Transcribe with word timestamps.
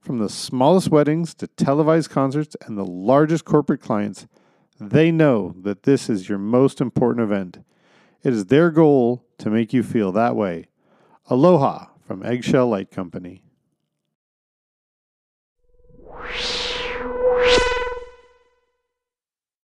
From 0.00 0.18
the 0.18 0.30
smallest 0.30 0.90
weddings 0.90 1.34
to 1.34 1.46
televised 1.46 2.08
concerts 2.08 2.56
and 2.66 2.78
the 2.78 2.86
largest 2.86 3.44
corporate 3.44 3.82
clients, 3.82 4.26
they 4.80 5.12
know 5.12 5.54
that 5.60 5.82
this 5.82 6.08
is 6.08 6.26
your 6.26 6.38
most 6.38 6.80
important 6.80 7.22
event. 7.22 7.58
It 8.22 8.32
is 8.32 8.46
their 8.46 8.70
goal 8.70 9.26
to 9.38 9.50
make 9.50 9.74
you 9.74 9.82
feel 9.82 10.10
that 10.12 10.36
way. 10.36 10.68
Aloha 11.26 11.88
from 12.06 12.24
Eggshell 12.24 12.68
Light 12.68 12.90
Company. 12.90 13.42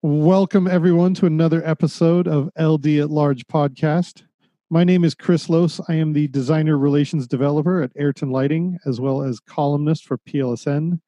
Welcome, 0.03 0.67
everyone, 0.67 1.15
to 1.15 1.25
another 1.25 1.67
episode 1.67 2.27
of 2.27 2.51
LD 2.57 2.85
at 2.99 3.09
Large 3.09 3.47
podcast. 3.47 4.23
My 4.71 4.83
name 4.83 5.03
is 5.03 5.15
Chris 5.15 5.49
Lose. 5.49 5.81
I 5.89 5.95
am 5.95 6.13
the 6.13 6.27
designer 6.27 6.77
relations 6.77 7.25
developer 7.25 7.81
at 7.81 7.91
Ayrton 7.95 8.29
Lighting, 8.29 8.77
as 8.85 9.01
well 9.01 9.23
as 9.23 9.39
columnist 9.39 10.05
for 10.05 10.19
PLSN, 10.19 10.99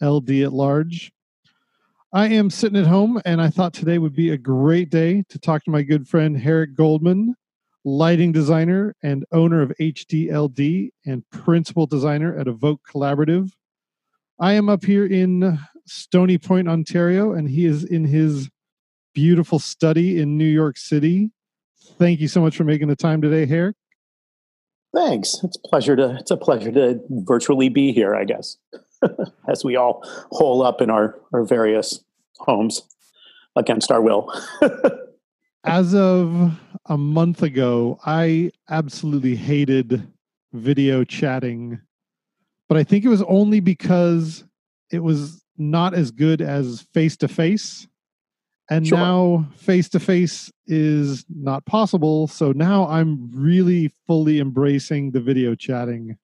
LD 0.00 0.30
at 0.42 0.52
Large. 0.52 1.10
I 2.12 2.28
am 2.28 2.48
sitting 2.48 2.78
at 2.78 2.86
home, 2.86 3.20
and 3.24 3.42
I 3.42 3.50
thought 3.50 3.74
today 3.74 3.98
would 3.98 4.14
be 4.14 4.30
a 4.30 4.38
great 4.38 4.88
day 4.88 5.24
to 5.30 5.38
talk 5.40 5.64
to 5.64 5.70
my 5.72 5.82
good 5.82 6.06
friend 6.06 6.38
Herrick 6.38 6.76
Goldman, 6.76 7.34
lighting 7.84 8.30
designer 8.30 8.94
and 9.02 9.26
owner 9.32 9.62
of 9.62 9.72
HDLD 9.80 10.90
and 11.04 11.28
principal 11.30 11.86
designer 11.86 12.38
at 12.38 12.46
Evoke 12.46 12.82
Collaborative. 12.88 13.50
I 14.38 14.52
am 14.52 14.68
up 14.68 14.84
here 14.84 15.04
in 15.04 15.58
Stony 15.86 16.38
Point, 16.38 16.68
Ontario, 16.68 17.32
and 17.32 17.50
he 17.50 17.64
is 17.64 17.82
in 17.82 18.04
his 18.04 18.48
beautiful 19.12 19.58
study 19.58 20.20
in 20.20 20.38
New 20.38 20.44
York 20.44 20.76
City. 20.76 21.32
Thank 21.98 22.20
you 22.20 22.28
so 22.28 22.40
much 22.40 22.56
for 22.56 22.64
making 22.64 22.88
the 22.88 22.96
time 22.96 23.20
today, 23.20 23.46
Herrick. 23.46 23.76
Thanks. 24.94 25.36
It's 25.42 25.56
a 25.56 25.68
pleasure 25.68 25.96
to 25.96 26.16
it's 26.18 26.30
a 26.30 26.36
pleasure 26.36 26.72
to 26.72 27.00
virtually 27.10 27.68
be 27.68 27.92
here, 27.92 28.14
I 28.14 28.24
guess. 28.24 28.56
As 29.48 29.64
we 29.64 29.76
all 29.76 30.02
hole 30.30 30.62
up 30.62 30.80
in 30.80 30.90
our, 30.90 31.18
our 31.32 31.44
various 31.44 32.02
homes 32.38 32.82
against 33.56 33.90
our 33.90 34.00
will. 34.00 34.32
As 35.64 35.94
of 35.94 36.58
a 36.86 36.96
month 36.96 37.42
ago, 37.42 37.98
I 38.06 38.50
absolutely 38.70 39.36
hated 39.36 40.06
video 40.52 41.04
chatting, 41.04 41.80
but 42.68 42.78
I 42.78 42.84
think 42.84 43.04
it 43.04 43.08
was 43.08 43.22
only 43.22 43.60
because 43.60 44.44
it 44.90 45.00
was 45.00 45.44
not 45.58 45.92
as 45.92 46.10
good 46.10 46.40
as 46.40 46.86
face 46.94 47.16
to 47.18 47.28
face. 47.28 47.86
And 48.70 48.86
Sure. 48.86 48.98
now 48.98 49.48
face 49.56 49.88
to 49.90 50.00
face 50.00 50.52
is 50.66 51.24
not 51.34 51.64
possible. 51.64 52.26
So 52.26 52.52
now 52.52 52.86
I'm 52.86 53.30
really 53.32 53.92
fully 54.06 54.40
embracing 54.40 55.12
the 55.12 55.20
video 55.20 55.54
chatting. 55.54 56.18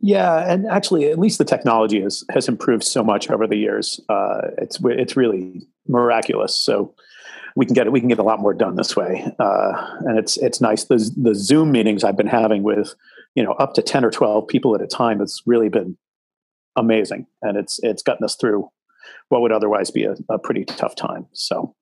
Yeah, 0.00 0.50
and 0.52 0.66
actually, 0.66 1.10
at 1.10 1.18
least 1.18 1.38
the 1.38 1.44
technology 1.44 2.00
has 2.02 2.24
has 2.30 2.46
improved 2.46 2.84
so 2.84 3.02
much 3.02 3.30
over 3.30 3.46
the 3.46 3.56
years. 3.56 4.00
Uh, 4.08 4.48
it's 4.58 4.78
it's 4.84 5.16
really 5.16 5.66
miraculous. 5.88 6.54
So 6.54 6.94
we 7.56 7.64
can 7.64 7.74
get 7.74 7.90
we 7.90 8.00
can 8.00 8.08
get 8.08 8.18
a 8.18 8.22
lot 8.22 8.38
more 8.38 8.52
done 8.52 8.76
this 8.76 8.94
way, 8.96 9.24
uh, 9.38 9.72
and 10.00 10.18
it's 10.18 10.36
it's 10.36 10.60
nice. 10.60 10.84
The 10.84 11.10
the 11.16 11.34
Zoom 11.34 11.72
meetings 11.72 12.04
I've 12.04 12.16
been 12.18 12.26
having 12.26 12.62
with 12.62 12.94
you 13.34 13.42
know 13.42 13.52
up 13.52 13.74
to 13.74 13.82
ten 13.82 14.04
or 14.04 14.10
twelve 14.10 14.46
people 14.46 14.74
at 14.74 14.82
a 14.82 14.86
time 14.86 15.20
has 15.20 15.40
really 15.46 15.70
been 15.70 15.96
amazing, 16.76 17.26
and 17.40 17.56
it's 17.56 17.80
it's 17.82 18.02
gotten 18.02 18.24
us 18.24 18.36
through 18.36 18.70
what 19.28 19.40
would 19.42 19.52
otherwise 19.52 19.90
be 19.90 20.04
a, 20.04 20.14
a 20.30 20.38
pretty 20.38 20.64
tough 20.64 20.94
time. 20.96 21.26
So 21.32 21.74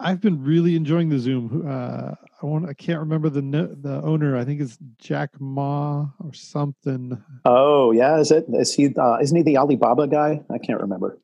I've 0.00 0.20
been 0.20 0.42
really 0.42 0.76
enjoying 0.76 1.08
the 1.10 1.18
Zoom. 1.18 1.64
Uh, 1.66 2.14
I 2.42 2.46
want 2.46 2.68
I 2.68 2.72
can't 2.72 3.00
remember 3.00 3.28
the 3.28 3.42
the 3.42 4.00
owner. 4.02 4.36
I 4.36 4.44
think 4.44 4.60
it's 4.60 4.78
Jack 4.98 5.30
Ma 5.40 6.06
or 6.24 6.32
something. 6.32 7.22
Oh 7.44 7.92
yeah, 7.92 8.18
is 8.18 8.30
it? 8.30 8.46
Is 8.54 8.74
he? 8.74 8.94
Uh, 8.96 9.18
isn't 9.20 9.36
he 9.36 9.42
the 9.42 9.58
Alibaba 9.58 10.06
guy? 10.06 10.42
I 10.50 10.58
can't 10.58 10.80
remember. 10.80 11.18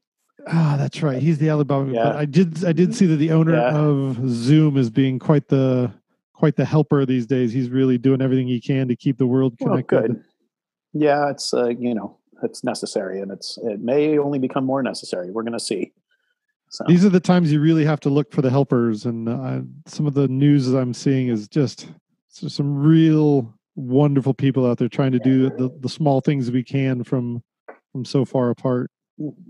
Ah, 0.48 0.76
that's 0.78 1.02
right. 1.02 1.20
He's 1.20 1.38
the 1.38 1.50
Alibaba. 1.50 1.90
Yeah. 1.90 2.04
But 2.04 2.16
I 2.16 2.24
did 2.26 2.64
I 2.64 2.72
did 2.72 2.94
see 2.94 3.06
that 3.06 3.16
the 3.16 3.32
owner 3.32 3.54
Yeah. 3.54 3.76
of 3.76 4.28
Zoom 4.28 4.76
is 4.76 4.90
being 4.90 5.18
quite 5.18 5.48
the 5.48 5.90
quite 6.34 6.56
the 6.56 6.66
helper 6.66 7.06
these 7.06 7.26
days. 7.26 7.52
He's 7.54 7.70
really 7.70 7.96
doing 7.96 8.20
everything 8.20 8.46
he 8.46 8.60
can 8.60 8.88
to 8.88 8.94
keep 8.96 9.16
the 9.16 9.26
world 9.26 9.54
Well, 9.58 9.70
connected. 9.70 10.02
good. 10.16 10.24
Yeah, 10.92 11.30
it's 11.30 11.52
uh, 11.54 11.68
you 11.68 11.94
know 11.94 12.18
it's 12.42 12.64
necessary, 12.64 13.20
and 13.20 13.30
it's 13.30 13.58
it 13.62 13.80
may 13.80 14.18
only 14.18 14.38
become 14.38 14.64
more 14.64 14.82
necessary. 14.82 15.30
We're 15.30 15.42
going 15.42 15.52
to 15.52 15.60
see. 15.60 15.92
So 16.68 16.84
These 16.88 17.04
are 17.04 17.10
the 17.10 17.20
times 17.20 17.52
you 17.52 17.60
really 17.60 17.84
have 17.84 18.00
to 18.00 18.10
look 18.10 18.32
for 18.32 18.42
the 18.42 18.50
helpers, 18.50 19.06
and 19.06 19.28
uh, 19.28 19.60
some 19.86 20.06
of 20.06 20.14
the 20.14 20.28
news 20.28 20.66
that 20.66 20.78
I'm 20.78 20.94
seeing 20.94 21.28
is 21.28 21.48
just, 21.48 21.88
some 22.28 22.76
real 22.76 23.54
wonderful 23.76 24.34
people 24.34 24.68
out 24.68 24.78
there 24.78 24.88
trying 24.88 25.12
to 25.12 25.18
do 25.18 25.50
the, 25.50 25.70
the 25.80 25.88
small 25.88 26.20
things 26.20 26.50
we 26.50 26.62
can 26.62 27.04
from 27.04 27.42
from 27.92 28.04
so 28.04 28.24
far 28.24 28.50
apart. 28.50 28.90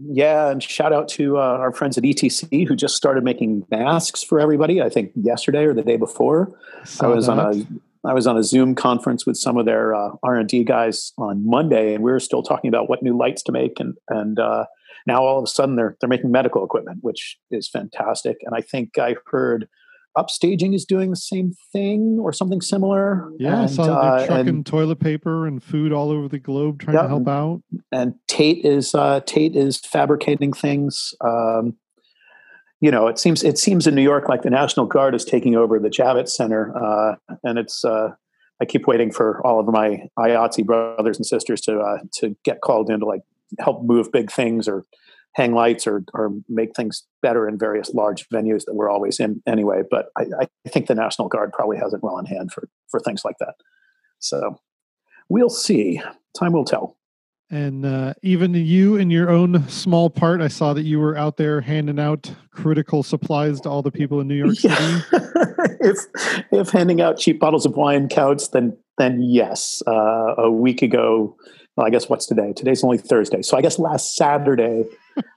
yeah, 0.08 0.50
and 0.50 0.62
shout 0.62 0.92
out 0.92 1.08
to 1.08 1.38
uh, 1.38 1.41
our 1.41 1.72
friends 1.72 1.98
at 1.98 2.04
ETC 2.04 2.69
who 2.69 2.76
just 2.76 2.94
started 2.94 3.25
making 3.25 3.66
masks 3.70 4.22
for 4.22 4.38
everybody. 4.38 4.80
I 4.80 4.88
think 4.88 5.10
yesterday 5.14 5.64
or 5.64 5.75
the 5.75 5.82
day 5.82 5.96
before. 5.96 6.56
I 7.00 7.06
was 7.08 7.28
on 7.28 7.38
that. 7.38 7.56
a 7.56 7.66
I 8.06 8.15
was 8.15 8.27
on 8.27 8.37
a 8.37 8.43
Zoom 8.43 8.75
conference 8.75 9.27
with 9.27 9.37
some 9.37 9.56
of 9.56 9.67
their 9.67 9.94
uh, 9.94 10.11
R 10.22 10.37
and 10.37 10.49
D 10.49 10.65
guys 10.65 11.12
on 11.19 11.49
Monday, 11.49 11.94
and 11.94 12.03
we 12.03 12.11
were 12.11 12.21
still 12.21 12.43
talking 12.43 12.69
about 12.69 12.89
what 12.89 13.03
new 13.03 13.17
lights 13.17 13.43
to 13.44 13.53
make, 13.53 13.81
and 13.81 13.94
and 14.09 14.39
uh, 14.39 14.67
now 15.06 15.22
all 15.22 15.39
of 15.39 15.44
a 15.44 15.49
sudden 15.49 15.77
they're 15.77 15.97
they're 16.00 16.09
making 16.09 16.31
medical 16.31 16.65
equipment, 16.65 16.99
which 17.03 17.37
is 17.50 17.69
fantastic. 17.69 18.39
And 18.43 18.55
I 18.55 18.61
think 18.61 18.99
I 18.99 19.17
heard 19.27 19.69
Upstaging 20.17 20.75
is 20.75 20.87
doing 20.87 21.11
the 21.11 21.17
same 21.17 21.53
thing 21.72 22.19
or 22.21 22.33
something 22.33 22.62
similar. 22.62 23.31
yeah, 23.39 23.59
I 23.59 23.62
and, 23.62 23.71
saw 23.71 23.83
uh, 23.83 24.19
they're 24.19 24.27
trucking 24.27 24.49
and, 24.49 24.67
toilet 24.67 24.99
paper 24.99 25.47
and 25.47 25.62
food 25.62 25.93
all 25.93 26.11
over 26.11 26.27
the 26.27 26.38
globe 26.38 26.81
trying 26.81 26.97
to 26.97 27.06
help 27.06 27.28
out. 27.28 27.62
and 27.93 28.15
Tait 28.27 28.65
is 28.65 28.94
uh, 28.94 29.21
Tait 29.27 29.55
is 29.55 29.78
fabricating 29.78 30.55
things. 30.55 31.12
Um, 31.23 31.77
you 32.81 32.91
know, 32.91 33.06
it 33.09 33.19
seems 33.19 33.42
it 33.42 33.59
seems 33.59 33.87
in 33.87 33.94
New 33.94 34.03
York 34.03 34.28
like 34.28 34.42
the 34.42 34.50
National 34.50 34.87
Guard 34.87 35.14
is 35.14 35.25
taking 35.25 35.56
over 35.56 35.78
the 35.78 35.88
Javits 35.88 36.31
Center, 36.31 36.76
uh, 36.76 37.16
and 37.42 37.59
it's. 37.59 37.84
Uh, 37.84 38.10
I 38.59 38.64
keep 38.64 38.87
waiting 38.87 39.12
for 39.12 39.47
all 39.47 39.60
of 39.60 39.66
my 39.66 40.09
IATSE 40.19 40.64
brothers 40.64 41.19
and 41.19 41.26
sisters 41.26 41.60
to 41.62 41.78
uh, 41.78 41.98
to 42.14 42.37
get 42.44 42.62
called 42.62 42.91
in 42.91 43.00
to 43.00 43.06
like 43.06 43.20
help 43.59 43.84
move 43.84 44.10
big 44.10 44.31
things 44.31 44.66
or 44.66 44.84
hang 45.34 45.53
lights 45.53 45.87
or 45.87 46.04
or 46.14 46.32
make 46.48 46.75
things 46.75 47.04
better 47.22 47.47
in 47.48 47.59
various 47.59 47.92
large 47.92 48.28
venues 48.31 48.64
that 48.64 48.75
we're 48.75 48.91
always 48.91 49.20
in 49.20 49.43
anyway. 49.47 49.82
But 49.91 50.06
I, 50.16 50.25
I 50.41 50.69
think 50.69 50.87
the 50.87 50.94
National 50.94 51.28
Guard 51.28 51.53
probably 51.53 51.76
has 51.76 51.93
it 51.93 52.03
well 52.03 52.19
in 52.19 52.26
hand 52.26 52.53
for 52.53 52.69
for 52.88 52.98
things 53.00 53.25
like 53.25 53.37
that. 53.38 53.54
So 54.19 54.58
we'll 55.28 55.50
see. 55.50 56.00
Time 56.38 56.53
will 56.53 56.64
tell. 56.64 56.97
And 57.48 57.86
uh, 57.86 58.14
even 58.22 58.54
you, 58.54 58.96
in 58.96 59.08
your 59.10 59.30
own 59.30 59.68
small 59.68 60.10
part, 60.10 60.40
I 60.40 60.48
saw 60.48 60.74
that 60.74 60.82
you 60.82 60.98
were 60.98 61.16
out 61.16 61.36
there 61.36 61.60
handing 61.60 62.00
out 62.00 62.28
critical 62.50 63.04
supplies 63.04 63.60
to 63.60 63.68
all 63.68 63.82
the 63.82 63.92
people 63.92 64.20
in 64.20 64.26
New 64.26 64.34
York 64.34 64.56
City. 64.56 64.74
if 65.80 65.98
if 66.50 66.70
handing 66.70 67.00
out 67.00 67.18
cheap 67.18 67.38
bottles 67.38 67.64
of 67.64 67.76
wine 67.76 68.08
counts, 68.08 68.48
then 68.48 68.76
then 68.98 69.22
yes. 69.22 69.81
Uh, 69.87 70.34
a 70.38 70.50
week 70.50 70.82
ago, 70.82 71.37
well, 71.76 71.87
I 71.87 71.90
guess 71.90 72.08
what's 72.08 72.26
today? 72.26 72.52
Today's 72.52 72.82
only 72.82 72.98
Thursday, 72.98 73.43
so 73.43 73.56
I 73.56 73.62
guess 73.62 73.78
last 73.78 74.16
Saturday, 74.16 74.84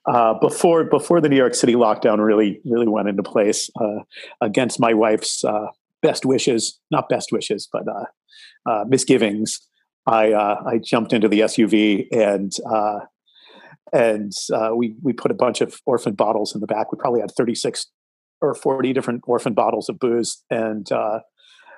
uh, 0.07 0.33
before 0.35 0.85
before 0.85 1.21
the 1.21 1.29
New 1.29 1.37
York 1.37 1.53
City 1.53 1.73
lockdown 1.73 2.17
really 2.25 2.59
really 2.65 2.87
went 2.87 3.07
into 3.07 3.21
place, 3.21 3.69
uh, 3.79 3.99
against 4.41 4.79
my 4.79 4.95
wife's 4.95 5.43
uh, 5.43 5.67
best 6.01 6.25
wishes, 6.25 6.79
not 6.89 7.07
best 7.07 7.31
wishes, 7.31 7.67
but 7.71 7.83
uh, 7.87 8.05
uh, 8.69 8.85
misgivings. 8.87 9.59
I 10.05 10.31
uh, 10.31 10.63
I 10.65 10.77
jumped 10.77 11.13
into 11.13 11.27
the 11.27 11.41
SUV 11.41 12.07
and 12.11 12.51
uh, 12.69 12.99
and 13.91 14.31
uh, 14.53 14.71
we 14.75 14.95
we 15.01 15.13
put 15.13 15.31
a 15.31 15.35
bunch 15.35 15.61
of 15.61 15.79
orphan 15.85 16.13
bottles 16.13 16.53
in 16.53 16.61
the 16.61 16.67
back. 16.67 16.91
We 16.91 16.97
probably 16.97 17.21
had 17.21 17.31
thirty 17.35 17.55
six 17.55 17.87
or 18.41 18.53
forty 18.53 18.93
different 18.93 19.23
orphan 19.27 19.53
bottles 19.53 19.89
of 19.89 19.99
booze, 19.99 20.43
and 20.49 20.91
uh, 20.91 21.19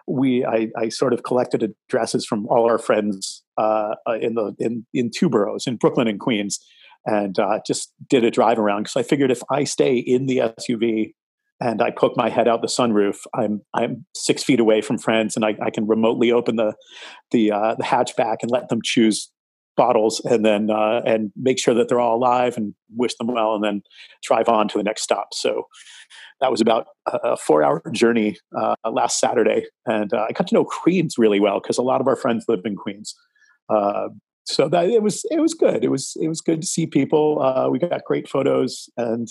we 0.08 0.46
I, 0.46 0.68
I 0.78 0.90
sort 0.90 1.14
of 1.14 1.24
collected 1.24 1.74
addresses 1.90 2.26
from 2.26 2.48
all 2.48 2.66
our 2.70 2.78
friends 2.78 3.44
uh, 3.58 3.96
uh, 4.08 4.14
in 4.14 4.36
the 4.36 4.54
in 4.60 4.86
in 4.94 5.12
two 5.16 5.30
boroughs 5.30 5.68
in 5.68 5.78
Brooklyn 5.78 6.08
and 6.08 6.20
Queens, 6.20 6.60
and 7.06 7.38
just 7.66 7.94
did 8.10 8.24
a 8.24 8.32
drive 8.32 8.60
around 8.60 8.84
because 8.84 8.98
I 8.98 9.04
figured 9.04 9.32
if 9.32 9.42
I 9.50 9.64
stay 9.64 9.98
in 9.98 10.26
the 10.26 10.38
SUV 10.60 11.14
and 11.62 11.82
I 11.82 11.92
poke 11.92 12.18
my 12.18 12.30
head 12.30 12.48
out 12.48 12.62
the 12.62 12.68
sunroof, 12.68 13.20
I'm 13.34 13.62
I'm 13.74 14.06
six 14.16 14.44
feet 14.44 14.60
away 14.60 14.82
from 14.82 14.98
friends, 14.98 15.36
and 15.36 15.46
I, 15.46 15.56
I 15.62 15.70
can 15.70 15.88
remotely 15.88 16.32
open 16.32 16.56
the 16.56 16.74
the 17.30 17.52
uh, 17.52 17.76
the 17.76 17.84
hatchback 17.84 18.38
and 18.42 18.52
let 18.52 18.70
them 18.70 18.80
choose 18.84 19.32
bottles 19.78 20.20
and 20.26 20.44
then 20.44 20.70
uh, 20.70 21.02
and 21.06 21.32
make 21.36 21.60
sure 21.60 21.74
that 21.74 21.88
they're 21.88 22.00
all 22.00 22.18
alive 22.18 22.58
and 22.58 22.74
wish 22.96 23.16
them 23.16 23.28
well 23.28 23.56
and 23.56 23.64
then 23.64 23.82
drive 24.24 24.50
on 24.50 24.68
to 24.68 24.78
the 24.78 24.84
next 24.84 25.04
stop. 25.04 25.30
So 25.34 25.68
that 26.42 26.52
was 26.52 26.60
about 26.60 26.88
a 27.06 27.38
four 27.38 27.64
hour 27.64 27.82
journey 27.92 28.36
uh, 28.58 28.76
last 28.92 29.20
saturday 29.20 29.66
and 29.86 30.12
uh, 30.12 30.26
i 30.28 30.32
got 30.34 30.48
to 30.48 30.56
know 30.56 30.66
queens 30.66 31.16
really 31.18 31.40
well 31.40 31.60
because 31.62 31.78
a 31.78 31.84
lot 31.84 32.02
of 32.02 32.08
our 32.08 32.16
friends 32.16 32.46
live 32.48 32.62
in 32.66 32.76
queens. 32.76 33.16
Uh, 33.70 34.10
so 34.46 34.68
that 34.68 34.90
it 34.90 35.04
was 35.04 35.24
it 35.30 35.40
was 35.40 35.54
good. 35.54 35.84
It 35.84 35.92
was 35.92 36.18
it 36.20 36.28
was 36.28 36.42
good 36.42 36.62
to 36.62 36.68
see 36.68 36.88
people. 36.88 37.42
Uh, 37.42 37.70
we 37.70 37.78
got 37.80 38.04
great 38.06 38.28
photos 38.28 38.90
and 38.98 39.28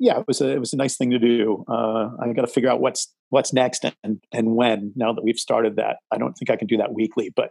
yeah 0.00 0.18
it 0.18 0.26
was 0.26 0.40
a 0.40 0.48
it 0.48 0.58
was 0.58 0.72
a 0.72 0.76
nice 0.76 0.96
thing 0.96 1.10
to 1.10 1.18
do. 1.18 1.64
I 1.68 2.32
got 2.34 2.42
to 2.42 2.48
figure 2.48 2.70
out 2.70 2.80
what's 2.80 3.14
what's 3.28 3.52
next 3.52 3.84
and 4.02 4.20
and 4.32 4.56
when 4.56 4.92
now 4.96 5.12
that 5.12 5.22
we've 5.22 5.38
started 5.38 5.76
that. 5.76 5.98
I 6.10 6.18
don't 6.18 6.32
think 6.32 6.50
i 6.50 6.56
can 6.56 6.66
do 6.66 6.76
that 6.78 6.92
weekly 6.92 7.32
but 7.36 7.50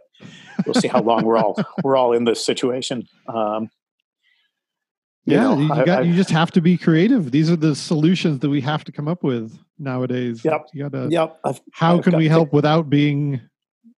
we'll 0.66 0.74
see 0.74 0.88
how 0.88 1.00
long 1.00 1.24
we're 1.24 1.38
all 1.38 1.56
we're 1.84 1.96
all 1.96 2.12
in 2.12 2.24
this 2.24 2.44
situation. 2.44 3.04
Um, 3.26 3.70
you 5.24 5.36
yeah 5.36 5.42
know, 5.42 5.58
you, 5.58 5.68
got, 5.68 5.88
I, 5.88 6.00
you 6.02 6.14
just 6.14 6.30
have 6.30 6.50
to 6.52 6.60
be 6.60 6.76
creative. 6.76 7.30
These 7.30 7.50
are 7.50 7.56
the 7.56 7.74
solutions 7.74 8.40
that 8.40 8.48
we 8.48 8.60
have 8.62 8.84
to 8.84 8.92
come 8.92 9.06
up 9.06 9.22
with 9.22 9.56
nowadays. 9.78 10.44
Yep. 10.44 10.66
You 10.74 10.88
gotta 10.88 11.08
yep 11.10 11.38
I've, 11.44 11.60
how 11.72 11.98
I've 11.98 12.04
can 12.04 12.16
we 12.16 12.28
help 12.28 12.50
to, 12.50 12.56
without 12.56 12.90
being 12.90 13.40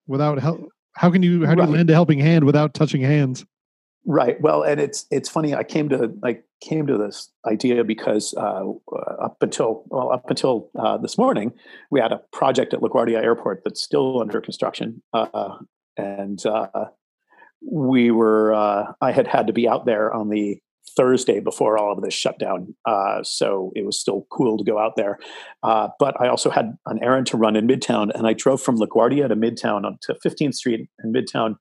without 0.06 0.38
help 0.38 0.68
how 0.94 1.10
can 1.10 1.22
you 1.22 1.46
how 1.46 1.54
do 1.54 1.60
right. 1.60 1.68
you 1.68 1.76
lend 1.76 1.90
a 1.90 1.94
helping 1.94 2.18
hand 2.18 2.44
without 2.44 2.74
touching 2.74 3.02
hands 3.02 3.44
Right. 4.04 4.40
Well, 4.40 4.64
and 4.64 4.80
it's 4.80 5.06
it's 5.12 5.28
funny. 5.28 5.54
I 5.54 5.62
came 5.62 5.88
to 5.90 6.12
I 6.24 6.38
came 6.60 6.88
to 6.88 6.98
this 6.98 7.30
idea 7.46 7.84
because 7.84 8.34
uh, 8.36 8.64
up 9.20 9.36
until 9.40 9.84
well 9.86 10.12
up 10.12 10.28
until 10.28 10.70
uh, 10.76 10.98
this 10.98 11.16
morning, 11.16 11.52
we 11.92 12.00
had 12.00 12.10
a 12.10 12.20
project 12.32 12.74
at 12.74 12.80
LaGuardia 12.80 13.22
Airport 13.22 13.62
that's 13.64 13.80
still 13.80 14.20
under 14.20 14.40
construction, 14.40 15.02
uh, 15.12 15.56
and 15.96 16.44
uh, 16.44 16.86
we 17.64 18.10
were 18.10 18.52
uh, 18.52 18.92
I 19.00 19.12
had 19.12 19.28
had 19.28 19.46
to 19.46 19.52
be 19.52 19.68
out 19.68 19.86
there 19.86 20.12
on 20.12 20.30
the 20.30 20.58
Thursday 20.96 21.38
before 21.38 21.78
all 21.78 21.92
of 21.92 22.02
this 22.02 22.12
shutdown, 22.12 22.74
uh, 22.84 23.22
so 23.22 23.70
it 23.76 23.86
was 23.86 24.00
still 24.00 24.26
cool 24.32 24.58
to 24.58 24.64
go 24.64 24.80
out 24.80 24.96
there. 24.96 25.20
but 25.62 26.20
I 26.20 26.26
also 26.26 26.50
had 26.50 26.76
an 26.86 26.98
errand 27.04 27.28
to 27.28 27.36
run 27.36 27.54
in 27.54 27.68
Midtown, 27.68 28.10
and 28.16 28.26
I 28.26 28.32
drove 28.32 28.60
from 28.60 28.78
LaGuardia 28.78 29.28
to 29.28 29.36
Midtown 29.36 29.84
to 30.00 30.14
15th 30.14 30.54
Street 30.54 30.88
in 31.04 31.12
Midtown 31.12 31.54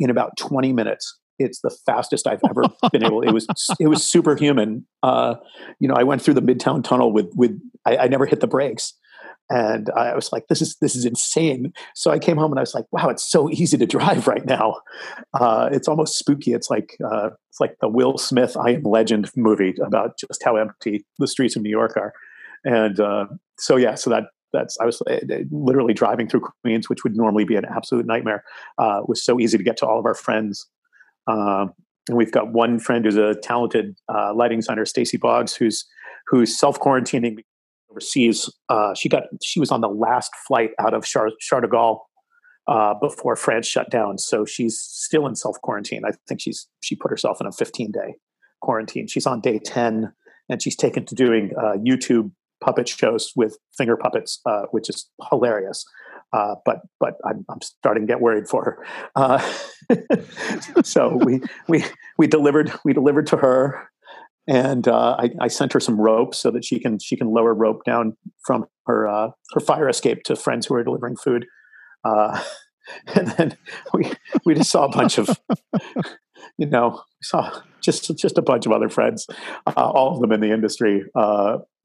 in 0.00 0.10
about 0.10 0.36
20 0.38 0.72
minutes 0.72 1.20
it's 1.38 1.60
the 1.60 1.70
fastest 1.70 2.26
I've 2.26 2.40
ever 2.48 2.64
been 2.92 3.04
able. 3.04 3.22
It 3.22 3.32
was 3.32 3.46
it 3.80 3.88
was 3.88 4.04
superhuman. 4.04 4.86
Uh, 5.02 5.36
you 5.80 5.88
know, 5.88 5.94
I 5.94 6.02
went 6.02 6.22
through 6.22 6.34
the 6.34 6.42
Midtown 6.42 6.82
Tunnel 6.82 7.12
with 7.12 7.30
with 7.34 7.58
I, 7.84 7.96
I, 7.96 8.08
never 8.08 8.26
hit 8.26 8.40
the 8.40 8.46
brakes, 8.46 8.94
and 9.50 9.90
I 9.90 10.14
was 10.14 10.32
like, 10.32 10.46
"This 10.48 10.62
is 10.62 10.76
this 10.80 10.96
is 10.96 11.04
insane." 11.04 11.72
So 11.94 12.10
I 12.10 12.18
came 12.18 12.36
home 12.36 12.52
and 12.52 12.58
I 12.58 12.62
was 12.62 12.74
like, 12.74 12.86
"Wow, 12.92 13.08
it's 13.08 13.28
so 13.28 13.50
easy 13.50 13.76
to 13.78 13.86
drive 13.86 14.26
right 14.28 14.44
now. 14.46 14.80
Uh, 15.32 15.68
it's 15.72 15.88
almost 15.88 16.18
spooky. 16.18 16.52
It's 16.52 16.70
like 16.70 16.96
uh, 17.04 17.30
it's 17.50 17.60
like 17.60 17.76
the 17.80 17.88
Will 17.88 18.18
Smith 18.18 18.56
I 18.56 18.70
Am 18.70 18.82
Legend 18.82 19.30
movie 19.36 19.74
about 19.84 20.18
just 20.18 20.42
how 20.44 20.56
empty 20.56 21.04
the 21.18 21.28
streets 21.28 21.56
of 21.56 21.62
New 21.62 21.70
York 21.70 21.96
are." 21.96 22.12
And 22.64 22.98
uh, 22.98 23.26
so 23.58 23.76
yeah, 23.76 23.94
so 23.94 24.10
that 24.10 24.24
that's 24.52 24.78
I 24.80 24.86
was 24.86 25.02
uh, 25.02 25.18
literally 25.50 25.92
driving 25.92 26.28
through 26.28 26.46
Queens, 26.62 26.88
which 26.88 27.04
would 27.04 27.16
normally 27.16 27.44
be 27.44 27.56
an 27.56 27.66
absolute 27.66 28.06
nightmare. 28.06 28.44
Uh, 28.78 29.00
was 29.06 29.22
so 29.22 29.38
easy 29.38 29.58
to 29.58 29.64
get 29.64 29.76
to 29.78 29.86
all 29.86 29.98
of 29.98 30.06
our 30.06 30.14
friends 30.14 30.66
uh, 31.26 31.66
and 32.08 32.18
we've 32.18 32.32
got 32.32 32.52
one 32.52 32.78
friend 32.78 33.04
who's 33.04 33.16
a 33.16 33.34
talented 33.34 33.96
uh, 34.12 34.34
lighting 34.34 34.58
designer, 34.58 34.84
Stacy 34.84 35.16
Boggs, 35.16 35.54
who's 35.54 35.86
who's 36.26 36.58
self 36.58 36.78
quarantining 36.78 37.38
overseas. 37.90 38.52
Uh, 38.68 38.94
she 38.94 39.08
got 39.08 39.24
she 39.42 39.60
was 39.60 39.70
on 39.70 39.80
the 39.80 39.88
last 39.88 40.32
flight 40.46 40.70
out 40.78 40.94
of 40.94 41.04
Char, 41.04 41.30
Char 41.40 41.60
de 41.60 41.68
Gaulle 41.68 42.00
uh, 42.66 42.94
before 42.94 43.36
France 43.36 43.66
shut 43.66 43.90
down, 43.90 44.18
so 44.18 44.44
she's 44.44 44.78
still 44.78 45.26
in 45.26 45.34
self 45.34 45.60
quarantine. 45.62 46.02
I 46.04 46.12
think 46.28 46.40
she's 46.40 46.68
she 46.82 46.94
put 46.94 47.10
herself 47.10 47.40
in 47.40 47.46
a 47.46 47.52
15 47.52 47.90
day 47.92 48.16
quarantine. 48.60 49.06
She's 49.06 49.26
on 49.26 49.40
day 49.40 49.58
10, 49.58 50.12
and 50.48 50.62
she's 50.62 50.76
taken 50.76 51.06
to 51.06 51.14
doing 51.14 51.52
uh, 51.58 51.76
YouTube 51.76 52.32
puppet 52.62 52.88
shows 52.88 53.32
with 53.36 53.58
finger 53.76 53.96
puppets, 53.96 54.40
uh, 54.46 54.62
which 54.70 54.88
is 54.88 55.08
hilarious. 55.30 55.84
Uh, 56.34 56.56
but 56.64 56.80
but 56.98 57.14
I'm, 57.24 57.44
I'm, 57.48 57.60
starting 57.60 58.08
to 58.08 58.12
get 58.12 58.20
worried 58.20 58.48
for 58.48 58.64
her. 58.64 58.86
Uh, 59.14 59.52
so 60.82 61.16
we 61.24 61.40
we 61.68 61.84
we 62.18 62.26
delivered 62.26 62.72
we 62.84 62.92
delivered 62.92 63.28
to 63.28 63.36
her, 63.36 63.88
and 64.48 64.88
uh, 64.88 65.16
I, 65.16 65.30
I, 65.40 65.46
sent 65.46 65.72
her 65.74 65.80
some 65.80 66.00
rope 66.00 66.34
so 66.34 66.50
that 66.50 66.64
she 66.64 66.80
can 66.80 66.98
she 66.98 67.16
can 67.16 67.28
lower 67.28 67.54
rope 67.54 67.84
down 67.84 68.16
from 68.44 68.66
her 68.86 69.06
uh, 69.06 69.30
her 69.52 69.60
fire 69.60 69.88
escape 69.88 70.24
to 70.24 70.34
friends 70.34 70.66
who 70.66 70.74
are 70.74 70.82
delivering 70.82 71.14
food. 71.14 71.46
Uh, 72.02 72.42
and 73.14 73.28
then 73.28 73.56
we 73.92 74.10
we 74.44 74.54
just 74.56 74.70
saw 74.70 74.86
a 74.86 74.90
bunch 74.90 75.18
of 75.18 75.40
you 76.58 76.66
know 76.66 76.90
we 76.90 77.22
saw 77.22 77.60
just 77.80 78.10
just 78.18 78.38
a 78.38 78.42
bunch 78.42 78.66
of 78.66 78.72
other 78.72 78.88
friends, 78.88 79.28
all 79.76 80.14
of 80.16 80.20
them 80.20 80.32
in 80.32 80.40
the 80.40 80.50
industry 80.50 81.04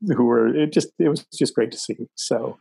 who 0.15 0.25
were 0.25 0.47
it 0.47 0.71
just 0.71 0.89
it 0.99 1.09
was 1.09 1.25
just 1.37 1.53
great 1.53 1.71
to 1.71 1.77
see. 1.77 1.95
So 2.15 2.57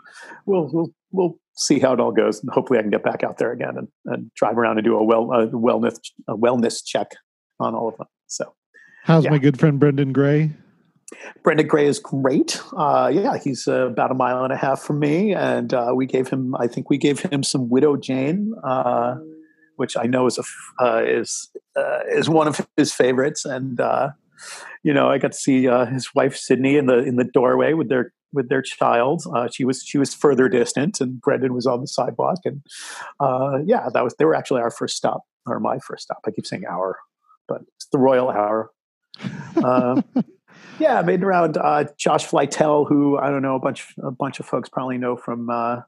we'll 0.46 0.68
we'll 0.72 0.90
we'll 1.10 1.38
see 1.56 1.78
how 1.78 1.92
it 1.92 2.00
all 2.00 2.12
goes, 2.12 2.40
and 2.40 2.50
hopefully 2.50 2.78
I 2.78 2.82
can 2.82 2.90
get 2.90 3.02
back 3.02 3.22
out 3.22 3.38
there 3.38 3.52
again 3.52 3.76
and, 3.76 3.88
and 4.06 4.32
drive 4.34 4.58
around 4.58 4.78
and 4.78 4.84
do 4.84 4.96
a 4.96 5.04
well 5.04 5.32
a 5.32 5.46
wellness 5.48 5.98
a 6.28 6.36
wellness 6.36 6.84
check 6.84 7.12
on 7.60 7.74
all 7.74 7.88
of 7.88 7.96
them. 7.96 8.06
So 8.26 8.54
how's 9.04 9.24
yeah. 9.24 9.30
my 9.30 9.38
good 9.38 9.58
friend 9.58 9.78
Brendan 9.78 10.12
Gray? 10.12 10.52
Brendan 11.42 11.66
Gray 11.66 11.86
is 11.86 11.98
great. 11.98 12.60
Uh, 12.76 13.10
yeah, 13.12 13.38
he's 13.38 13.66
uh, 13.66 13.86
about 13.86 14.10
a 14.10 14.14
mile 14.14 14.44
and 14.44 14.52
a 14.52 14.56
half 14.56 14.80
from 14.80 14.98
me, 14.98 15.34
and 15.34 15.72
uh, 15.72 15.92
we 15.94 16.06
gave 16.06 16.28
him. 16.28 16.54
I 16.56 16.66
think 16.66 16.90
we 16.90 16.98
gave 16.98 17.20
him 17.20 17.42
some 17.42 17.70
Widow 17.70 17.96
Jane, 17.96 18.52
uh, 18.62 19.16
which 19.76 19.96
I 19.96 20.04
know 20.04 20.26
is 20.26 20.38
a 20.38 20.84
uh, 20.84 21.02
is 21.02 21.50
uh, 21.76 22.00
is 22.10 22.28
one 22.28 22.46
of 22.46 22.66
his 22.76 22.92
favorites, 22.92 23.46
and 23.46 23.80
you 24.82 24.92
know, 24.92 25.08
I 25.08 25.18
got 25.18 25.32
to 25.32 25.38
see 25.38 25.68
uh, 25.68 25.86
his 25.86 26.14
wife 26.14 26.36
Sydney 26.36 26.76
in 26.76 26.86
the 26.86 26.98
in 26.98 27.16
the 27.16 27.24
doorway 27.24 27.72
with 27.72 27.88
their 27.88 28.12
with 28.32 28.48
their 28.48 28.62
child. 28.62 29.22
Uh, 29.34 29.48
she 29.52 29.64
was 29.64 29.82
she 29.82 29.98
was 29.98 30.14
further 30.14 30.48
distant, 30.48 31.00
and 31.00 31.20
Brendan 31.20 31.54
was 31.54 31.66
on 31.66 31.80
the 31.80 31.86
sidewalk. 31.86 32.38
And 32.44 32.62
uh, 33.20 33.58
yeah, 33.64 33.88
that 33.92 34.04
was 34.04 34.14
they 34.18 34.24
were 34.24 34.34
actually 34.34 34.60
our 34.60 34.70
first 34.70 34.96
stop 34.96 35.22
or 35.46 35.60
my 35.60 35.78
first 35.78 36.04
stop. 36.04 36.18
I 36.26 36.30
keep 36.30 36.46
saying 36.46 36.64
our, 36.68 36.98
but 37.46 37.62
it's 37.76 37.86
the 37.92 37.98
Royal 37.98 38.30
Hour. 38.30 38.70
Uh, 39.56 40.02
yeah, 40.78 40.98
I 40.98 41.02
made 41.02 41.22
around 41.22 41.56
uh, 41.56 41.84
Josh 41.96 42.26
Flytel, 42.26 42.88
who 42.88 43.18
I 43.18 43.30
don't 43.30 43.42
know 43.42 43.56
a 43.56 43.60
bunch 43.60 43.94
a 44.02 44.10
bunch 44.10 44.40
of 44.40 44.46
folks 44.46 44.68
probably 44.68 44.98
know 44.98 45.16
from 45.16 45.50
uh, 45.50 45.80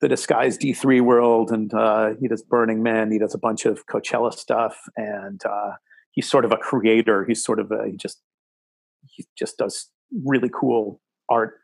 the 0.00 0.08
Disguise 0.08 0.58
D3 0.58 1.00
world, 1.02 1.50
and 1.50 1.72
uh, 1.72 2.10
he 2.20 2.28
does 2.28 2.42
Burning 2.42 2.82
Man. 2.82 3.10
He 3.10 3.18
does 3.18 3.34
a 3.34 3.38
bunch 3.38 3.64
of 3.64 3.86
Coachella 3.86 4.32
stuff, 4.32 4.76
and 4.96 5.40
he's 6.16 6.28
sort 6.28 6.44
of 6.44 6.50
a 6.50 6.56
creator. 6.56 7.24
He's 7.24 7.44
sort 7.44 7.60
of 7.60 7.70
a, 7.70 7.86
he 7.88 7.96
just 7.96 8.20
he 9.08 9.24
just 9.38 9.58
does 9.58 9.88
really 10.24 10.50
cool 10.52 11.00
art. 11.30 11.60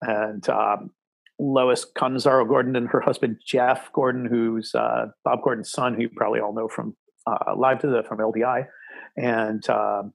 And 0.00 0.48
um, 0.48 0.90
Lois 1.38 1.84
Catanzaro 1.84 2.46
Gordon 2.46 2.76
and 2.76 2.88
her 2.88 3.00
husband 3.00 3.36
Jeff 3.44 3.92
Gordon, 3.92 4.24
who's 4.24 4.74
uh, 4.74 5.06
Bob 5.24 5.42
Gordon's 5.42 5.70
son, 5.70 5.94
who 5.94 6.02
you 6.02 6.08
probably 6.08 6.40
all 6.40 6.54
know 6.54 6.68
from 6.68 6.96
uh, 7.26 7.54
Live 7.56 7.80
to 7.80 7.88
the 7.88 8.02
from 8.04 8.18
LDI, 8.18 8.66
and 9.16 9.68
um, 9.68 10.14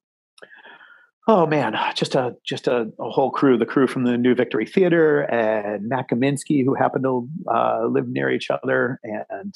oh 1.28 1.46
man, 1.46 1.76
just 1.94 2.16
a 2.16 2.36
just 2.46 2.68
a, 2.68 2.92
a, 3.00 3.10
whole 3.10 3.30
crew, 3.30 3.58
the 3.58 3.66
crew 3.66 3.88
from 3.88 4.04
the 4.04 4.18
New 4.18 4.34
Victory 4.34 4.66
Theater 4.66 5.22
and 5.22 5.88
Matt 5.88 6.10
Kaminsky, 6.10 6.64
who 6.66 6.74
happened 6.74 7.04
to 7.04 7.30
uh, 7.54 7.86
live 7.88 8.08
near 8.08 8.32
each 8.32 8.50
other, 8.50 9.00
and 9.04 9.54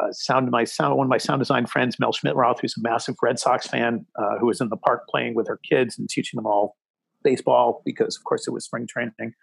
uh, 0.00 0.12
sound 0.12 0.50
my 0.50 0.64
sound 0.64 0.96
one 0.96 1.06
of 1.06 1.10
my 1.10 1.18
sound 1.18 1.40
design 1.40 1.66
friends, 1.66 1.98
Mel 1.98 2.12
Schmidt-Roth, 2.12 2.60
who's 2.60 2.76
a 2.76 2.82
massive 2.82 3.16
Red 3.22 3.38
Sox 3.38 3.66
fan, 3.66 4.06
uh, 4.18 4.38
who 4.38 4.46
was 4.46 4.60
in 4.60 4.68
the 4.68 4.76
park 4.76 5.08
playing 5.08 5.34
with 5.34 5.46
her 5.48 5.58
kids 5.68 5.98
and 5.98 6.08
teaching 6.08 6.38
them 6.38 6.46
all 6.46 6.76
baseball 7.22 7.82
because, 7.84 8.16
of 8.16 8.24
course, 8.24 8.46
it 8.46 8.52
was 8.52 8.64
spring 8.64 8.86
training. 8.86 9.34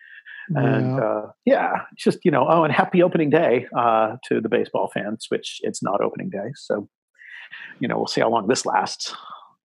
And 0.55 0.97
yeah, 0.97 1.03
uh, 1.03 1.31
yeah 1.45 1.71
just 1.97 2.19
you 2.23 2.31
know, 2.31 2.45
oh, 2.49 2.63
and 2.63 2.73
happy 2.73 3.01
opening 3.03 3.29
day 3.29 3.67
uh, 3.77 4.17
to 4.27 4.41
the 4.41 4.49
baseball 4.49 4.89
fans, 4.93 5.27
which 5.29 5.59
it's 5.61 5.81
not 5.83 6.01
opening 6.01 6.29
day, 6.29 6.51
so 6.55 6.89
you 7.79 7.87
know 7.87 7.97
we'll 7.97 8.07
see 8.07 8.21
how 8.21 8.29
long 8.29 8.47
this 8.47 8.65
lasts. 8.65 9.13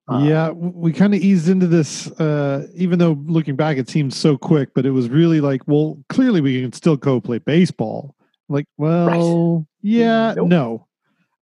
Uh, 0.08 0.18
yeah, 0.18 0.50
we 0.50 0.92
kind 0.92 1.14
of 1.14 1.20
eased 1.20 1.48
into 1.48 1.66
this, 1.66 2.08
uh, 2.20 2.68
even 2.74 2.98
though 2.98 3.18
looking 3.26 3.56
back 3.56 3.76
it 3.76 3.88
seemed 3.88 4.14
so 4.14 4.38
quick, 4.38 4.68
but 4.74 4.86
it 4.86 4.92
was 4.92 5.08
really 5.08 5.40
like, 5.40 5.66
well, 5.66 5.98
clearly 6.08 6.40
we 6.40 6.62
can 6.62 6.72
still 6.72 6.96
go 6.96 7.20
play 7.20 7.38
baseball. 7.38 8.15
Like, 8.48 8.66
well, 8.76 9.56
right. 9.58 9.66
yeah, 9.82 10.34
nope. 10.36 10.48
no. 10.48 10.86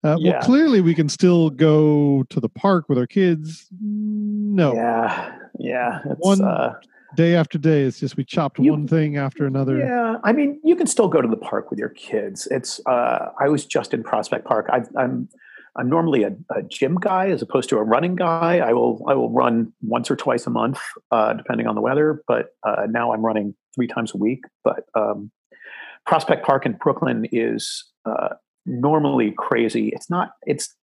Uh, 0.03 0.17
yeah. 0.19 0.33
Well, 0.33 0.41
clearly 0.41 0.81
we 0.81 0.93
can 0.93 1.07
still 1.07 1.49
go 1.49 2.23
to 2.29 2.39
the 2.39 2.49
park 2.49 2.89
with 2.89 2.97
our 2.97 3.07
kids. 3.07 3.67
No. 3.81 4.73
Yeah, 4.73 5.37
yeah. 5.59 5.99
one 6.19 6.41
uh, 6.41 6.73
day 7.15 7.35
after 7.35 7.57
day, 7.57 7.83
it's 7.83 7.99
just 7.99 8.17
we 8.17 8.25
chopped 8.25 8.59
you, 8.59 8.71
one 8.71 8.87
thing 8.87 9.17
after 9.17 9.45
another. 9.45 9.79
Yeah, 9.79 10.17
I 10.23 10.33
mean, 10.33 10.59
you 10.63 10.75
can 10.75 10.87
still 10.87 11.07
go 11.07 11.21
to 11.21 11.27
the 11.27 11.37
park 11.37 11.69
with 11.69 11.79
your 11.79 11.89
kids. 11.89 12.47
It's. 12.51 12.81
Uh, 12.85 13.29
I 13.39 13.47
was 13.47 13.65
just 13.65 13.93
in 13.93 14.03
Prospect 14.03 14.45
Park. 14.45 14.69
i 14.71 14.81
am 15.01 15.29
I'm 15.75 15.89
normally 15.89 16.23
a, 16.23 16.35
a, 16.55 16.61
gym 16.61 16.95
guy 16.99 17.29
as 17.29 17.41
opposed 17.41 17.69
to 17.69 17.77
a 17.77 17.83
running 17.83 18.15
guy. 18.15 18.59
I 18.59 18.73
will 18.73 19.03
I 19.07 19.15
will 19.15 19.31
run 19.31 19.73
once 19.81 20.11
or 20.11 20.15
twice 20.15 20.45
a 20.45 20.51
month, 20.51 20.79
uh, 21.11 21.33
depending 21.33 21.65
on 21.65 21.75
the 21.75 21.81
weather. 21.81 22.21
But 22.27 22.49
uh, 22.63 22.87
now 22.89 23.13
I'm 23.13 23.25
running 23.25 23.55
three 23.73 23.87
times 23.87 24.13
a 24.13 24.17
week. 24.17 24.43
But 24.63 24.85
um, 24.95 25.31
Prospect 26.05 26.45
Park 26.45 26.65
in 26.65 26.73
Brooklyn 26.73 27.25
is 27.31 27.85
uh, 28.05 28.29
normally 28.65 29.33
crazy. 29.37 29.89
It's 29.93 30.09
not. 30.09 30.31
It's 30.45 30.75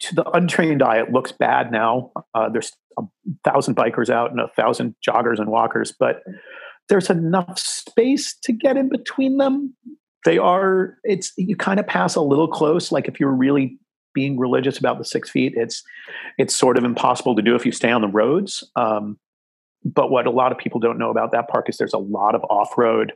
to 0.00 0.14
the 0.14 0.28
untrained 0.30 0.82
eye, 0.82 0.98
it 0.98 1.12
looks 1.12 1.32
bad 1.32 1.70
now. 1.70 2.12
Uh, 2.34 2.48
there's 2.48 2.72
a 2.98 3.02
thousand 3.44 3.76
bikers 3.76 4.10
out 4.10 4.30
and 4.30 4.40
a 4.40 4.48
thousand 4.48 4.94
joggers 5.06 5.38
and 5.38 5.48
walkers, 5.48 5.94
but 5.98 6.22
there's 6.88 7.10
enough 7.10 7.58
space 7.58 8.36
to 8.42 8.52
get 8.52 8.76
in 8.76 8.88
between 8.88 9.38
them. 9.38 9.74
They 10.24 10.38
are, 10.38 10.96
it's, 11.04 11.32
you 11.36 11.56
kind 11.56 11.80
of 11.80 11.86
pass 11.86 12.14
a 12.14 12.20
little 12.20 12.48
close. 12.48 12.92
Like 12.92 13.08
if 13.08 13.20
you're 13.20 13.32
really 13.32 13.78
being 14.14 14.38
religious 14.38 14.78
about 14.78 14.98
the 14.98 15.04
six 15.04 15.30
feet, 15.30 15.54
it's, 15.56 15.82
it's 16.38 16.54
sort 16.54 16.76
of 16.76 16.84
impossible 16.84 17.34
to 17.36 17.42
do 17.42 17.54
if 17.54 17.64
you 17.64 17.72
stay 17.72 17.90
on 17.90 18.00
the 18.00 18.08
roads. 18.08 18.68
Um, 18.76 19.18
but 19.84 20.10
what 20.10 20.26
a 20.26 20.30
lot 20.30 20.50
of 20.50 20.58
people 20.58 20.80
don't 20.80 20.98
know 20.98 21.10
about 21.10 21.32
that 21.32 21.48
park 21.48 21.68
is 21.68 21.76
there's 21.76 21.94
a 21.94 21.98
lot 21.98 22.34
of 22.34 22.42
off 22.44 22.76
road 22.76 23.12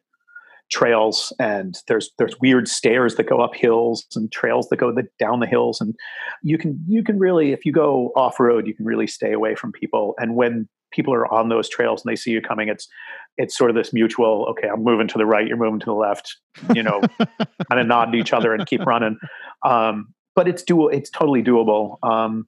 trails 0.71 1.33
and 1.39 1.79
there's 1.89 2.11
there's 2.19 2.39
weird 2.41 2.69
stairs 2.69 3.15
that 3.15 3.29
go 3.29 3.41
up 3.41 3.55
hills 3.55 4.07
and 4.15 4.31
trails 4.31 4.69
that 4.69 4.77
go 4.77 4.93
the, 4.93 5.05
down 5.19 5.41
the 5.41 5.47
hills. 5.47 5.81
And 5.81 5.95
you 6.43 6.59
can 6.59 6.83
you 6.87 7.03
can 7.03 7.19
really 7.19 7.53
if 7.53 7.65
you 7.65 7.73
go 7.73 8.13
off 8.17 8.39
road 8.39 8.67
you 8.67 8.75
can 8.75 8.85
really 8.85 9.07
stay 9.07 9.33
away 9.33 9.55
from 9.55 9.73
people. 9.73 10.15
And 10.19 10.35
when 10.35 10.69
people 10.91 11.15
are 11.15 11.33
on 11.33 11.49
those 11.49 11.69
trails 11.69 12.03
and 12.03 12.11
they 12.11 12.17
see 12.17 12.31
you 12.31 12.41
coming 12.41 12.69
it's 12.69 12.89
it's 13.37 13.57
sort 13.57 13.69
of 13.69 13.77
this 13.77 13.93
mutual 13.93 14.47
okay 14.49 14.69
i'm 14.69 14.83
moving 14.83 15.07
to 15.07 15.19
the 15.19 15.27
right 15.27 15.47
you're 15.47 15.59
moving 15.59 15.79
to 15.79 15.85
the 15.85 15.93
left 15.93 16.39
you 16.75 16.83
know 16.83 16.99
kind 17.19 17.79
of 17.79 17.87
nod 17.87 18.11
to 18.11 18.17
each 18.17 18.33
other 18.33 18.55
and 18.55 18.67
keep 18.67 18.81
running. 18.87 19.19
Um, 19.65 20.15
but 20.35 20.49
it's 20.49 20.63
doable 20.63 20.93
it's 20.93 21.11
totally 21.11 21.43
doable. 21.43 21.97
Um, 22.03 22.47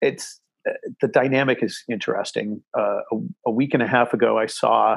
it's 0.00 0.40
uh, 0.68 0.72
the 1.00 1.08
dynamic 1.08 1.62
is 1.62 1.82
interesting. 1.88 2.62
Uh, 2.76 3.00
a, 3.12 3.16
a 3.46 3.50
week 3.50 3.74
and 3.74 3.82
a 3.82 3.86
half 3.86 4.12
ago 4.12 4.38
i 4.38 4.46
saw 4.46 4.96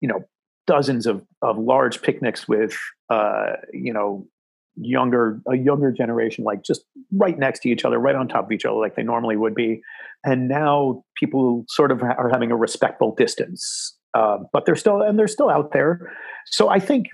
you 0.00 0.08
know 0.08 0.20
dozens 0.66 1.06
of, 1.06 1.24
of 1.42 1.58
large 1.58 2.02
picnics 2.02 2.48
with 2.48 2.76
uh, 3.10 3.54
you 3.72 3.92
know 3.92 4.26
younger 4.78 5.40
a 5.48 5.56
younger 5.56 5.90
generation 5.90 6.44
like 6.44 6.62
just 6.62 6.82
right 7.12 7.38
next 7.38 7.60
to 7.60 7.70
each 7.70 7.84
other 7.84 7.98
right 7.98 8.14
on 8.14 8.28
top 8.28 8.44
of 8.44 8.52
each 8.52 8.66
other 8.66 8.76
like 8.76 8.94
they 8.94 9.02
normally 9.02 9.36
would 9.36 9.54
be. 9.54 9.80
And 10.24 10.48
now 10.48 11.04
people 11.16 11.64
sort 11.68 11.92
of 11.92 12.02
are 12.02 12.28
having 12.30 12.50
a 12.50 12.56
respectful 12.56 13.14
distance 13.14 13.96
uh, 14.14 14.38
but 14.52 14.66
they're 14.66 14.76
still 14.76 15.02
and 15.02 15.18
they're 15.18 15.28
still 15.28 15.50
out 15.50 15.72
there. 15.72 16.12
So 16.46 16.68
i 16.68 16.78
think 16.78 17.06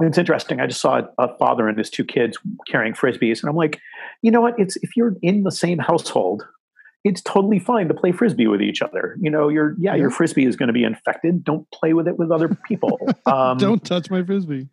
it's 0.00 0.18
interesting. 0.18 0.58
I 0.58 0.66
just 0.66 0.80
saw 0.80 1.02
a 1.18 1.36
father 1.36 1.68
and 1.68 1.78
his 1.78 1.88
two 1.88 2.04
kids 2.04 2.36
carrying 2.66 2.94
frisbees 2.94 3.40
and 3.40 3.48
i'm 3.48 3.56
like 3.56 3.78
you 4.22 4.30
know 4.30 4.40
what? 4.40 4.58
It's 4.58 4.76
if 4.76 4.96
you're 4.96 5.16
in 5.20 5.42
the 5.42 5.50
same 5.50 5.78
household 5.78 6.46
it's 7.04 7.20
totally 7.22 7.58
fine 7.58 7.88
to 7.88 7.94
play 7.94 8.12
frisbee 8.12 8.46
with 8.46 8.62
each 8.62 8.80
other. 8.80 9.16
You 9.20 9.30
know, 9.30 9.48
your 9.48 9.74
yeah, 9.78 9.94
your 9.94 10.10
frisbee 10.10 10.46
is 10.46 10.56
going 10.56 10.68
to 10.68 10.72
be 10.72 10.84
infected. 10.84 11.44
Don't 11.44 11.68
play 11.72 11.94
with 11.94 12.06
it 12.06 12.18
with 12.18 12.30
other 12.30 12.48
people. 12.66 12.98
Um, 13.24 13.56
Don't 13.56 13.84
touch 13.84 14.10
my 14.10 14.22
frisbee. 14.22 14.68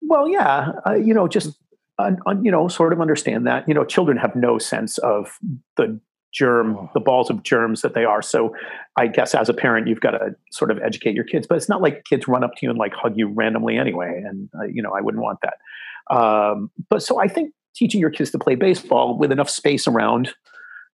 Well, 0.00 0.26
yeah, 0.26 0.72
uh, 0.86 0.94
you 0.94 1.12
know, 1.12 1.28
just 1.28 1.56
uh, 1.98 2.12
you 2.42 2.50
know, 2.50 2.66
sort 2.66 2.92
of 2.92 3.00
understand 3.00 3.46
that. 3.46 3.68
You 3.68 3.74
know, 3.74 3.84
children 3.84 4.16
have 4.16 4.34
no 4.34 4.58
sense 4.58 4.96
of 4.98 5.38
the 5.76 6.00
germ, 6.32 6.76
oh. 6.76 6.90
the 6.94 7.00
balls 7.00 7.28
of 7.28 7.42
germs 7.42 7.82
that 7.82 7.94
they 7.94 8.04
are. 8.04 8.22
So, 8.22 8.54
I 8.96 9.06
guess 9.06 9.34
as 9.34 9.48
a 9.48 9.54
parent, 9.54 9.86
you've 9.86 10.00
got 10.00 10.12
to 10.12 10.34
sort 10.50 10.70
of 10.70 10.78
educate 10.82 11.14
your 11.14 11.24
kids. 11.24 11.46
But 11.46 11.56
it's 11.56 11.68
not 11.68 11.82
like 11.82 12.04
kids 12.04 12.26
run 12.26 12.42
up 12.42 12.52
to 12.56 12.58
you 12.62 12.70
and 12.70 12.78
like 12.78 12.94
hug 12.94 13.14
you 13.16 13.28
randomly 13.28 13.76
anyway. 13.76 14.22
And 14.24 14.48
uh, 14.58 14.64
you 14.64 14.82
know, 14.82 14.92
I 14.92 15.02
wouldn't 15.02 15.22
want 15.22 15.40
that. 15.42 16.14
Um, 16.14 16.70
but 16.88 17.02
so 17.02 17.20
I 17.20 17.28
think 17.28 17.52
teaching 17.74 18.00
your 18.00 18.10
kids 18.10 18.30
to 18.30 18.38
play 18.38 18.54
baseball 18.54 19.18
with 19.18 19.30
enough 19.30 19.50
space 19.50 19.86
around 19.86 20.32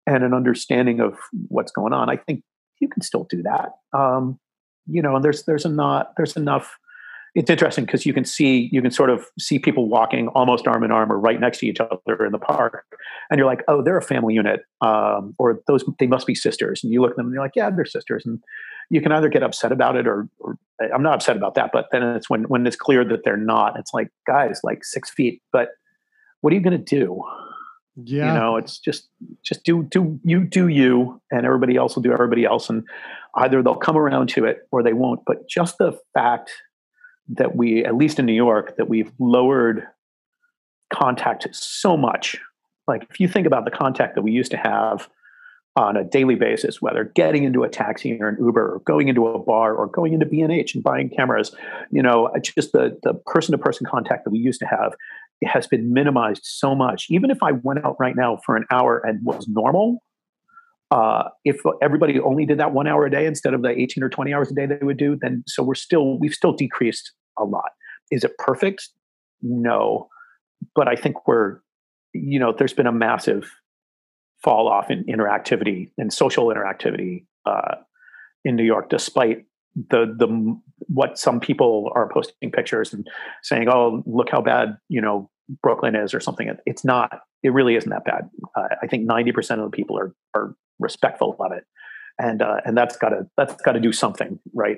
and 0.08 0.24
an 0.24 0.34
understanding 0.34 1.00
of 1.00 1.18
what's 1.48 1.72
going 1.72 1.94
on, 1.94 2.10
I 2.10 2.18
think 2.18 2.44
you 2.80 2.88
can 2.88 3.02
still 3.02 3.26
do 3.30 3.42
that. 3.44 3.72
Um, 3.98 4.40
you 4.88 5.02
know, 5.02 5.16
and 5.16 5.24
there's 5.24 5.44
there's 5.44 5.66
a 5.66 5.70
not 5.70 6.14
there's 6.18 6.36
enough. 6.36 6.78
It's 7.34 7.50
interesting 7.50 7.86
because 7.86 8.06
you 8.06 8.14
can 8.14 8.24
see 8.24 8.70
you 8.72 8.82
can 8.82 8.92
sort 8.92 9.10
of 9.10 9.26
see 9.38 9.60
people 9.60 9.90
walking 9.90 10.30
almost 10.30 10.68
arm 10.68 10.84
in 10.84 10.92
arm 10.92 11.12
or 11.12 11.20
right 11.20 11.40
next 11.40 11.60
to 11.60 11.68
each 11.68 11.80
other 11.80 12.26
in 12.26 12.32
the 12.32 12.40
park, 12.40 12.86
and 13.30 13.38
you're 13.38 13.48
like, 13.48 13.64
oh, 13.68 13.82
they're 13.82 13.98
a 13.98 14.02
family 14.02 14.34
unit, 14.34 14.62
um, 14.82 15.34
or 15.38 15.62
those 15.68 15.84
they 16.00 16.08
must 16.08 16.28
be 16.28 16.36
sisters. 16.36 16.82
And 16.84 16.94
you 16.94 17.02
look 17.02 17.12
at 17.12 17.18
them 17.18 17.26
and 17.26 17.34
you're 17.34 17.44
like, 17.44 17.56
yeah, 17.56 17.70
they're 17.70 17.86
sisters. 17.86 18.26
And 18.26 18.40
you 18.90 19.02
can 19.02 19.12
either 19.12 19.30
get 19.30 19.44
upset 19.44 19.72
about 19.72 19.96
it 19.96 20.08
or, 20.08 20.30
or 20.40 20.58
I'm 20.94 21.02
not 21.02 21.16
upset 21.16 21.36
about 21.36 21.56
that, 21.56 21.72
but 21.74 21.88
then 21.92 22.04
it's 22.04 22.30
when 22.30 22.44
when 22.44 22.66
it's 22.66 22.76
clear 22.76 23.04
that 23.04 23.24
they're 23.26 23.38
not. 23.38 23.78
It's 23.80 23.94
like 23.94 24.10
guys, 24.28 24.62
like 24.64 24.84
six 24.84 25.10
feet, 25.10 25.42
but 25.52 25.70
what 26.42 26.54
are 26.54 26.56
you 26.56 26.62
going 26.62 26.78
to 26.78 27.00
do? 27.00 27.24
Yeah. 28.04 28.34
You 28.34 28.40
know, 28.40 28.58
it's 28.58 28.80
just 28.80 29.10
just 29.44 29.64
do 29.64 29.84
do 29.84 30.20
you 30.24 30.44
do 30.44 30.68
you 30.68 31.22
and 31.32 31.46
everybody 31.46 31.78
else 31.78 31.96
will 31.96 32.04
do 32.04 32.12
everybody 32.12 32.44
else 32.44 32.70
and 32.70 32.84
either 33.36 33.64
they'll 33.64 33.76
come 33.76 33.98
around 33.98 34.30
to 34.30 34.46
it 34.46 34.68
or 34.72 34.84
they 34.84 34.94
won't. 34.94 35.22
But 35.26 35.48
just 35.48 35.78
the 35.78 35.98
fact 36.14 36.52
that 37.30 37.56
we 37.56 37.86
at 37.86 37.96
least 37.96 38.20
in 38.20 38.26
New 38.26 38.34
York 38.34 38.76
that 38.78 38.90
we've 38.90 39.12
lowered 39.20 39.88
contact 40.94 41.48
so 41.56 41.96
much. 41.96 42.38
Like 42.88 43.08
if 43.10 43.20
you 43.20 43.28
think 43.28 43.48
about 43.48 43.66
the 43.66 43.72
contact 43.72 44.16
that 44.16 44.22
we 44.22 44.32
used 44.32 44.52
to 44.52 44.58
have 44.58 45.10
on 45.76 45.98
a 45.98 46.04
daily 46.04 46.36
basis, 46.36 46.82
whether 46.82 47.04
getting 47.04 47.44
into 47.44 47.64
a 47.64 47.70
taxi 47.70 48.18
or 48.22 48.30
an 48.30 48.38
Uber 48.40 48.76
or 48.76 48.80
going 48.80 49.10
into 49.10 49.28
a 49.28 49.40
bar 49.40 49.74
or 49.76 49.88
going 49.88 50.14
into 50.14 50.26
B&H 50.26 50.74
and 50.74 50.84
buying 50.84 51.10
cameras, 51.10 51.54
you 51.92 52.02
know, 52.02 52.32
just 52.42 52.72
the, 52.72 52.98
the 53.04 53.14
person-to-person 53.14 53.86
contact 53.86 54.24
that 54.24 54.30
we 54.30 54.40
used 54.40 54.60
to 54.62 54.66
have 54.66 54.96
has 55.44 55.68
been 55.68 55.94
minimized 55.94 56.42
so 56.44 56.76
much. 56.76 57.08
Even 57.10 57.30
if 57.30 57.44
I 57.44 57.52
went 57.52 57.86
out 57.86 57.96
right 58.00 58.16
now 58.16 58.40
for 58.46 58.56
an 58.56 58.66
hour 58.72 59.02
and 59.06 59.20
was 59.24 59.48
normal, 59.48 60.00
uh, 60.92 61.24
if 61.44 61.62
everybody 61.82 62.20
only 62.20 62.46
did 62.46 62.60
that 62.60 62.74
one 62.74 62.88
hour 62.88 63.06
a 63.06 63.12
day 63.12 63.26
instead 63.26 63.54
of 63.54 63.62
the 63.62 63.70
18 63.70 64.04
or 64.04 64.10
20 64.10 64.34
hours 64.34 64.52
a 64.52 64.56
day 64.56 64.66
they 64.66 64.78
would 64.82 64.98
do, 64.98 65.18
then 65.22 65.44
so 65.48 65.64
we're 65.64 65.76
still, 65.76 66.18
we've 66.20 66.34
still 66.34 66.54
decreased 66.54 67.12
a 67.38 67.44
lot. 67.44 67.72
Is 68.12 68.24
it 68.24 68.38
perfect? 68.38 68.90
No. 69.42 70.08
But 70.76 70.88
I 70.88 70.96
think 70.96 71.28
we're, 71.28 71.60
you 72.14 72.40
know, 72.40 72.54
there's 72.58 72.74
been 72.74 72.88
a 72.88 72.92
massive 72.92 73.52
fall 74.44 74.68
off 74.68 74.90
in 74.90 75.04
interactivity 75.06 75.90
and 75.98 76.14
social 76.14 76.48
interactivity 76.48 77.26
uh, 77.46 77.76
in 78.44 78.56
New 78.56 78.64
York, 78.64 78.90
despite 78.90 79.46
the 79.76 80.16
the 80.18 80.60
what 80.88 81.18
some 81.18 81.40
people 81.40 81.92
are 81.94 82.10
posting 82.10 82.52
pictures 82.52 82.94
and 82.94 83.08
saying, 83.44 83.68
"Oh, 83.70 84.04
look 84.06 84.30
how 84.32 84.42
bad 84.42 84.78
you 84.90 85.02
know 85.02 85.30
Brooklyn 85.62 85.96
is" 85.96 86.14
or 86.14 86.20
something. 86.20 86.52
It's 86.66 86.86
not. 86.86 87.20
It 87.44 87.50
really 87.50 87.76
isn't 87.76 87.90
that 87.90 88.06
bad. 88.06 88.30
Uh, 88.56 88.68
I 88.82 88.88
think 88.88 89.06
ninety 89.06 89.32
percent 89.32 89.62
of 89.62 89.70
the 89.72 89.76
people 89.76 89.98
are 89.98 90.16
are 90.36 90.56
respectful 90.80 91.36
of 91.40 91.52
it, 91.52 91.66
and 92.20 92.42
uh, 92.42 92.62
and 92.66 92.78
that's 92.78 92.98
got 92.98 93.10
to 93.10 93.28
that's 93.38 93.62
got 93.62 93.74
to 93.74 93.80
do 93.80 93.92
something, 93.92 94.40
right? 94.54 94.78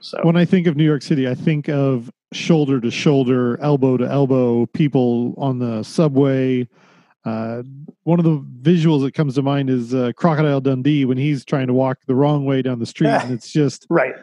So 0.00 0.20
when 0.22 0.36
I 0.36 0.44
think 0.44 0.66
of 0.66 0.76
New 0.76 0.84
York 0.84 1.02
City, 1.02 1.28
I 1.28 1.34
think 1.34 1.68
of 1.68 2.10
shoulder 2.32 2.80
to 2.80 2.90
shoulder, 2.90 3.60
elbow 3.60 3.96
to 3.96 4.08
elbow, 4.08 4.66
people 4.66 5.34
on 5.36 5.58
the 5.58 5.82
subway. 5.82 6.68
Uh, 7.24 7.62
one 8.04 8.18
of 8.18 8.24
the 8.24 8.38
visuals 8.62 9.02
that 9.02 9.12
comes 9.12 9.34
to 9.34 9.42
mind 9.42 9.68
is 9.68 9.92
uh, 9.92 10.12
Crocodile 10.16 10.60
Dundee 10.60 11.04
when 11.04 11.18
he's 11.18 11.44
trying 11.44 11.66
to 11.66 11.72
walk 11.72 11.98
the 12.06 12.14
wrong 12.14 12.44
way 12.44 12.62
down 12.62 12.78
the 12.78 12.86
street, 12.86 13.08
and 13.08 13.32
it's 13.32 13.50
just 13.50 13.86
right. 13.90 14.14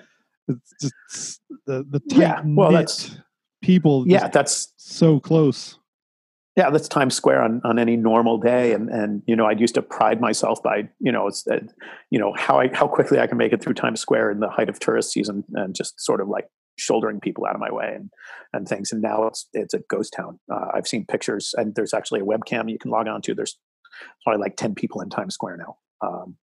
It's 0.48 0.74
just 0.82 1.42
the 1.66 1.86
the 1.90 2.00
tight 2.00 2.20
yeah, 2.20 2.42
well, 2.46 2.72
that's 2.72 3.18
people. 3.62 4.06
Yeah, 4.08 4.28
that's 4.28 4.74
so 4.78 5.20
close. 5.20 5.78
Yeah, 6.56 6.70
that's 6.70 6.88
Times 6.88 7.16
Square 7.16 7.42
on, 7.42 7.62
on 7.66 7.78
any 7.78 7.98
normal 7.98 8.38
day, 8.38 8.72
and 8.72 8.90
and 8.90 9.22
you 9.28 9.36
know 9.36 9.46
I 9.46 9.52
used 9.52 9.76
to 9.76 9.82
pride 9.82 10.22
myself 10.22 10.64
by 10.64 10.88
you 11.00 11.12
know 11.12 11.28
it's 11.28 11.46
uh, 11.48 11.60
you 12.12 12.20
know 12.20 12.34
how 12.38 12.60
I 12.60 12.70
how 12.74 12.88
quickly 12.88 13.20
I 13.20 13.28
can 13.28 13.38
make 13.38 13.52
it 13.52 13.62
through 13.62 13.74
Times 13.74 14.00
Square 14.00 14.32
in 14.32 14.40
the 14.40 14.50
height 14.50 14.70
of 14.70 14.80
tourist 14.80 15.12
season, 15.12 15.44
and 15.54 15.76
just 15.76 16.00
sort 16.00 16.22
of 16.22 16.30
like 16.30 16.48
shouldering 16.78 17.20
people 17.20 17.46
out 17.46 17.56
of 17.56 17.62
my 17.62 17.72
way 17.72 17.94
and 17.96 18.10
and 18.54 18.68
things. 18.68 18.92
And 18.92 19.02
now 19.02 19.28
it's 19.28 19.48
it's 19.54 19.74
a 19.74 19.80
ghost 19.90 20.14
town. 20.16 20.40
Uh, 20.52 20.68
I've 20.74 20.88
seen 20.88 21.06
pictures, 21.06 21.54
and 21.58 21.76
there's 21.76 21.94
actually 21.94 22.22
a 22.22 22.26
webcam 22.26 22.70
you 22.70 22.80
can 22.80 22.92
log 22.92 23.08
on 23.08 23.22
to. 23.24 23.36
There's 23.36 23.58
probably 24.24 24.42
like 24.42 24.56
ten 24.58 24.76
people 24.76 25.02
in 25.02 25.10
Times 25.10 25.34
Square 25.34 25.58
now. 25.58 25.78
Um, 26.06 26.38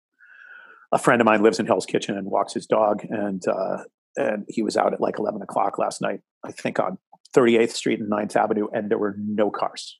a 0.93 0.99
friend 0.99 1.21
of 1.21 1.25
mine 1.25 1.43
lives 1.43 1.61
in 1.61 1.67
Hell's 1.67 1.87
Kitchen 1.87 2.17
and 2.17 2.27
walks 2.31 2.55
his 2.55 2.67
dog, 2.67 3.05
and 3.09 3.43
uh, 3.47 3.85
and 4.17 4.45
he 4.49 4.63
was 4.63 4.77
out 4.77 4.93
at 4.93 5.01
like 5.01 5.19
eleven 5.19 5.43
o'clock 5.43 5.79
last 5.79 6.01
night. 6.01 6.21
I 6.45 6.53
think 6.53 6.79
on 6.79 6.99
38th 7.37 7.73
Street 7.73 8.01
and 8.01 8.11
9th 8.11 8.37
Avenue, 8.37 8.67
and 8.73 8.91
there 8.91 8.99
were 8.99 9.15
no 9.19 9.51
cars, 9.51 9.99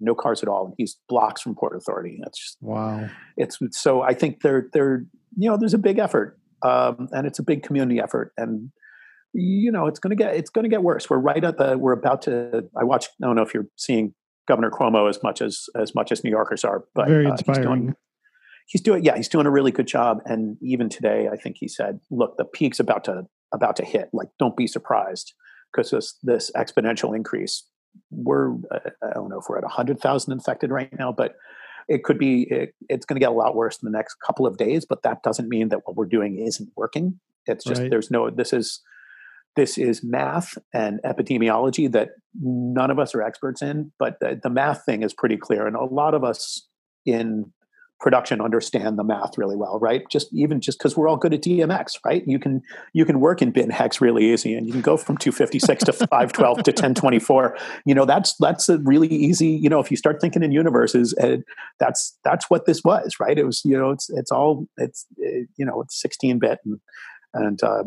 no 0.00 0.14
cars 0.14 0.42
at 0.42 0.48
all. 0.48 0.66
And 0.66 0.74
he's 0.76 0.98
blocks 1.08 1.40
from 1.40 1.54
Port 1.54 1.76
Authority. 1.76 2.18
That's 2.22 2.38
just 2.38 2.58
wow. 2.60 3.08
It's 3.36 3.58
so 3.70 4.02
I 4.02 4.14
think 4.14 4.42
they're 4.42 4.68
they're 4.72 5.04
you 5.36 5.50
know 5.50 5.56
there's 5.56 5.74
a 5.74 5.78
big 5.78 5.98
effort, 5.98 6.38
um, 6.62 7.08
and 7.12 7.26
it's 7.26 7.38
a 7.38 7.42
big 7.42 7.62
community 7.62 8.00
effort, 8.00 8.32
and 8.36 8.70
you 9.36 9.70
know 9.70 9.86
it's 9.86 9.98
going 9.98 10.16
to 10.16 10.22
get 10.22 10.34
it's 10.34 10.50
going 10.50 10.64
to 10.64 10.68
get 10.68 10.82
worse. 10.82 11.08
We're 11.10 11.18
right 11.18 11.42
at 11.42 11.58
the 11.58 11.76
we're 11.78 11.92
about 11.92 12.22
to. 12.22 12.64
I 12.76 12.84
watch. 12.84 13.06
I 13.22 13.26
don't 13.26 13.36
know 13.36 13.42
if 13.42 13.54
you're 13.54 13.68
seeing 13.76 14.14
Governor 14.48 14.70
Cuomo 14.70 15.08
as 15.08 15.22
much 15.22 15.42
as 15.42 15.66
as 15.78 15.94
much 15.94 16.10
as 16.10 16.24
New 16.24 16.30
Yorkers 16.30 16.64
are, 16.64 16.84
but 16.94 17.08
very 17.08 17.26
inspiring. 17.26 17.58
Uh, 17.58 17.72
he's, 17.72 17.74
doing, 17.74 17.94
he's 18.66 18.80
doing 18.80 19.04
yeah 19.04 19.16
he's 19.16 19.28
doing 19.28 19.46
a 19.46 19.50
really 19.50 19.72
good 19.72 19.86
job. 19.86 20.20
And 20.24 20.56
even 20.62 20.88
today, 20.88 21.28
I 21.30 21.36
think 21.36 21.56
he 21.58 21.68
said, 21.68 22.00
"Look, 22.10 22.36
the 22.38 22.44
peak's 22.44 22.80
about 22.80 23.04
to 23.04 23.24
about 23.52 23.76
to 23.76 23.84
hit. 23.84 24.08
Like, 24.12 24.28
don't 24.38 24.56
be 24.56 24.66
surprised 24.66 25.34
because 25.72 25.90
this 25.90 26.18
this 26.22 26.50
exponential 26.56 27.14
increase. 27.14 27.64
We're 28.10 28.52
I 28.72 29.12
don't 29.14 29.28
know 29.28 29.38
if 29.38 29.46
we're 29.48 29.58
at 29.58 29.64
hundred 29.64 30.00
thousand 30.00 30.32
infected 30.32 30.70
right 30.70 30.92
now, 30.98 31.12
but 31.12 31.34
it 31.88 32.04
could 32.04 32.18
be 32.18 32.46
it, 32.50 32.74
it's 32.88 33.06
going 33.06 33.16
to 33.16 33.20
get 33.20 33.30
a 33.30 33.34
lot 33.34 33.54
worse 33.54 33.78
in 33.82 33.90
the 33.90 33.96
next 33.96 34.16
couple 34.26 34.46
of 34.46 34.56
days. 34.56 34.86
But 34.88 35.02
that 35.02 35.22
doesn't 35.22 35.48
mean 35.48 35.68
that 35.70 35.80
what 35.84 35.96
we're 35.96 36.06
doing 36.06 36.38
isn't 36.38 36.70
working. 36.76 37.20
It's 37.46 37.64
just 37.64 37.82
right. 37.82 37.90
there's 37.90 38.10
no 38.10 38.30
this 38.30 38.52
is 38.52 38.80
this 39.56 39.78
is 39.78 40.04
math 40.04 40.56
and 40.72 41.00
epidemiology 41.04 41.90
that 41.92 42.10
none 42.40 42.90
of 42.90 42.98
us 42.98 43.14
are 43.14 43.22
experts 43.22 43.62
in, 43.62 43.92
but 43.98 44.18
the, 44.20 44.38
the, 44.42 44.50
math 44.50 44.84
thing 44.84 45.02
is 45.02 45.14
pretty 45.14 45.36
clear. 45.36 45.66
And 45.66 45.74
a 45.74 45.84
lot 45.84 46.14
of 46.14 46.22
us 46.22 46.66
in 47.06 47.52
production 47.98 48.40
understand 48.40 48.98
the 48.98 49.04
math 49.04 49.38
really 49.38 49.56
well, 49.56 49.78
right? 49.80 50.02
Just 50.10 50.28
even 50.34 50.60
just 50.60 50.78
because 50.78 50.96
we're 50.96 51.08
all 51.08 51.16
good 51.16 51.32
at 51.32 51.42
DMX, 51.42 51.98
right? 52.04 52.22
You 52.26 52.38
can 52.38 52.62
you 52.92 53.04
can 53.04 53.20
work 53.20 53.40
in 53.40 53.52
bin 53.52 53.70
hex 53.70 54.00
really 54.00 54.32
easy, 54.32 54.54
and 54.54 54.66
you 54.66 54.72
can 54.72 54.82
go 54.82 54.96
from 54.96 55.16
256 55.16 55.84
to 55.84 55.92
512 55.92 56.56
to 56.64 56.70
1024. 56.70 57.56
You 57.86 57.94
know, 57.94 58.04
that's 58.04 58.34
that's 58.38 58.68
a 58.68 58.78
really 58.78 59.08
easy. 59.08 59.48
You 59.48 59.70
know, 59.70 59.80
if 59.80 59.90
you 59.90 59.96
start 59.96 60.20
thinking 60.20 60.42
in 60.42 60.52
universes, 60.52 61.14
and 61.14 61.44
that's 61.80 62.18
that's 62.24 62.50
what 62.50 62.66
this 62.66 62.82
was, 62.84 63.16
right? 63.18 63.38
It 63.38 63.46
was 63.46 63.62
you 63.64 63.78
know, 63.78 63.90
it's 63.90 64.10
it's 64.10 64.30
all 64.30 64.66
it's 64.76 65.06
it, 65.16 65.48
you 65.56 65.64
know, 65.64 65.80
it's 65.80 66.00
16 66.00 66.38
bit, 66.38 66.58
and 66.64 66.80
and 67.32 67.62
uh, 67.62 67.84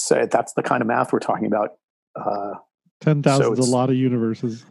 so 0.00 0.26
that's 0.30 0.52
the 0.54 0.62
kind 0.62 0.80
of 0.80 0.88
math 0.88 1.12
we're 1.12 1.18
talking 1.18 1.46
about. 1.46 1.74
Uh, 2.16 2.54
Ten 3.00 3.22
thousand 3.22 3.56
so 3.56 3.62
is 3.62 3.68
a 3.68 3.70
lot 3.70 3.90
of 3.90 3.96
universes. 3.96 4.64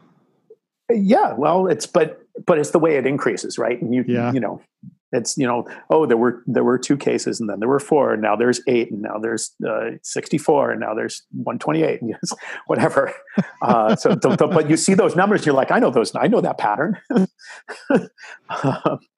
Yeah, 0.92 1.34
well, 1.34 1.68
it's 1.68 1.86
but 1.86 2.22
but 2.46 2.60
it's 2.60 2.72
the 2.72 2.80
way 2.80 2.98
it 2.98 3.06
increases, 3.06 3.58
right? 3.58 3.82
And 3.82 3.94
you 3.94 4.04
yeah. 4.08 4.32
you 4.32 4.40
know, 4.40 4.62
it's 5.12 5.38
you 5.38 5.48
know, 5.48 5.68
oh, 5.90 6.06
there 6.06 6.18
were 6.18 6.44
there 6.48 6.64
were 6.64 6.78
two 6.78 6.98
cases, 6.98 7.40
and 7.40 7.50
then 7.50 7.60
there 7.60 7.70
were 7.70 7.80
four, 7.80 8.14
and 8.14 8.22
now 8.22 8.36
there's 8.36 8.62
eight, 8.68 8.92
and 8.92 9.02
now 9.02 9.18
there's 9.22 9.54
uh, 9.68 9.92
sixty 10.04 10.38
four, 10.38 10.72
and 10.72 10.82
now 10.82 10.94
there's 10.94 11.24
one 11.32 11.58
twenty 11.60 11.84
eight, 11.84 12.02
and 12.02 12.10
yes, 12.22 12.34
whatever. 12.66 13.14
Uh, 13.62 13.96
so, 13.96 14.10
the, 14.10 14.36
the, 14.36 14.48
but 14.48 14.70
you 14.70 14.76
see 14.76 14.94
those 14.94 15.16
numbers, 15.16 15.46
you're 15.46 15.56
like, 15.56 15.72
I 15.72 15.80
know 15.80 15.92
those, 15.92 16.14
I 16.16 16.28
know 16.28 16.42
that 16.42 16.58
pattern. 16.58 16.98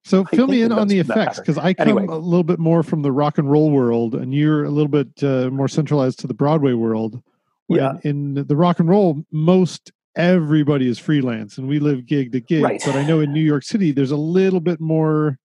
so 0.03 0.25
fill 0.25 0.47
me 0.47 0.61
in 0.61 0.71
on 0.71 0.87
the 0.87 0.99
effects 0.99 1.39
because 1.39 1.57
I 1.57 1.73
come 1.73 1.87
anyway. 1.87 2.05
a 2.07 2.15
little 2.17 2.43
bit 2.43 2.59
more 2.59 2.83
from 2.83 3.01
the 3.01 3.11
rock 3.11 3.39
and 3.39 3.49
roll 3.49 3.71
world, 3.71 4.13
and 4.13 4.33
you're 4.33 4.65
a 4.65 4.69
little 4.69 4.89
bit 4.89 5.23
uh, 5.23 5.49
more 5.49 5.67
centralized 5.67 6.19
to 6.19 6.27
the 6.27 6.35
Broadway 6.35 6.73
world. 6.73 7.21
Yeah. 7.67 7.93
In, 8.03 8.37
in 8.37 8.47
the 8.47 8.55
rock 8.55 8.79
and 8.79 8.89
roll, 8.89 9.23
most 9.31 9.91
everybody 10.15 10.87
is 10.89 10.99
freelance 10.99 11.57
and 11.57 11.67
we 11.67 11.79
live 11.79 12.05
gig 12.05 12.31
to 12.33 12.41
gig. 12.41 12.63
Right. 12.63 12.81
But 12.85 12.95
I 12.95 13.05
know 13.05 13.21
in 13.21 13.31
New 13.31 13.43
York 13.43 13.63
City, 13.63 13.91
there's 13.91 14.11
a 14.11 14.17
little 14.17 14.59
bit 14.59 14.79
more 14.79 15.38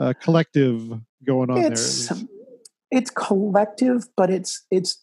uh, 0.00 0.12
collective 0.20 1.00
going 1.26 1.50
on 1.50 1.58
it's, 1.58 2.08
there. 2.08 2.18
It's 2.90 3.10
collective, 3.10 4.06
but 4.16 4.30
it's 4.30 4.64
it's. 4.70 5.00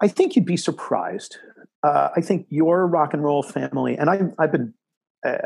I 0.00 0.08
think 0.08 0.36
you'd 0.36 0.46
be 0.46 0.56
surprised. 0.56 1.38
Uh, 1.82 2.08
I 2.16 2.20
think 2.20 2.46
your 2.50 2.86
rock 2.86 3.14
and 3.14 3.22
roll 3.22 3.42
family, 3.42 3.96
and 3.96 4.10
I, 4.10 4.20
I've 4.38 4.52
been 4.52 4.74
uh, 5.24 5.38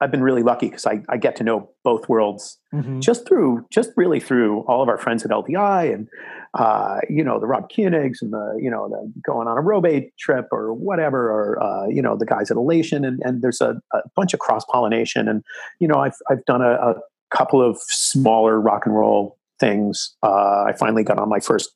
I've 0.00 0.10
been 0.10 0.22
really 0.22 0.42
lucky 0.42 0.66
because 0.66 0.86
I, 0.86 1.02
I 1.10 1.18
get 1.18 1.36
to 1.36 1.44
know 1.44 1.70
both 1.84 2.08
worlds 2.08 2.58
mm-hmm. 2.74 3.00
just 3.00 3.28
through 3.28 3.66
just 3.70 3.90
really 3.96 4.18
through 4.18 4.60
all 4.62 4.82
of 4.82 4.88
our 4.88 4.96
friends 4.96 5.24
at 5.24 5.30
LDI 5.30 5.92
and 5.92 6.08
uh, 6.54 7.00
you 7.08 7.22
know 7.22 7.38
the 7.38 7.46
Rob 7.46 7.70
Koenigs 7.70 8.22
and 8.22 8.32
the 8.32 8.58
you 8.58 8.70
know 8.70 8.88
the 8.88 9.12
going 9.24 9.46
on 9.46 9.58
a 9.58 9.60
Robe 9.60 10.04
trip 10.18 10.48
or 10.52 10.72
whatever 10.72 11.30
or 11.30 11.62
uh, 11.62 11.86
you 11.86 12.00
know 12.00 12.16
the 12.16 12.24
guys 12.24 12.50
at 12.50 12.56
Elation 12.56 13.04
and, 13.04 13.20
and 13.24 13.42
there's 13.42 13.60
a, 13.60 13.80
a 13.92 14.00
bunch 14.16 14.32
of 14.32 14.40
cross 14.40 14.64
pollination 14.64 15.28
and 15.28 15.44
you 15.80 15.86
know 15.86 15.96
I've 15.96 16.16
I've 16.30 16.44
done 16.46 16.62
a, 16.62 16.72
a, 16.72 16.94
couple 17.30 17.62
of 17.62 17.78
smaller 17.88 18.60
rock 18.60 18.86
and 18.86 18.94
roll 18.94 19.38
things. 19.60 20.16
Uh, 20.22 20.64
I 20.64 20.72
finally 20.78 21.04
got 21.04 21.18
on 21.18 21.28
my 21.28 21.40
first 21.40 21.70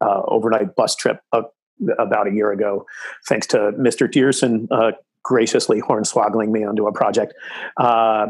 uh, 0.00 0.22
overnight 0.26 0.76
bus 0.76 0.94
trip 0.94 1.20
about 1.98 2.28
a 2.28 2.30
year 2.32 2.52
ago, 2.52 2.86
thanks 3.28 3.46
to 3.48 3.72
Mr. 3.72 4.08
Dearson 4.08 4.68
uh, 4.70 4.92
graciously 5.24 5.80
hornswoggling 5.80 6.50
me 6.50 6.64
onto 6.64 6.86
a 6.86 6.92
project, 6.92 7.34
uh, 7.78 8.26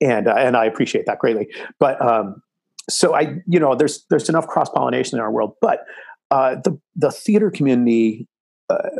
and 0.00 0.26
uh, 0.26 0.34
and 0.34 0.56
I 0.56 0.64
appreciate 0.64 1.06
that 1.06 1.18
greatly. 1.18 1.48
But 1.78 2.04
um, 2.04 2.42
so 2.90 3.14
I, 3.14 3.36
you 3.46 3.60
know, 3.60 3.74
there's 3.74 4.04
there's 4.10 4.28
enough 4.28 4.46
cross 4.46 4.68
pollination 4.68 5.18
in 5.18 5.22
our 5.22 5.30
world, 5.30 5.54
but 5.60 5.80
uh, 6.30 6.56
the 6.56 6.78
the 6.96 7.10
theater 7.12 7.50
community, 7.50 8.26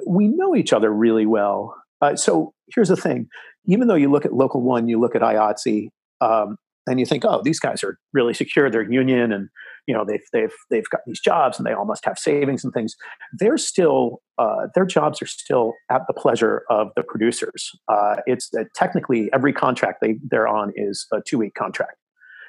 we 0.06 0.28
know 0.28 0.54
each 0.54 0.72
other 0.72 0.92
really 0.92 1.26
well. 1.26 1.74
So 2.16 2.52
here's 2.74 2.88
the 2.88 2.96
thing: 2.96 3.28
even 3.66 3.88
though 3.88 3.94
you 3.94 4.10
look 4.10 4.24
at 4.24 4.32
Local 4.32 4.60
One, 4.60 4.88
you 4.88 5.00
look 5.00 5.16
at 5.16 5.22
IATSE, 5.22 5.88
um, 6.20 6.56
and 6.86 6.98
you 6.98 7.06
think, 7.06 7.24
oh, 7.24 7.40
these 7.44 7.60
guys 7.60 7.84
are 7.84 7.98
really 8.12 8.34
secure, 8.34 8.70
they're 8.70 8.90
union, 8.90 9.32
and 9.32 9.48
you 9.86 9.94
know 9.94 10.04
they've 10.04 10.24
they've 10.32 10.54
they've 10.70 10.88
got 10.90 11.00
these 11.06 11.20
jobs 11.20 11.58
and 11.58 11.66
they 11.66 11.72
all 11.72 11.84
must 11.84 12.04
have 12.04 12.18
savings 12.18 12.64
and 12.64 12.72
things. 12.72 12.96
They're 13.38 13.58
still 13.58 14.20
uh, 14.38 14.68
their 14.74 14.86
jobs 14.86 15.22
are 15.22 15.26
still 15.26 15.72
at 15.90 16.02
the 16.06 16.14
pleasure 16.14 16.62
of 16.70 16.88
the 16.96 17.02
producers. 17.02 17.70
Uh, 17.88 18.16
it's 18.26 18.50
uh, 18.58 18.64
technically 18.74 19.30
every 19.32 19.52
contract 19.52 19.98
they 20.02 20.16
they're 20.28 20.48
on 20.48 20.72
is 20.76 21.06
a 21.12 21.20
two 21.26 21.38
week 21.38 21.54
contract. 21.54 21.96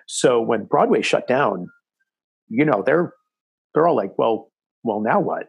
So 0.07 0.41
when 0.41 0.65
broadway 0.65 1.01
shut 1.01 1.27
down 1.27 1.67
you 2.53 2.65
know 2.65 2.83
they're 2.85 3.13
they're 3.73 3.87
all 3.87 3.95
like 3.95 4.17
well 4.17 4.51
well 4.83 5.01
now 5.01 5.19
what 5.19 5.47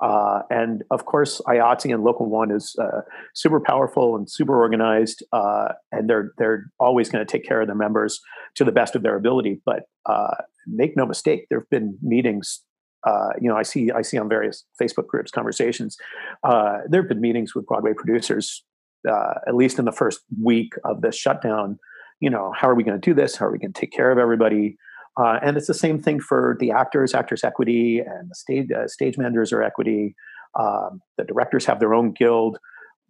uh, 0.00 0.42
and 0.50 0.84
of 0.90 1.06
course, 1.06 1.40
IATSE 1.46 1.92
and 1.92 2.04
Local 2.04 2.26
One 2.26 2.50
is 2.50 2.76
uh, 2.80 3.00
super 3.34 3.60
powerful 3.60 4.14
and 4.14 4.30
super 4.30 4.56
organized, 4.56 5.24
uh, 5.32 5.68
and 5.90 6.08
they're 6.08 6.32
they're 6.38 6.70
always 6.78 7.08
going 7.08 7.24
to 7.24 7.30
take 7.30 7.44
care 7.44 7.60
of 7.60 7.66
their 7.66 7.76
members 7.76 8.20
to 8.56 8.64
the 8.64 8.72
best 8.72 8.94
of 8.94 9.02
their 9.02 9.16
ability. 9.16 9.60
But 9.66 9.84
uh, 10.06 10.34
make 10.66 10.96
no 10.96 11.04
mistake, 11.04 11.46
there 11.50 11.58
have 11.58 11.70
been 11.70 11.98
meetings. 12.00 12.62
Uh, 13.06 13.30
you 13.40 13.48
know, 13.48 13.56
I 13.56 13.62
see 13.62 13.90
I 13.90 14.02
see 14.02 14.18
on 14.18 14.28
various 14.28 14.64
Facebook 14.80 15.08
groups 15.08 15.32
conversations. 15.32 15.96
Uh, 16.44 16.78
there 16.88 17.02
have 17.02 17.08
been 17.08 17.20
meetings 17.20 17.54
with 17.54 17.66
Broadway 17.66 17.92
producers, 17.96 18.64
at 19.06 19.54
least 19.54 19.80
in 19.80 19.84
the 19.84 19.92
first 19.92 20.20
week 20.40 20.74
of 20.84 21.00
this 21.00 21.16
shutdown. 21.16 21.78
You 22.20 22.30
know, 22.30 22.52
how 22.56 22.68
are 22.68 22.74
we 22.74 22.84
going 22.84 23.00
to 23.00 23.04
do 23.04 23.14
this? 23.14 23.36
How 23.36 23.46
are 23.46 23.52
we 23.52 23.58
going 23.58 23.72
to 23.72 23.80
take 23.80 23.92
care 23.92 24.12
of 24.12 24.18
everybody? 24.18 24.76
Uh, 25.18 25.38
and 25.42 25.56
it's 25.56 25.66
the 25.66 25.74
same 25.74 26.00
thing 26.00 26.20
for 26.20 26.56
the 26.60 26.70
actors, 26.70 27.14
actors 27.14 27.42
equity, 27.42 27.98
and 27.98 28.30
the 28.30 28.34
stage 28.34 28.70
uh, 28.70 28.86
stage 28.86 29.18
managers 29.18 29.52
are 29.52 29.62
equity. 29.62 30.14
Um, 30.58 31.00
the 31.16 31.24
directors 31.24 31.66
have 31.66 31.80
their 31.80 31.92
own 31.92 32.12
guild, 32.12 32.58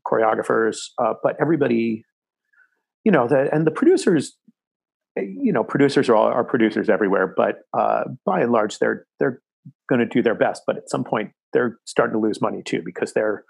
choreographers, 0.06 0.76
uh, 0.98 1.14
but 1.22 1.36
everybody, 1.40 2.04
you 3.04 3.12
know, 3.12 3.28
the, 3.28 3.48
and 3.52 3.66
the 3.66 3.70
producers, 3.70 4.36
eh, 5.18 5.22
you 5.22 5.52
know, 5.52 5.62
producers 5.62 6.08
are 6.08 6.16
all, 6.16 6.26
are 6.26 6.44
producers 6.44 6.88
everywhere, 6.88 7.32
but 7.36 7.56
uh, 7.76 8.04
by 8.24 8.40
and 8.40 8.52
large, 8.52 8.78
they're 8.78 9.06
they're 9.18 9.40
going 9.88 10.00
to 10.00 10.06
do 10.06 10.22
their 10.22 10.34
best. 10.34 10.62
But 10.66 10.78
at 10.78 10.88
some 10.88 11.04
point, 11.04 11.32
they're 11.52 11.78
starting 11.84 12.14
to 12.14 12.18
lose 12.18 12.40
money 12.40 12.62
too 12.64 12.80
because 12.82 13.12
they're, 13.12 13.44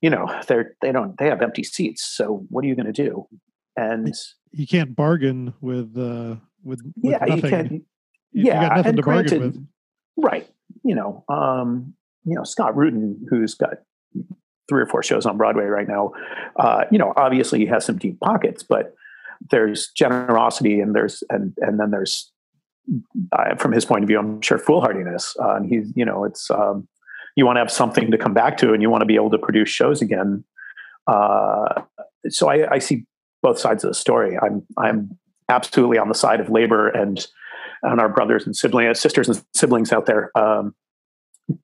you 0.00 0.10
know, 0.10 0.32
they're 0.46 0.76
they 0.82 0.92
don't 0.92 1.18
they 1.18 1.26
have 1.26 1.42
empty 1.42 1.64
seats. 1.64 2.04
So 2.04 2.46
what 2.48 2.64
are 2.64 2.68
you 2.68 2.76
going 2.76 2.92
to 2.92 2.92
do? 2.92 3.26
And 3.76 4.14
you 4.52 4.66
can't 4.66 4.96
bargain 4.96 5.52
with 5.60 5.98
uh, 5.98 6.36
with, 6.66 6.80
with 6.82 6.94
yeah, 7.02 7.18
nothing. 7.18 7.36
you 7.36 7.50
can. 7.50 7.84
Yeah, 8.32 8.76
you 8.76 8.82
and 8.84 9.02
granted, 9.02 9.66
right? 10.16 10.48
You 10.82 10.94
know, 10.94 11.24
um, 11.28 11.94
you 12.24 12.34
know 12.34 12.44
Scott 12.44 12.76
Rudin, 12.76 13.26
who's 13.30 13.54
got 13.54 13.78
three 14.68 14.82
or 14.82 14.86
four 14.86 15.02
shows 15.02 15.26
on 15.26 15.36
Broadway 15.36 15.64
right 15.64 15.88
now. 15.88 16.12
Uh, 16.56 16.84
you 16.90 16.98
know, 16.98 17.12
obviously 17.16 17.60
he 17.60 17.66
has 17.66 17.84
some 17.84 17.96
deep 17.98 18.18
pockets, 18.20 18.62
but 18.62 18.94
there's 19.50 19.90
generosity 19.96 20.80
and 20.80 20.94
there's 20.94 21.22
and 21.30 21.54
and 21.60 21.78
then 21.80 21.90
there's 21.90 22.30
uh, 23.32 23.56
from 23.56 23.72
his 23.72 23.84
point 23.84 24.04
of 24.04 24.08
view, 24.08 24.18
I'm 24.18 24.40
sure 24.42 24.58
foolhardiness. 24.58 25.36
Uh, 25.40 25.56
and 25.56 25.66
he's 25.66 25.92
you 25.96 26.04
know 26.04 26.24
it's 26.24 26.50
um, 26.50 26.88
you 27.36 27.46
want 27.46 27.56
to 27.56 27.60
have 27.60 27.70
something 27.70 28.10
to 28.10 28.18
come 28.18 28.34
back 28.34 28.56
to, 28.58 28.72
and 28.72 28.82
you 28.82 28.90
want 28.90 29.02
to 29.02 29.06
be 29.06 29.14
able 29.14 29.30
to 29.30 29.38
produce 29.38 29.68
shows 29.68 30.02
again. 30.02 30.44
Uh, 31.06 31.82
so 32.28 32.48
I, 32.48 32.74
I 32.74 32.78
see 32.78 33.06
both 33.42 33.58
sides 33.58 33.84
of 33.84 33.90
the 33.90 33.94
story. 33.94 34.36
I'm 34.40 34.66
I'm 34.76 35.18
absolutely 35.48 35.98
on 35.98 36.08
the 36.08 36.14
side 36.14 36.40
of 36.40 36.50
labor 36.50 36.88
and 36.88 37.26
and 37.82 38.00
our 38.00 38.08
brothers 38.08 38.46
and 38.46 38.56
siblings, 38.56 38.98
sisters 38.98 39.28
and 39.28 39.42
siblings 39.54 39.92
out 39.92 40.06
there. 40.06 40.30
Um, 40.36 40.74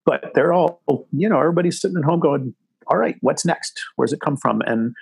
but 0.04 0.30
they're 0.34 0.52
all, 0.52 0.80
you 1.10 1.28
know, 1.28 1.40
everybody's 1.40 1.80
sitting 1.80 1.96
at 1.96 2.04
home 2.04 2.20
going, 2.20 2.54
"All 2.86 2.96
right, 2.96 3.16
what's 3.20 3.44
next? 3.44 3.80
Where's 3.96 4.12
it 4.12 4.20
come 4.20 4.36
from?" 4.36 4.60
And 4.62 4.94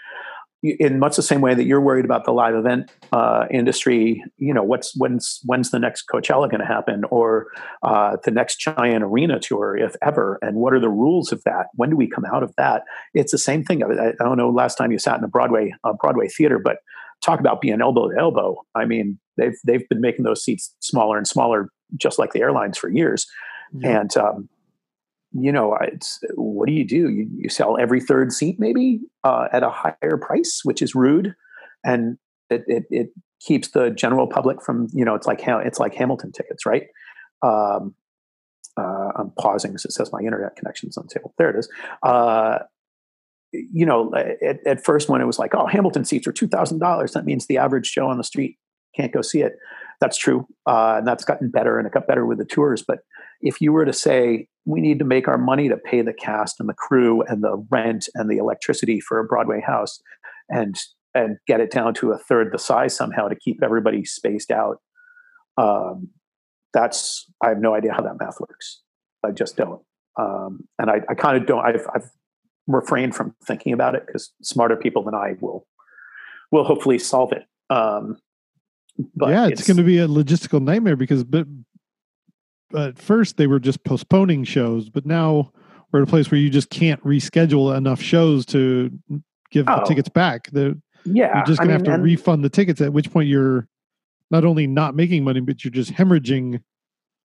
in 0.62 0.98
much 0.98 1.16
the 1.16 1.22
same 1.22 1.40
way 1.40 1.54
that 1.54 1.64
you're 1.64 1.80
worried 1.80 2.04
about 2.04 2.24
the 2.24 2.32
live 2.32 2.54
event 2.54 2.90
uh, 3.12 3.46
industry, 3.50 4.22
you 4.36 4.52
know, 4.52 4.62
what's 4.62 4.94
when's 4.96 5.40
when's 5.44 5.70
the 5.70 5.78
next 5.78 6.04
Coachella 6.12 6.50
going 6.50 6.60
to 6.60 6.66
happen, 6.66 7.04
or 7.10 7.46
uh, 7.82 8.16
the 8.24 8.30
next 8.30 8.56
giant 8.56 9.02
arena 9.02 9.40
tour, 9.40 9.76
if 9.76 9.96
ever, 10.02 10.38
and 10.42 10.56
what 10.56 10.72
are 10.72 10.80
the 10.80 10.88
rules 10.88 11.32
of 11.32 11.42
that? 11.44 11.66
When 11.74 11.90
do 11.90 11.96
we 11.96 12.08
come 12.08 12.24
out 12.24 12.42
of 12.42 12.54
that? 12.56 12.84
It's 13.14 13.32
the 13.32 13.38
same 13.38 13.64
thing. 13.64 13.82
I, 13.82 14.08
I 14.08 14.24
don't 14.24 14.36
know 14.36 14.50
last 14.50 14.76
time 14.76 14.92
you 14.92 14.98
sat 14.98 15.18
in 15.18 15.24
a 15.24 15.28
Broadway 15.28 15.74
Broadway 15.98 16.28
theater, 16.28 16.58
but 16.58 16.78
talk 17.22 17.40
about 17.40 17.60
being 17.60 17.80
elbow 17.80 18.08
to 18.08 18.18
elbow. 18.18 18.62
I 18.74 18.84
mean, 18.84 19.18
they've 19.36 19.56
they've 19.64 19.88
been 19.88 20.00
making 20.00 20.24
those 20.24 20.42
seats 20.42 20.74
smaller 20.80 21.16
and 21.16 21.26
smaller, 21.26 21.68
just 21.96 22.18
like 22.18 22.32
the 22.32 22.40
airlines 22.40 22.78
for 22.78 22.88
years. 22.88 23.26
Yeah. 23.72 24.00
And 24.00 24.16
um, 24.16 24.48
you 25.32 25.52
know, 25.52 25.76
it's 25.80 26.20
what 26.34 26.66
do 26.66 26.72
you 26.72 26.84
do? 26.84 27.08
You, 27.08 27.28
you 27.36 27.48
sell 27.48 27.78
every 27.78 28.00
third 28.00 28.32
seat 28.32 28.56
maybe 28.58 29.00
uh, 29.24 29.48
at 29.52 29.62
a 29.62 29.70
higher 29.70 30.16
price, 30.20 30.60
which 30.64 30.82
is 30.82 30.94
rude, 30.94 31.34
and 31.84 32.18
it, 32.48 32.64
it, 32.66 32.84
it 32.90 33.10
keeps 33.40 33.68
the 33.68 33.90
general 33.90 34.26
public 34.26 34.62
from 34.62 34.88
you 34.92 35.04
know 35.04 35.14
it's 35.14 35.26
like 35.26 35.40
it's 35.46 35.78
like 35.78 35.94
Hamilton 35.94 36.32
tickets, 36.32 36.66
right? 36.66 36.84
Um, 37.42 37.94
uh, 38.76 39.10
I'm 39.16 39.30
pausing 39.38 39.72
because 39.72 39.84
it 39.84 39.92
says 39.92 40.12
my 40.12 40.20
internet 40.20 40.56
connection 40.56 40.90
connection's 40.90 40.96
unstable. 40.96 41.34
There 41.38 41.50
it 41.50 41.58
is. 41.58 41.68
Uh, 42.02 42.60
you 43.52 43.84
know, 43.84 44.12
at, 44.14 44.64
at, 44.66 44.84
first 44.84 45.08
when 45.08 45.20
it 45.20 45.26
was 45.26 45.38
like, 45.38 45.54
oh, 45.54 45.66
Hamilton 45.66 46.04
seats 46.04 46.26
are 46.26 46.32
two 46.32 46.48
thousand 46.48 46.78
dollars, 46.78 47.12
that 47.12 47.24
means 47.24 47.46
the 47.46 47.58
average 47.58 47.92
Joe 47.92 48.08
on 48.08 48.18
the 48.18 48.24
street 48.24 48.58
can't 48.96 49.12
go 49.12 49.22
see 49.22 49.40
it. 49.40 49.54
That's 50.00 50.16
true, 50.16 50.46
uh, 50.66 50.96
and 50.98 51.06
that's 51.06 51.24
gotten 51.24 51.50
better, 51.50 51.78
and 51.78 51.86
it 51.86 51.92
got 51.92 52.06
better 52.06 52.24
with 52.24 52.38
the 52.38 52.44
tours. 52.44 52.82
But 52.86 53.00
if 53.40 53.60
you 53.60 53.72
were 53.72 53.84
to 53.84 53.92
say 53.92 54.46
we 54.64 54.80
need 54.80 54.98
to 54.98 55.04
make 55.04 55.28
our 55.28 55.38
money 55.38 55.68
to 55.68 55.76
pay 55.76 56.02
the 56.02 56.12
cast 56.12 56.60
and 56.60 56.68
the 56.68 56.74
crew 56.74 57.22
and 57.22 57.42
the 57.42 57.64
rent 57.70 58.08
and 58.14 58.30
the 58.30 58.38
electricity 58.38 59.00
for 59.00 59.18
a 59.18 59.24
Broadway 59.24 59.60
house, 59.60 60.00
and 60.48 60.76
and 61.14 61.36
get 61.46 61.60
it 61.60 61.70
down 61.70 61.94
to 61.94 62.12
a 62.12 62.18
third 62.18 62.52
the 62.52 62.58
size 62.58 62.94
somehow 62.94 63.28
to 63.28 63.34
keep 63.34 63.62
everybody 63.62 64.04
spaced 64.04 64.50
out. 64.50 64.78
Um, 65.56 66.10
that's 66.72 67.26
I 67.42 67.48
have 67.48 67.58
no 67.58 67.74
idea 67.74 67.92
how 67.92 68.02
that 68.02 68.18
math 68.20 68.40
works. 68.40 68.82
I 69.24 69.32
just 69.32 69.56
don't. 69.56 69.82
Um, 70.18 70.68
and 70.78 70.90
I, 70.90 71.00
I 71.08 71.14
kind 71.14 71.36
of 71.36 71.46
don't. 71.46 71.64
I've, 71.64 71.86
I've 71.94 72.10
refrained 72.74 73.14
from 73.14 73.34
thinking 73.44 73.72
about 73.72 73.94
it 73.94 74.06
because 74.06 74.32
smarter 74.42 74.76
people 74.76 75.02
than 75.02 75.14
I 75.14 75.36
will 75.40 75.66
will 76.50 76.64
hopefully 76.64 76.98
solve 76.98 77.32
it. 77.32 77.44
Um, 77.68 78.18
but 79.14 79.30
yeah, 79.30 79.46
it's, 79.46 79.60
it's 79.60 79.68
going 79.68 79.76
to 79.76 79.82
be 79.82 79.98
a 79.98 80.08
logistical 80.08 80.62
nightmare 80.62 80.96
because 80.96 81.24
but, 81.24 81.46
at 82.74 82.98
first 82.98 83.36
they 83.36 83.46
were 83.46 83.58
just 83.58 83.82
postponing 83.84 84.44
shows, 84.44 84.88
but 84.88 85.04
now 85.04 85.52
we're 85.90 86.02
at 86.02 86.08
a 86.08 86.10
place 86.10 86.30
where 86.30 86.40
you 86.40 86.50
just 86.50 86.70
can't 86.70 87.02
reschedule 87.02 87.76
enough 87.76 88.00
shows 88.00 88.46
to 88.46 88.90
give 89.50 89.68
oh, 89.68 89.80
the 89.80 89.84
tickets 89.84 90.08
back. 90.08 90.48
The, 90.52 90.80
yeah, 91.04 91.36
you're 91.36 91.46
just 91.46 91.58
going 91.58 91.68
to 91.68 91.74
have 91.74 91.82
to 91.84 91.94
and, 91.94 92.02
refund 92.04 92.44
the 92.44 92.48
tickets. 92.48 92.80
At 92.80 92.92
which 92.92 93.10
point 93.10 93.28
you're 93.28 93.66
not 94.30 94.44
only 94.44 94.66
not 94.66 94.94
making 94.94 95.24
money, 95.24 95.40
but 95.40 95.64
you're 95.64 95.72
just 95.72 95.92
hemorrhaging. 95.92 96.62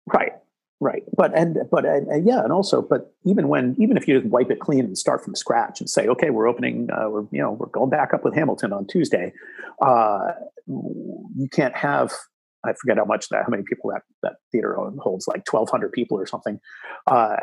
Right. 0.08 0.32
Right, 0.80 1.02
but 1.16 1.36
and 1.36 1.58
but 1.72 1.86
and, 1.86 2.28
yeah, 2.28 2.44
and 2.44 2.52
also, 2.52 2.84
but 2.84 3.12
even 3.26 3.48
when 3.48 3.76
even 3.80 3.98
if 3.98 4.08
you 4.08 4.20
just 4.20 4.32
wipe 4.32 4.52
it 4.52 4.60
clean 4.60 4.86
and 4.86 4.96
start 4.96 5.24
from 5.24 5.34
scratch 5.34 5.80
and 5.80 5.90
say, 5.90 6.08
okay, 6.08 6.30
we're 6.30 6.48
opening, 6.48 6.88
uh, 6.92 7.10
we're 7.10 7.26
you 7.32 7.42
know 7.42 7.52
we're 7.52 7.66
going 7.68 7.90
back 7.90 8.14
up 8.14 8.24
with 8.24 8.36
Hamilton 8.36 8.72
on 8.72 8.86
Tuesday, 8.86 9.34
uh, 9.82 10.34
you 10.68 11.48
can't 11.52 11.76
have 11.76 12.12
I 12.64 12.74
forget 12.74 12.98
how 12.98 13.06
much 13.06 13.30
that 13.30 13.44
how 13.44 13.50
many 13.50 13.64
people 13.64 13.90
that 13.92 14.04
that 14.22 14.34
theater 14.52 14.78
holds 15.00 15.28
like 15.28 15.46
twelve 15.46 15.70
hundred 15.70 15.94
people 15.94 16.20
or 16.20 16.28
something. 16.28 16.60
Uh, 17.10 17.36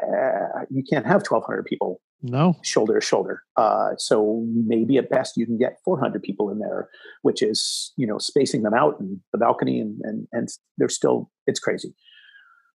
you 0.70 0.84
can't 0.88 1.06
have 1.06 1.22
twelve 1.24 1.44
hundred 1.44 1.64
people 1.64 2.00
no 2.22 2.54
shoulder 2.62 3.00
to 3.00 3.04
shoulder. 3.04 3.42
Uh, 3.56 3.90
so 3.96 4.46
maybe 4.66 4.96
at 4.96 5.10
best 5.10 5.36
you 5.36 5.46
can 5.46 5.58
get 5.58 5.78
four 5.84 5.98
hundred 5.98 6.22
people 6.22 6.50
in 6.50 6.58
there, 6.58 6.88
which 7.22 7.42
is 7.42 7.92
you 7.96 8.06
know 8.06 8.18
spacing 8.18 8.62
them 8.62 8.74
out 8.74 8.98
and 9.00 9.20
the 9.32 9.38
balcony 9.38 9.80
and 9.80 10.00
and 10.04 10.26
and 10.32 10.48
they're 10.78 10.88
still 10.88 11.30
it's 11.46 11.60
crazy 11.60 11.94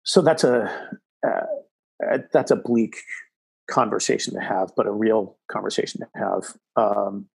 so 0.08 0.22
that's 0.22 0.42
a 0.42 0.72
uh, 1.26 2.18
that's 2.32 2.50
a 2.50 2.56
bleak 2.56 2.96
conversation 3.70 4.32
to 4.32 4.40
have, 4.40 4.70
but 4.74 4.86
a 4.86 4.90
real 4.90 5.36
conversation 5.52 6.00
to 6.00 6.08
have. 6.14 6.44
Um, 6.76 7.26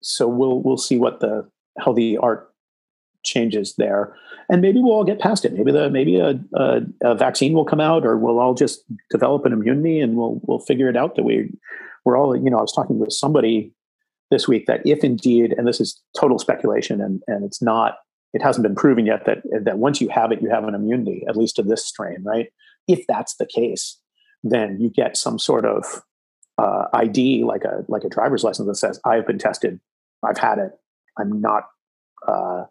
so 0.00 0.28
we'll 0.28 0.62
we'll 0.62 0.78
see 0.78 0.96
what 0.96 1.18
the 1.18 1.50
how 1.80 1.92
the 1.92 2.18
art 2.18 2.52
changes 3.24 3.74
there, 3.78 4.14
and 4.48 4.62
maybe 4.62 4.78
we'll 4.78 4.92
all 4.92 5.02
get 5.02 5.18
past 5.18 5.44
it. 5.44 5.54
Maybe 5.54 5.72
the 5.72 5.90
maybe 5.90 6.20
a, 6.20 6.38
a, 6.54 6.82
a 7.02 7.14
vaccine 7.16 7.52
will 7.52 7.64
come 7.64 7.80
out, 7.80 8.06
or 8.06 8.16
we'll 8.16 8.38
all 8.38 8.54
just 8.54 8.84
develop 9.10 9.44
an 9.44 9.52
immunity, 9.52 9.98
and 9.98 10.16
we'll 10.16 10.40
we'll 10.44 10.60
figure 10.60 10.88
it 10.88 10.96
out 10.96 11.16
that 11.16 11.24
we 11.24 11.50
we're 12.04 12.16
all 12.16 12.36
you 12.36 12.48
know. 12.48 12.58
I 12.58 12.62
was 12.62 12.72
talking 12.72 13.00
with 13.00 13.12
somebody 13.12 13.72
this 14.30 14.46
week 14.46 14.66
that 14.66 14.82
if 14.86 15.02
indeed, 15.02 15.52
and 15.58 15.66
this 15.66 15.80
is 15.80 16.00
total 16.16 16.38
speculation, 16.38 17.00
and 17.00 17.22
and 17.26 17.44
it's 17.44 17.60
not 17.60 17.96
it 18.36 18.42
hasn't 18.42 18.62
been 18.62 18.74
proven 18.74 19.06
yet 19.06 19.24
that 19.24 19.38
that 19.64 19.78
once 19.78 19.98
you 19.98 20.10
have 20.10 20.30
it, 20.30 20.42
you 20.42 20.50
have 20.50 20.64
an 20.64 20.74
immunity, 20.74 21.24
at 21.26 21.38
least 21.38 21.56
to 21.56 21.62
this 21.62 21.86
strain, 21.86 22.22
right? 22.22 22.48
If 22.86 23.06
that's 23.08 23.34
the 23.36 23.46
case, 23.46 23.98
then 24.44 24.76
you 24.78 24.90
get 24.90 25.16
some 25.16 25.38
sort 25.38 25.64
of 25.64 26.02
uh, 26.58 26.84
ID, 26.92 27.44
like 27.44 27.64
a 27.64 27.84
like 27.88 28.04
a 28.04 28.10
driver's 28.10 28.44
license 28.44 28.68
that 28.68 28.74
says, 28.74 29.00
"I've 29.06 29.26
been 29.26 29.38
tested, 29.38 29.80
I've 30.22 30.36
had 30.36 30.58
it, 30.58 30.72
I'm 31.18 31.40
not, 31.40 31.62
uh, 32.28 32.64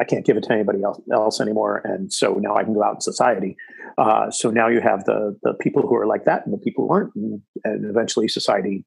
I 0.00 0.04
can't 0.04 0.24
give 0.24 0.38
it 0.38 0.44
to 0.44 0.52
anybody 0.54 0.82
else, 0.82 0.98
else 1.12 1.38
anymore, 1.38 1.82
and 1.84 2.10
so 2.10 2.32
now 2.40 2.56
I 2.56 2.64
can 2.64 2.72
go 2.72 2.82
out 2.82 2.94
in 2.94 3.00
society." 3.02 3.58
Uh, 3.98 4.30
so 4.30 4.50
now 4.50 4.68
you 4.68 4.80
have 4.80 5.04
the 5.04 5.36
the 5.42 5.52
people 5.52 5.82
who 5.82 5.96
are 5.96 6.06
like 6.06 6.24
that 6.24 6.46
and 6.46 6.54
the 6.54 6.64
people 6.64 6.86
who 6.86 6.94
aren't, 6.94 7.14
and, 7.14 7.42
and 7.64 7.84
eventually 7.84 8.26
society 8.26 8.86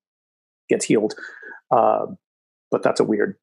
gets 0.68 0.84
healed. 0.84 1.14
Uh, 1.70 2.08
but 2.72 2.82
that's 2.82 3.00
a 3.00 3.04
weird 3.04 3.36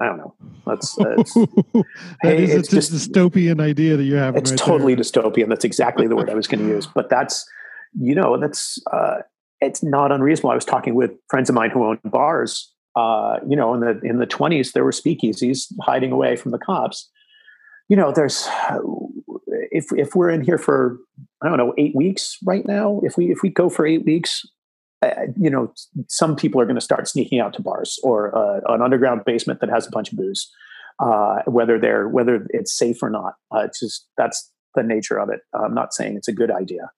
I 0.00 0.06
don't 0.06 0.18
know. 0.18 0.34
That's, 0.66 0.94
that's 0.96 1.34
that 1.34 1.84
hey, 2.22 2.44
it's, 2.44 2.68
just 2.68 2.92
dystopian 2.92 3.60
idea 3.60 3.96
that 3.96 4.04
you 4.04 4.16
have. 4.16 4.36
It's 4.36 4.50
right 4.50 4.58
totally 4.58 4.94
there. 4.94 5.04
dystopian. 5.04 5.48
That's 5.48 5.64
exactly 5.64 6.08
the 6.08 6.16
word 6.16 6.30
I 6.30 6.34
was 6.34 6.48
going 6.48 6.66
to 6.66 6.68
use. 6.68 6.86
But 6.86 7.08
that's 7.08 7.48
you 7.98 8.14
know 8.14 8.38
that's 8.38 8.78
uh, 8.92 9.18
it's 9.60 9.82
not 9.82 10.10
unreasonable. 10.10 10.50
I 10.50 10.54
was 10.54 10.64
talking 10.64 10.94
with 10.94 11.12
friends 11.28 11.48
of 11.48 11.54
mine 11.54 11.70
who 11.70 11.84
own 11.84 11.98
bars. 12.04 12.72
Uh, 12.96 13.38
you 13.48 13.56
know, 13.56 13.74
in 13.74 13.80
the 13.80 14.00
in 14.02 14.18
the 14.18 14.26
twenties, 14.26 14.72
there 14.72 14.84
were 14.84 14.92
speakeasies 14.92 15.72
hiding 15.82 16.12
away 16.12 16.36
from 16.36 16.50
the 16.52 16.58
cops. 16.58 17.08
You 17.88 17.96
know, 17.96 18.12
there's 18.12 18.48
if 19.70 19.86
if 19.92 20.14
we're 20.14 20.30
in 20.30 20.42
here 20.42 20.58
for 20.58 20.98
I 21.42 21.48
don't 21.48 21.58
know 21.58 21.74
eight 21.78 21.94
weeks 21.94 22.36
right 22.44 22.66
now. 22.66 23.00
If 23.04 23.16
we 23.16 23.30
if 23.30 23.38
we 23.42 23.50
go 23.50 23.68
for 23.68 23.86
eight 23.86 24.04
weeks, 24.04 24.42
uh, 24.44 24.48
you 25.36 25.50
know, 25.50 25.72
some 26.08 26.36
people 26.36 26.60
are 26.60 26.64
going 26.64 26.76
to 26.76 26.80
start 26.80 27.08
sneaking 27.08 27.40
out 27.40 27.54
to 27.54 27.62
bars 27.62 27.98
or 28.02 28.36
uh, 28.36 28.60
an 28.72 28.82
underground 28.82 29.22
basement 29.24 29.60
that 29.60 29.70
has 29.70 29.86
a 29.86 29.90
bunch 29.90 30.12
of 30.12 30.18
booze, 30.18 30.50
uh, 30.98 31.42
whether 31.46 31.78
they're 31.78 32.08
whether 32.08 32.46
it's 32.50 32.76
safe 32.76 33.02
or 33.02 33.10
not. 33.10 33.34
Uh, 33.54 33.60
it's 33.60 33.80
just 33.80 34.06
that's 34.16 34.50
the 34.74 34.82
nature 34.82 35.18
of 35.18 35.28
it. 35.30 35.40
I'm 35.52 35.74
not 35.74 35.94
saying 35.94 36.16
it's 36.16 36.28
a 36.28 36.32
good 36.32 36.50
idea, 36.50 36.90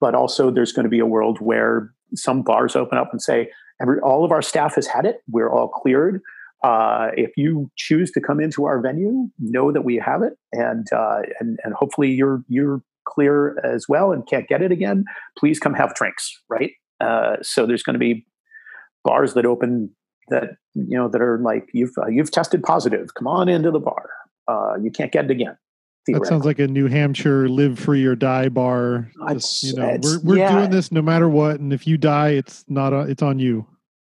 but 0.00 0.14
also 0.14 0.50
there's 0.50 0.72
going 0.72 0.84
to 0.84 0.90
be 0.90 1.00
a 1.00 1.06
world 1.06 1.38
where 1.40 1.92
some 2.14 2.42
bars 2.42 2.76
open 2.76 2.98
up 2.98 3.10
and 3.12 3.20
say, 3.20 3.50
Every, 3.80 4.00
all 4.00 4.24
of 4.24 4.32
our 4.32 4.42
staff 4.42 4.74
has 4.74 4.86
had 4.86 5.06
it. 5.06 5.22
We're 5.30 5.50
all 5.50 5.68
cleared. 5.68 6.20
Uh, 6.64 7.10
if 7.16 7.30
you 7.36 7.70
choose 7.76 8.10
to 8.10 8.20
come 8.20 8.40
into 8.40 8.64
our 8.64 8.80
venue, 8.80 9.28
know 9.38 9.70
that 9.70 9.82
we 9.82 9.96
have 9.96 10.22
it, 10.22 10.32
and 10.52 10.86
uh, 10.92 11.20
and 11.38 11.58
and 11.62 11.74
hopefully 11.74 12.10
you're 12.10 12.42
you're 12.48 12.82
clear 13.08 13.58
as 13.64 13.88
well 13.88 14.12
and 14.12 14.26
can't 14.26 14.48
get 14.48 14.62
it 14.62 14.72
again. 14.72 15.04
Please 15.38 15.58
come 15.58 15.74
have 15.74 15.94
drinks, 15.94 16.40
right? 16.48 16.72
Uh, 17.00 17.36
so 17.42 17.66
there's 17.66 17.82
going 17.82 17.94
to 17.94 18.00
be 18.00 18.26
bars 19.04 19.34
that 19.34 19.46
open 19.46 19.90
that 20.28 20.56
you 20.74 20.96
know 20.96 21.08
that 21.08 21.20
are 21.20 21.38
like 21.38 21.68
you've 21.72 21.92
uh, 21.98 22.06
you've 22.08 22.30
tested 22.30 22.62
positive. 22.62 23.14
Come 23.14 23.26
on 23.26 23.48
into 23.48 23.70
the 23.70 23.80
bar. 23.80 24.10
Uh, 24.46 24.74
you 24.82 24.90
can't 24.90 25.12
get 25.12 25.26
it 25.26 25.30
again. 25.30 25.56
That 26.06 26.26
sounds 26.26 26.46
like 26.46 26.58
a 26.58 26.66
New 26.66 26.86
Hampshire 26.86 27.48
live 27.50 27.78
free 27.78 28.04
or 28.06 28.14
die 28.14 28.48
bar. 28.48 29.10
Just, 29.30 29.62
you 29.62 29.74
know, 29.74 29.98
we're 30.02 30.20
we're 30.20 30.38
yeah. 30.38 30.52
doing 30.52 30.70
this 30.70 30.90
no 30.90 31.02
matter 31.02 31.28
what, 31.28 31.60
and 31.60 31.72
if 31.72 31.86
you 31.86 31.98
die, 31.98 32.30
it's 32.30 32.64
not 32.66 32.94
a, 32.94 33.00
it's 33.00 33.22
on 33.22 33.38
you. 33.38 33.66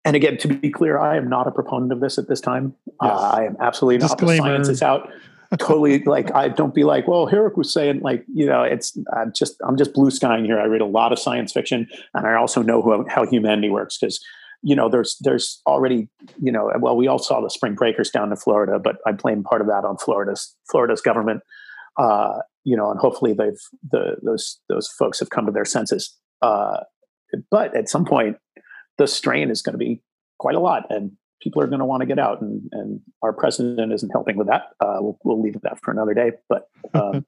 And 0.06 0.16
again, 0.16 0.38
to 0.38 0.48
be 0.48 0.70
clear, 0.70 1.00
I 1.00 1.18
am 1.18 1.28
not 1.28 1.48
a 1.48 1.52
proponent 1.52 1.92
of 1.92 2.00
this 2.00 2.18
at 2.18 2.28
this 2.28 2.40
time. 2.40 2.76
Yes. 2.86 2.96
Uh, 3.02 3.32
I 3.34 3.46
am 3.46 3.58
absolutely 3.60 3.98
not. 3.98 4.18
Disclaimer. 4.18 4.44
The 4.44 4.56
science 4.56 4.70
is 4.70 4.82
out. 4.82 5.10
Totally 5.56 6.04
like 6.04 6.34
I 6.36 6.50
don't 6.50 6.74
be 6.74 6.84
like, 6.84 7.08
well, 7.08 7.26
Herrick 7.26 7.56
was 7.56 7.72
saying 7.72 8.02
like, 8.02 8.26
you 8.34 8.46
know, 8.46 8.64
it's 8.64 8.98
I'm 9.16 9.32
just 9.34 9.56
I'm 9.66 9.78
just 9.78 9.94
blue 9.94 10.12
skying 10.12 10.46
here. 10.46 10.60
I 10.60 10.66
read 10.66 10.82
a 10.82 10.86
lot 10.86 11.14
of 11.14 11.20
science 11.20 11.54
fiction 11.54 11.88
and 12.14 12.28
I 12.28 12.36
also 12.36 12.62
know 12.62 12.82
who, 12.82 13.08
how 13.08 13.26
humanity 13.26 13.70
works 13.70 13.98
because 13.98 14.24
you 14.64 14.76
know 14.76 14.90
there's 14.90 15.18
there's 15.22 15.62
already 15.68 16.10
you 16.42 16.52
know 16.52 16.72
well 16.80 16.98
we 16.98 17.08
all 17.08 17.20
saw 17.20 17.40
the 17.42 17.50
spring 17.50 17.76
breakers 17.76 18.10
down 18.10 18.32
in 18.32 18.36
Florida, 18.36 18.80
but 18.80 18.98
I 19.06 19.12
blame 19.12 19.44
part 19.44 19.62
of 19.62 19.68
that 19.68 19.86
on 19.86 19.98
Florida's 19.98 20.56
Florida's 20.70 21.02
government. 21.02 21.42
Uh, 21.98 22.40
you 22.64 22.76
know, 22.76 22.92
and 22.92 23.00
hopefully 23.00 23.34
they've 23.34 23.60
the 23.92 24.18
those 24.24 24.60
those 24.68 24.88
folks 24.88 25.20
have 25.20 25.30
come 25.30 25.46
to 25.46 25.52
their 25.52 25.66
senses. 25.66 26.16
Uh, 26.42 26.82
but 27.50 27.76
at 27.76 27.90
some 27.90 28.06
point, 28.06 28.38
the 28.98 29.08
strain 29.08 29.50
is 29.50 29.62
going 29.62 29.74
to 29.74 29.80
be 29.80 30.02
quite 30.38 30.56
a 30.56 30.60
lot, 30.60 30.84
and 30.90 31.14
people 31.42 31.62
are 31.62 31.68
going 31.68 31.80
to 31.80 31.86
want 31.86 32.02
to 32.02 32.08
get 32.08 32.20
out, 32.20 32.42
and, 32.42 32.70
and 32.72 33.00
our 33.22 33.34
president 33.34 33.92
isn't 33.94 34.10
helping 34.10 34.38
with 34.38 34.48
that. 34.48 34.70
Uh, 34.80 34.98
we'll, 35.00 35.18
we'll 35.24 35.42
leave 35.42 35.60
that 35.62 35.80
for 35.82 35.92
another 35.92 36.14
day. 36.14 36.32
But 36.50 36.70
um, 36.94 37.26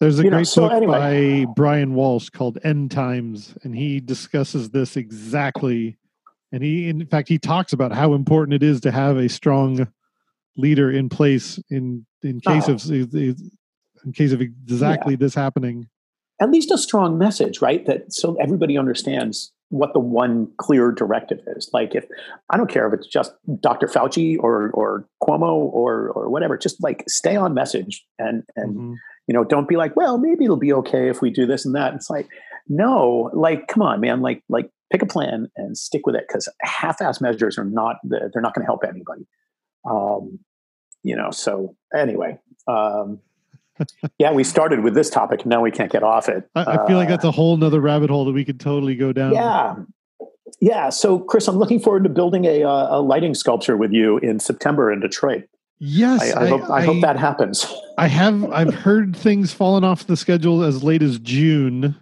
there's 0.00 0.18
a 0.18 0.22
great 0.22 0.32
know, 0.32 0.42
so 0.44 0.62
book 0.62 0.72
anyway. 0.72 1.44
by 1.44 1.52
Bryan 1.52 1.94
Walsh 1.94 2.28
called 2.30 2.58
End 2.64 2.90
Times, 2.90 3.56
and 3.62 3.74
he 3.74 4.00
discusses 4.00 4.70
this 4.70 4.96
exactly. 4.96 5.96
And 6.52 6.62
he, 6.62 6.88
in 6.88 7.04
fact, 7.06 7.28
he 7.28 7.38
talks 7.38 7.72
about 7.72 7.92
how 7.92 8.14
important 8.14 8.54
it 8.54 8.62
is 8.62 8.80
to 8.82 8.90
have 8.90 9.16
a 9.16 9.28
strong 9.28 9.88
leader 10.56 10.90
in 10.90 11.08
place 11.08 11.60
in 11.70 12.04
in 12.22 12.40
case 12.40 12.68
oh. 12.68 12.74
of 12.74 12.90
in 12.90 14.12
case 14.12 14.32
of 14.32 14.40
exactly 14.40 15.14
yeah. 15.14 15.18
this 15.18 15.34
happening. 15.34 15.88
At 16.40 16.50
least 16.50 16.70
a 16.70 16.78
strong 16.78 17.18
message, 17.18 17.60
right? 17.60 17.84
That 17.86 18.12
so 18.12 18.36
everybody 18.40 18.78
understands 18.78 19.52
what 19.70 19.92
the 19.92 20.00
one 20.00 20.48
clear 20.56 20.92
directive 20.92 21.40
is. 21.46 21.70
Like 21.72 21.94
if 21.94 22.06
I 22.50 22.56
don't 22.56 22.70
care 22.70 22.86
if 22.86 22.94
it's 22.94 23.06
just 23.06 23.32
Dr. 23.60 23.86
Fauci 23.86 24.38
or 24.38 24.70
or 24.70 25.06
Cuomo 25.22 25.52
or 25.52 26.10
or 26.10 26.30
whatever, 26.30 26.56
just 26.56 26.82
like 26.82 27.04
stay 27.08 27.36
on 27.36 27.54
message 27.54 28.04
and 28.18 28.44
and 28.56 28.74
mm-hmm. 28.74 28.94
you 29.26 29.34
know 29.34 29.44
don't 29.44 29.68
be 29.68 29.76
like, 29.76 29.94
well, 29.96 30.18
maybe 30.18 30.44
it'll 30.44 30.56
be 30.56 30.72
okay 30.72 31.08
if 31.08 31.20
we 31.20 31.30
do 31.30 31.46
this 31.46 31.66
and 31.66 31.74
that. 31.74 31.94
It's 31.94 32.10
like 32.10 32.28
no, 32.68 33.30
like 33.32 33.68
come 33.68 33.82
on, 33.82 34.00
man, 34.00 34.20
like 34.20 34.42
like 34.48 34.70
pick 34.90 35.02
a 35.02 35.06
plan 35.06 35.48
and 35.56 35.76
stick 35.76 36.06
with 36.06 36.14
it 36.14 36.24
because 36.26 36.48
half-ass 36.62 37.20
measures 37.20 37.58
are 37.58 37.64
not 37.64 37.96
they're 38.04 38.30
not 38.36 38.54
going 38.54 38.62
to 38.62 38.66
help 38.66 38.84
anybody. 38.84 39.26
Um, 39.88 40.38
you 41.02 41.14
know, 41.14 41.30
so 41.30 41.76
anyway, 41.94 42.38
um, 42.66 43.20
yeah, 44.18 44.32
we 44.32 44.44
started 44.44 44.80
with 44.80 44.94
this 44.94 45.10
topic, 45.10 45.42
and 45.42 45.50
now 45.50 45.60
we 45.60 45.70
can't 45.70 45.90
get 45.90 46.02
off 46.02 46.28
it. 46.28 46.48
I, 46.54 46.62
I 46.62 46.86
feel 46.86 46.96
uh, 46.96 47.00
like 47.00 47.08
that's 47.08 47.24
a 47.24 47.30
whole 47.30 47.56
nother 47.56 47.80
rabbit 47.80 48.10
hole 48.10 48.24
that 48.24 48.32
we 48.32 48.44
could 48.44 48.60
totally 48.60 48.94
go 48.94 49.12
down. 49.12 49.34
Yeah, 49.34 49.76
yeah. 50.60 50.90
So, 50.90 51.18
Chris, 51.18 51.48
I'm 51.48 51.56
looking 51.56 51.80
forward 51.80 52.04
to 52.04 52.10
building 52.10 52.44
a, 52.44 52.64
uh, 52.64 52.98
a 52.98 53.00
lighting 53.00 53.34
sculpture 53.34 53.76
with 53.76 53.92
you 53.92 54.18
in 54.18 54.40
September 54.40 54.92
in 54.92 55.00
Detroit. 55.00 55.48
Yes, 55.80 56.34
I, 56.34 56.40
I, 56.40 56.44
I 56.44 56.48
hope, 56.48 56.70
I, 56.70 56.84
hope 56.84 57.00
that 57.02 57.16
happens. 57.16 57.72
I 57.98 58.08
have. 58.08 58.50
I've 58.50 58.74
heard 58.74 59.16
things 59.16 59.52
falling 59.52 59.84
off 59.84 60.06
the 60.06 60.16
schedule 60.16 60.64
as 60.64 60.82
late 60.82 61.02
as 61.02 61.18
June. 61.20 61.96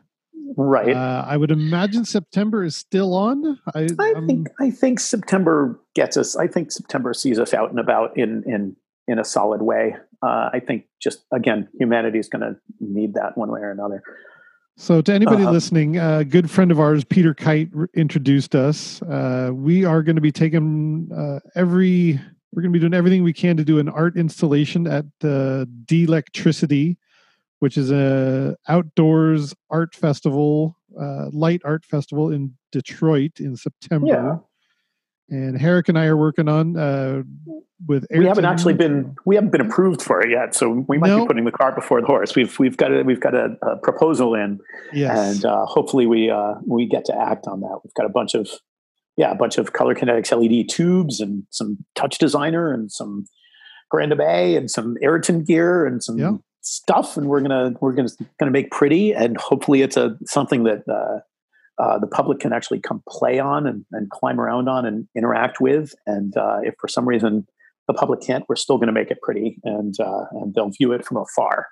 Right. 0.57 0.97
Uh, 0.97 1.25
I 1.27 1.37
would 1.37 1.51
imagine 1.51 2.07
September 2.07 2.65
is 2.65 2.75
still 2.75 3.15
on. 3.15 3.59
I, 3.75 3.89
I 3.99 4.15
think 4.27 4.49
I 4.59 4.71
think 4.71 5.01
September 5.01 5.79
gets 5.95 6.17
us. 6.17 6.35
I 6.37 6.47
think 6.47 6.73
September 6.73 7.13
sees 7.13 7.39
us 7.39 7.53
out 7.53 7.69
and 7.69 7.79
about 7.79 8.17
in 8.17 8.43
in 8.47 8.77
in 9.07 9.19
a 9.19 9.25
solid 9.25 9.61
way. 9.61 9.97
Uh, 10.23 10.51
I 10.53 10.61
think 10.67 10.87
just 11.01 11.25
again, 11.33 11.69
humanity 11.79 12.19
is 12.19 12.29
going 12.29 12.43
to 12.43 12.57
need 12.81 13.15
that 13.15 13.37
one 13.37 13.51
way 13.51 13.61
or 13.61 13.71
another. 13.71 14.03
So, 14.79 15.01
to 15.01 15.13
anybody 15.13 15.43
Uh-huh. 15.43 15.53
listening, 15.53 15.97
a 15.97 16.23
good 16.23 16.51
friend 16.51 16.71
of 16.71 16.79
ours, 16.79 17.03
Peter 17.05 17.33
Kite, 17.33 17.71
introduced 17.95 18.55
us. 18.55 19.01
Uh, 19.03 19.51
we 19.55 19.87
are 19.87 20.03
going 20.03 20.17
to 20.17 20.23
be 20.23 20.33
taking 20.33 21.11
uh, 21.17 21.41
every, 21.55 22.21
we're 22.53 22.63
going 22.63 22.73
to 22.73 22.79
be 22.79 22.81
doing 22.81 22.93
everything 22.93 23.23
we 23.23 23.33
can 23.33 23.57
to 23.57 23.65
do 23.65 23.79
an 23.79 23.89
art 23.89 24.19
installation 24.19 24.87
at 24.87 25.07
uh, 25.25 25.65
DLECTRICITY, 25.87 26.99
which 27.61 27.79
is 27.79 27.91
a 27.91 28.55
outdoors 28.69 29.55
art 29.71 29.95
festival, 29.95 30.77
uh, 31.01 31.31
light 31.33 31.63
art 31.65 31.87
festival 31.87 32.31
in 32.31 32.55
Detroit 32.71 33.41
in 33.41 33.57
September. 33.57 34.43
And 35.29 35.61
Herrick 35.61 35.89
and 35.89 35.99
I 35.99 36.07
are 36.07 36.17
working 36.17 36.49
on 36.49 36.77
uh, 36.77 37.23
with. 37.89 38.07
we 38.17 38.27
haven't 38.27 38.45
actually 38.45 38.75
been 38.75 39.17
we 39.25 39.35
haven't 39.35 39.51
been 39.51 39.61
approved 39.61 40.01
for 40.01 40.21
it 40.21 40.31
yet, 40.31 40.55
so 40.55 40.85
we 40.89 40.99
might 40.99 41.09
No. 41.09 41.23
be 41.23 41.27
putting 41.27 41.45
the 41.45 41.51
cart 41.51 41.75
before 41.75 42.01
the 42.01 42.07
horse. 42.07 42.37
We've 42.37 42.57
we've 42.61 42.77
got 42.77 42.93
a 42.93 43.03
we've 43.03 43.19
got 43.21 43.35
a, 43.35 43.57
a 43.63 43.77
proposal 43.77 44.35
in, 44.37 44.61
Yes. 44.93 45.35
and 45.37 45.45
uh, 45.45 45.67
hopefully 45.67 46.07
we 46.07 46.31
uh, 46.31 46.55
we 46.65 46.87
get 46.87 47.05
to 47.07 47.17
act 47.19 47.49
on 47.49 47.61
that. 47.63 47.81
We've 47.83 47.95
got 47.95 48.07
a 48.07 48.09
bunch 48.09 48.35
of 48.35 48.49
yeah, 49.17 49.33
a 49.33 49.35
bunch 49.35 49.59
of 49.59 49.73
color 49.73 49.95
kinetics 49.97 50.31
LED 50.31 50.69
tubes 50.69 51.21
and 51.21 51.43
some 51.51 51.79
TouchDesigner 51.97 52.73
and 52.73 52.93
some 52.93 53.25
Grand 53.91 54.17
Bay 54.17 54.55
and 54.57 54.71
some 54.71 54.97
Ayrton 55.03 55.43
gear 55.43 55.87
and 55.87 56.05
some 56.05 56.19
Yeah. 56.19 56.37
stuff, 56.61 57.17
and 57.17 57.27
we're 57.29 57.41
gonna 57.41 57.73
we're 57.81 57.95
gonna 57.95 58.11
gonna 58.39 58.53
make 58.53 58.71
pretty, 58.71 59.13
and 59.13 59.37
hopefully 59.39 59.83
it's 59.83 59.97
a 59.97 60.17
something 60.25 60.63
that. 60.65 60.85
Uh, 61.79 61.99
the 61.99 62.07
public 62.07 62.41
can 62.41 62.53
actually 62.53 62.81
come 62.81 63.03
play 63.09 63.39
on 63.39 63.67
and, 63.67 63.85
and 63.93 64.11
climb 64.11 64.41
around 64.41 64.69
on 64.69 64.87
and 64.87 65.07
interact 65.15 65.61
with. 65.61 65.95
And 66.07 66.35
uh, 66.37 66.61
if 66.63 66.75
for 66.81 66.89
some 66.89 67.07
reason 67.07 67.47
the 67.87 67.93
public 67.95 68.21
can't, 68.21 68.45
we're 68.49 68.57
still 68.57 68.79
going 68.79 68.87
to 68.87 68.93
make 68.93 69.11
it 69.11 69.19
pretty, 69.23 69.59
and 69.65 69.95
uh, 70.01 70.25
and 70.33 70.55
they'll 70.55 70.71
view 70.71 70.93
it 70.93 71.05
from 71.05 71.19
afar. 71.19 71.67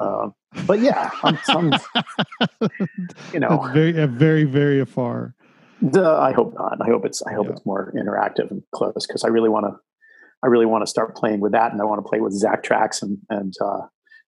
Uh, 0.00 0.30
but 0.66 0.80
yeah, 0.80 1.10
I'm, 1.22 1.38
I'm, 1.48 1.72
you 3.32 3.40
know, 3.40 3.60
That's 3.62 3.74
very, 3.74 4.00
uh, 4.00 4.06
very, 4.06 4.44
very 4.44 4.80
afar. 4.80 5.34
I 5.94 6.32
hope 6.32 6.54
not. 6.54 6.78
I 6.80 6.86
hope 6.88 7.04
it's 7.04 7.22
I 7.22 7.32
hope 7.34 7.46
Yeah. 7.46 7.52
it's 7.52 7.66
more 7.66 7.92
interactive 7.96 8.50
and 8.50 8.62
close 8.74 9.06
because 9.06 9.24
I 9.24 9.28
really 9.28 9.48
want 9.48 9.66
to 9.66 9.76
I 10.42 10.48
really 10.48 10.66
want 10.66 10.82
to 10.82 10.90
start 10.90 11.16
playing 11.16 11.40
with 11.40 11.52
that, 11.52 11.72
and 11.72 11.80
I 11.80 11.84
want 11.84 11.98
to 12.04 12.08
play 12.08 12.20
with 12.20 12.40
ZacTracks 12.40 13.02
and 13.02 13.18
and 13.28 13.52
uh, 13.64 13.82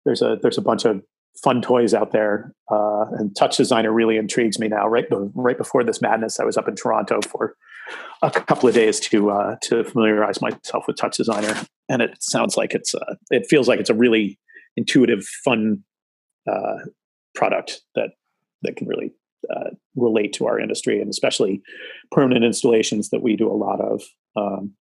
there's 0.05 0.23
a 0.23 0.37
there's 0.43 0.59
a 0.59 0.63
bunch 0.63 0.85
of 0.85 1.03
fun 1.43 1.61
toys 1.61 1.95
out 1.95 2.13
there. 2.13 2.55
Uh, 2.71 3.07
and 3.13 3.35
TouchDesigner 3.35 3.95
really 3.95 4.17
intrigues 4.17 4.59
me 4.59 4.69
now. 4.69 4.87
Right 4.87 5.07
right 5.35 5.59
before 5.59 5.85
this 5.85 6.01
madness, 6.01 6.41
I 6.41 6.45
was 6.45 6.57
up 6.57 6.69
in 6.69 6.75
Toronto 6.75 7.21
for 7.23 7.57
a 8.23 8.31
couple 8.31 8.69
of 8.69 8.75
days 8.75 9.01
to 9.01 9.31
uh, 9.31 9.57
to 9.63 9.85
familiarize 9.85 10.41
myself 10.41 10.85
with 10.87 10.97
TouchDesigner, 10.97 11.67
and 11.89 12.03
it 12.03 12.17
sounds 12.21 12.57
like 12.57 12.75
it's 12.75 12.95
uh, 12.95 13.15
it 13.31 13.47
feels 13.47 13.69
like 13.69 13.81
it's 13.81 13.91
a 13.91 13.95
really 13.95 14.39
intuitive, 14.77 15.25
fun 15.45 15.85
uh, 16.51 16.79
product 17.35 17.83
that 17.95 18.11
that 18.63 18.77
can 18.77 18.87
really 18.89 19.13
uh, 19.55 19.71
relate 19.95 20.33
to 20.35 20.47
our 20.47 20.59
industry 20.59 21.01
and 21.01 21.11
especially 21.11 21.63
permanent 22.11 22.45
installations 22.45 23.11
that 23.11 23.23
we 23.23 23.37
do 23.37 23.51
a 23.51 23.53
lot 23.53 23.81
of. 23.81 24.03
Um, 24.37 24.75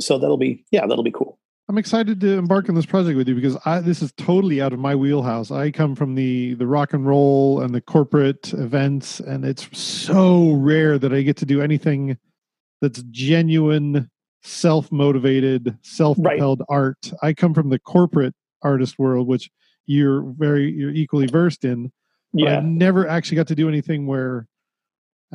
so 0.00 0.18
that'll 0.18 0.38
be 0.38 0.64
yeah, 0.70 0.86
that'll 0.86 1.04
be 1.04 1.12
cool. 1.12 1.38
I'm 1.68 1.76
excited 1.76 2.18
to 2.22 2.38
embark 2.38 2.70
on 2.70 2.74
this 2.74 2.86
project 2.86 3.18
with 3.18 3.28
you 3.28 3.34
because 3.34 3.58
I, 3.66 3.80
this 3.80 4.00
is 4.00 4.10
totally 4.12 4.62
out 4.62 4.72
of 4.72 4.78
my 4.78 4.94
wheelhouse. 4.94 5.50
I 5.50 5.70
come 5.70 5.94
from 5.94 6.14
the 6.14 6.54
the 6.54 6.66
rock 6.66 6.94
and 6.94 7.06
roll 7.06 7.60
and 7.60 7.74
the 7.74 7.82
corporate 7.82 8.54
events, 8.54 9.20
and 9.20 9.44
it's 9.44 9.68
so 9.78 10.52
rare 10.52 10.98
that 10.98 11.12
I 11.12 11.20
get 11.20 11.36
to 11.38 11.44
do 11.46 11.60
anything 11.60 12.16
that's 12.80 13.02
genuine, 13.10 14.10
self 14.42 14.90
motivated, 14.90 15.76
self 15.82 16.16
propelled 16.22 16.62
art. 16.70 17.12
I 17.22 17.34
come 17.34 17.52
from 17.52 17.68
the 17.68 17.78
corporate 17.78 18.34
artist 18.62 18.98
world, 18.98 19.28
which 19.28 19.50
you're 19.84 20.22
very 20.22 20.72
you're 20.72 20.90
equally 20.90 21.26
versed 21.26 21.66
in. 21.66 21.92
But 22.32 22.44
Yeah, 22.44 22.58
I've 22.58 22.64
never 22.64 23.06
actually 23.06 23.36
got 23.36 23.48
to 23.48 23.54
do 23.54 23.68
anything 23.68 24.06
where 24.06 24.46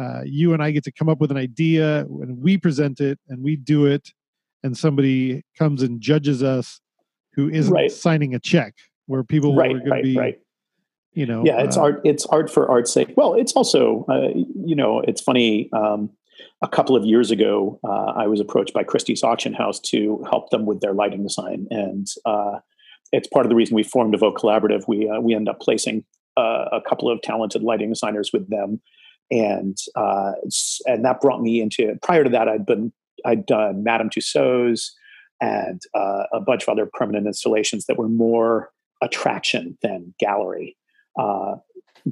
uh, 0.01 0.21
you 0.25 0.53
and 0.53 0.63
I 0.63 0.71
get 0.71 0.83
to 0.85 0.91
come 0.91 1.09
up 1.09 1.19
with 1.19 1.29
an 1.29 1.37
idea 1.37 1.99
and 2.05 2.41
we 2.41 2.57
present 2.57 3.01
it 3.01 3.19
and 3.29 3.43
we 3.43 3.55
do 3.55 3.85
it, 3.85 4.11
and 4.63 4.77
somebody 4.77 5.43
comes 5.57 5.81
and 5.83 5.99
judges 6.01 6.41
us 6.41 6.79
who 7.33 7.49
isn't 7.49 7.73
Right. 7.73 7.91
signing 7.91 8.33
a 8.33 8.39
check. 8.39 8.75
Where 9.05 9.23
people 9.23 9.53
right, 9.53 9.75
are 9.75 9.79
going 9.79 9.89
right, 9.89 9.97
to 9.97 10.03
be, 10.03 10.17
right. 10.17 10.39
you 11.13 11.25
know, 11.25 11.43
yeah 11.45 11.61
it's 11.61 11.75
uh, 11.75 11.81
art 11.81 12.01
it's 12.05 12.25
art 12.27 12.49
for 12.49 12.69
art's 12.69 12.91
sake 12.91 13.13
well 13.17 13.33
it's 13.33 13.51
also 13.51 14.05
uh, 14.07 14.29
you 14.65 14.77
know 14.77 15.01
it's 15.01 15.19
funny 15.21 15.69
um, 15.73 16.09
a 16.61 16.69
couple 16.69 16.95
of 16.95 17.03
years 17.03 17.29
ago 17.29 17.81
uh, 17.83 18.13
i 18.15 18.27
was 18.27 18.39
approached 18.39 18.73
by 18.73 18.81
christie's 18.81 19.21
auction 19.21 19.53
house 19.53 19.77
to 19.77 20.23
help 20.29 20.51
them 20.51 20.65
with 20.65 20.79
their 20.79 20.93
lighting 20.93 21.21
design 21.21 21.67
and 21.69 22.07
uh, 22.25 22.59
it's 23.11 23.27
part 23.27 23.45
of 23.45 23.49
the 23.49 23.55
reason 23.57 23.75
we 23.75 23.83
formed 23.83 24.15
Evoke 24.15 24.37
collaborative 24.37 24.87
we 24.87 25.09
uh, 25.09 25.19
we 25.19 25.35
end 25.35 25.49
up 25.49 25.59
placing 25.59 26.05
uh, 26.37 26.69
a 26.71 26.79
couple 26.79 27.09
of 27.09 27.21
talented 27.21 27.61
lighting 27.61 27.89
designers 27.89 28.31
with 28.31 28.49
them 28.49 28.79
and 29.29 29.77
uh, 29.97 30.31
and 30.85 31.03
that 31.03 31.19
brought 31.19 31.41
me 31.41 31.61
into 31.61 31.93
prior 32.01 32.23
to 32.23 32.29
that 32.29 32.47
i'd 32.47 32.65
been 32.65 32.93
i'd 33.25 33.45
done 33.45 33.83
madame 33.83 34.09
tussauds 34.09 34.91
and 35.41 35.81
uh, 35.93 36.23
a 36.31 36.39
bunch 36.39 36.63
of 36.63 36.69
other 36.69 36.89
permanent 36.93 37.27
installations 37.27 37.85
that 37.85 37.97
were 37.97 38.07
more 38.07 38.69
attraction 39.01 39.77
than 39.81 40.13
gallery 40.19 40.77
uh, 41.19 41.55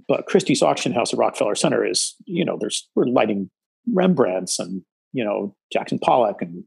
but 0.08 0.26
Christie's 0.26 0.62
auction 0.62 0.91
house 0.91 1.13
at 1.13 1.19
Rockefeller 1.19 1.56
Center 1.56 1.86
is, 1.86 2.15
you 2.26 2.45
know, 2.45 2.58
there's 2.60 2.88
we're 2.95 3.06
lighting 3.06 3.50
Rembrandts 3.93 4.60
and 4.60 4.84
you 5.13 5.24
know 5.24 5.56
Jackson 5.71 6.00
Pollock 6.00 6.41
and 6.41 6.63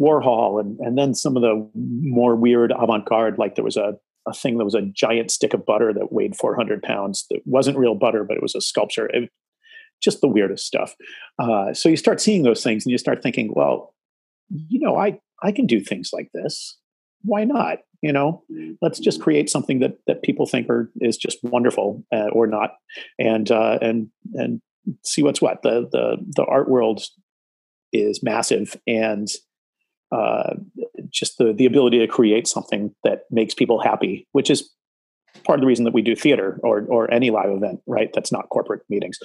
Warhol 0.00 0.60
and 0.60 0.78
and 0.80 0.96
then 0.96 1.14
some 1.14 1.36
of 1.36 1.42
the 1.42 1.68
more 1.74 2.36
weird 2.36 2.72
avant-garde, 2.76 3.38
like 3.38 3.54
there 3.54 3.64
was 3.64 3.76
a 3.76 3.94
a 4.28 4.32
thing 4.32 4.58
that 4.58 4.64
was 4.64 4.74
a 4.74 4.82
giant 4.82 5.30
stick 5.30 5.54
of 5.54 5.64
butter 5.64 5.92
that 5.92 6.12
weighed 6.12 6.36
400 6.36 6.82
pounds 6.82 7.26
that 7.30 7.40
wasn't 7.44 7.78
real 7.78 7.94
butter, 7.94 8.24
but 8.24 8.36
it 8.36 8.42
was 8.42 8.56
a 8.56 8.60
sculpture. 8.60 9.06
It, 9.12 9.30
just 10.02 10.20
the 10.20 10.28
weirdest 10.28 10.66
stuff. 10.66 10.94
Uh, 11.38 11.72
so 11.72 11.88
you 11.88 11.96
start 11.96 12.20
seeing 12.20 12.42
those 12.42 12.62
things 12.62 12.84
and 12.84 12.92
you 12.92 12.98
start 12.98 13.22
thinking, 13.22 13.52
well, 13.54 13.94
you 14.48 14.78
know, 14.78 14.96
I 14.96 15.18
I 15.42 15.52
can 15.52 15.66
do 15.66 15.80
things 15.80 16.10
like 16.12 16.30
this. 16.32 16.78
Why 17.22 17.44
not? 17.44 17.78
You 18.02 18.12
know, 18.12 18.44
let's 18.82 19.00
just 19.00 19.20
create 19.20 19.50
something 19.50 19.80
that 19.80 19.98
that 20.06 20.22
people 20.22 20.46
think 20.46 20.68
are 20.70 20.90
is 21.00 21.16
just 21.16 21.38
wonderful 21.42 22.04
uh, 22.14 22.28
or 22.32 22.46
not, 22.46 22.74
and 23.18 23.50
uh, 23.50 23.78
and 23.80 24.08
and 24.34 24.60
see 25.04 25.22
what's 25.22 25.42
what. 25.42 25.62
The 25.62 25.88
the 25.90 26.16
the 26.36 26.44
art 26.44 26.68
world 26.68 27.02
is 27.92 28.22
massive, 28.22 28.76
and 28.86 29.28
uh, 30.12 30.54
just 31.10 31.38
the 31.38 31.52
the 31.52 31.66
ability 31.66 31.98
to 31.98 32.06
create 32.06 32.46
something 32.46 32.94
that 33.02 33.22
makes 33.30 33.54
people 33.54 33.80
happy, 33.80 34.28
which 34.32 34.50
is 34.50 34.70
part 35.44 35.58
of 35.58 35.60
the 35.60 35.66
reason 35.66 35.84
that 35.84 35.94
we 35.94 36.02
do 36.02 36.14
theater 36.14 36.58
or 36.62 36.84
or 36.88 37.10
any 37.12 37.30
live 37.30 37.50
event, 37.50 37.80
right? 37.86 38.10
That's 38.14 38.32
not 38.32 38.48
corporate 38.48 38.82
meetings, 38.88 39.18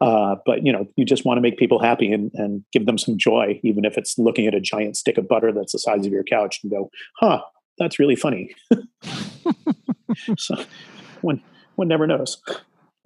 uh, 0.00 0.36
but 0.44 0.64
you 0.64 0.72
know, 0.72 0.86
you 0.96 1.04
just 1.04 1.24
want 1.24 1.38
to 1.38 1.42
make 1.42 1.58
people 1.58 1.80
happy 1.80 2.12
and 2.12 2.30
and 2.34 2.64
give 2.72 2.86
them 2.86 2.98
some 2.98 3.16
joy, 3.18 3.60
even 3.62 3.84
if 3.84 3.96
it's 3.96 4.18
looking 4.18 4.46
at 4.46 4.54
a 4.54 4.60
giant 4.60 4.96
stick 4.96 5.18
of 5.18 5.28
butter 5.28 5.52
that's 5.52 5.72
the 5.72 5.78
size 5.78 6.06
of 6.06 6.12
your 6.12 6.24
couch 6.24 6.60
and 6.62 6.72
go, 6.72 6.90
huh, 7.18 7.40
that's 7.78 7.98
really 7.98 8.16
funny. 8.16 8.54
so 10.38 10.56
one 11.20 11.42
one 11.76 11.88
never 11.88 12.06
knows, 12.06 12.42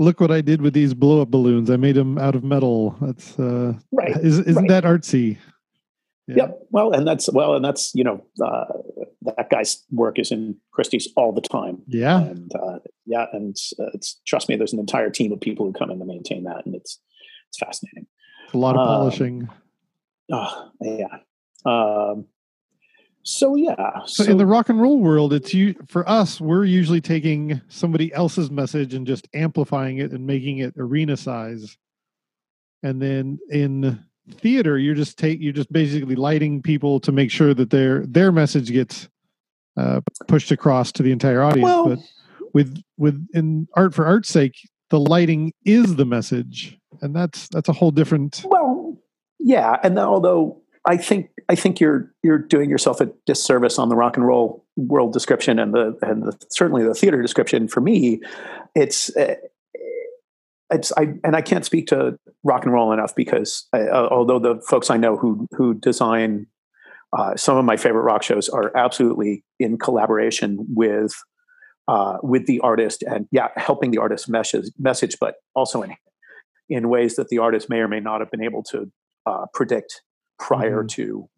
look 0.00 0.20
what 0.20 0.30
I 0.32 0.40
did 0.40 0.62
with 0.62 0.74
these 0.74 0.94
blow 0.94 1.22
up 1.22 1.30
balloons. 1.30 1.70
I 1.70 1.76
made 1.76 1.94
them 1.94 2.18
out 2.18 2.34
of 2.34 2.42
metal. 2.42 2.96
That's 3.00 3.38
uh, 3.38 3.74
right? 3.92 4.16
is, 4.16 4.40
isn't 4.40 4.56
right. 4.56 4.68
that 4.68 4.84
artsy? 4.84 5.38
Yeah. 6.30 6.44
Yep. 6.44 6.58
Well, 6.70 6.92
and 6.92 7.06
that's 7.06 7.30
well, 7.32 7.54
and 7.54 7.64
that's 7.64 7.94
you 7.94 8.04
know 8.04 8.24
uh, 8.44 8.64
that 9.22 9.50
guy's 9.50 9.84
work 9.90 10.18
is 10.18 10.30
in 10.30 10.56
Christie's 10.72 11.08
all 11.16 11.32
the 11.32 11.40
time. 11.40 11.82
Yeah. 11.86 12.20
and 12.20 12.52
uh, 12.54 12.78
yeah, 13.06 13.26
and 13.32 13.56
uh, 13.78 13.90
it's 13.94 14.20
trust 14.26 14.48
me, 14.48 14.56
there's 14.56 14.72
an 14.72 14.78
entire 14.78 15.10
team 15.10 15.32
of 15.32 15.40
people 15.40 15.66
who 15.66 15.72
come 15.72 15.90
in 15.90 15.98
to 15.98 16.04
maintain 16.04 16.44
that, 16.44 16.64
and 16.64 16.74
it's 16.74 17.00
it's 17.48 17.58
fascinating. 17.58 18.06
A 18.52 18.58
lot 18.58 18.76
of 18.76 18.80
Um, 18.80 18.86
polishing. 18.86 19.48
Oh, 20.32 20.70
yeah. 20.80 21.18
Um, 21.64 22.26
so 23.22 23.54
yeah, 23.54 24.00
So, 24.06 24.24
in 24.24 24.38
the 24.38 24.46
rock 24.46 24.70
and 24.70 24.80
roll 24.80 24.98
world, 24.98 25.32
it's 25.32 25.52
you 25.52 25.74
for 25.86 26.08
us. 26.08 26.40
We're 26.40 26.64
usually 26.64 27.00
taking 27.02 27.60
somebody 27.68 28.12
else's 28.14 28.50
message 28.50 28.94
and 28.94 29.06
just 29.06 29.28
amplifying 29.34 29.98
it 29.98 30.12
and 30.12 30.26
making 30.26 30.58
it 30.58 30.74
arena 30.78 31.16
size. 31.16 31.76
And 32.82 33.00
then 33.00 33.38
in 33.50 34.02
theater, 34.34 34.78
you're 34.78 34.94
just 34.94 35.18
take 35.18 35.40
you're 35.40 35.52
just 35.52 35.72
basically 35.72 36.14
lighting 36.14 36.62
people 36.62 37.00
to 37.00 37.12
make 37.12 37.30
sure 37.30 37.54
that 37.54 37.70
their 37.70 38.06
their 38.06 38.32
message 38.32 38.70
gets 38.70 39.08
uh, 39.76 40.00
pushed 40.28 40.50
across 40.50 40.92
to 40.92 41.02
the 41.02 41.12
entire 41.12 41.42
audience. 41.42 41.64
Well- 41.64 41.88
but 41.88 41.98
with 42.52 42.82
with 42.98 43.26
in 43.32 43.68
art 43.74 43.94
for 43.94 44.06
art's 44.06 44.28
sake, 44.28 44.56
the 44.90 45.00
lighting 45.00 45.52
is 45.64 45.96
the 45.96 46.04
message, 46.04 46.78
and 47.00 47.14
that's 47.14 47.48
that's 47.48 47.68
a 47.68 47.72
whole 47.72 47.90
different. 47.90 48.42
Well, 48.44 48.98
yeah, 49.38 49.76
and 49.82 49.98
although 49.98 50.60
I 50.86 50.96
think 50.96 51.30
I 51.48 51.54
think 51.54 51.80
you're 51.80 52.12
you're 52.22 52.38
doing 52.38 52.70
yourself 52.70 53.00
a 53.00 53.10
disservice 53.26 53.78
on 53.78 53.88
the 53.88 53.96
rock 53.96 54.16
and 54.16 54.26
roll 54.26 54.64
world 54.76 55.12
description 55.12 55.58
and 55.58 55.74
the 55.74 55.96
and 56.02 56.24
the, 56.24 56.36
certainly 56.48 56.82
the 56.84 56.94
theater 56.94 57.20
description. 57.22 57.68
For 57.68 57.80
me, 57.80 58.20
it's 58.74 59.14
uh, 59.16 59.34
it's 60.70 60.92
I 60.96 61.14
and 61.24 61.36
I 61.36 61.42
can't 61.42 61.64
speak 61.64 61.86
to 61.88 62.16
rock 62.44 62.64
and 62.64 62.72
roll 62.72 62.92
enough 62.92 63.14
because 63.14 63.66
I, 63.72 63.82
uh, 63.82 64.08
although 64.10 64.38
the 64.38 64.60
folks 64.68 64.90
I 64.90 64.96
know 64.96 65.16
who 65.16 65.46
who 65.52 65.74
design 65.74 66.46
uh, 67.16 67.36
some 67.36 67.56
of 67.56 67.64
my 67.64 67.76
favorite 67.76 68.02
rock 68.02 68.22
shows 68.22 68.48
are 68.48 68.76
absolutely 68.76 69.44
in 69.58 69.78
collaboration 69.78 70.66
with 70.74 71.12
uh, 71.88 72.18
with 72.22 72.46
the 72.46 72.60
artist 72.60 73.02
and 73.02 73.26
yeah, 73.32 73.48
helping 73.56 73.90
the 73.90 73.98
artist 73.98 74.28
message 74.28 74.66
message, 74.78 75.16
but 75.20 75.34
also 75.54 75.82
in 75.82 75.96
in 76.68 76.88
ways 76.88 77.16
that 77.16 77.28
the 77.28 77.38
artist 77.38 77.68
may 77.68 77.78
or 77.78 77.88
may 77.88 78.00
not 78.00 78.20
have 78.20 78.30
been 78.30 78.42
able 78.42 78.62
to 78.62 78.90
uh, 79.26 79.46
predict 79.52 80.02
prior 80.38 80.78
mm-hmm. 80.78 80.86
to 80.86 81.28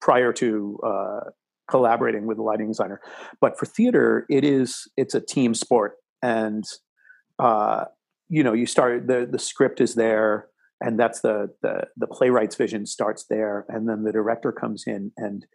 prior 0.00 0.32
to 0.32 0.78
uh, 0.86 1.20
collaborating 1.68 2.26
with 2.26 2.36
the 2.36 2.42
lighting 2.42 2.68
designer. 2.68 3.00
But 3.40 3.58
for 3.58 3.66
theater, 3.66 4.26
it 4.30 4.44
is 4.44 4.88
it's 4.96 5.14
a 5.14 5.20
team 5.20 5.54
sport, 5.54 5.94
and 6.22 6.64
uh, 7.40 7.86
you 8.28 8.42
know 8.42 8.52
you 8.52 8.66
start 8.66 9.06
the 9.06 9.28
the 9.30 9.38
script 9.38 9.80
is 9.80 9.94
there 9.94 10.48
and 10.80 10.98
that's 10.98 11.20
the 11.20 11.50
the, 11.62 11.86
the 11.96 12.06
playwright's 12.06 12.56
vision 12.56 12.86
starts 12.86 13.24
there 13.28 13.64
and 13.68 13.88
then 13.88 14.02
the 14.02 14.12
director 14.12 14.52
comes 14.52 14.84
in 14.86 15.12
and 15.16 15.46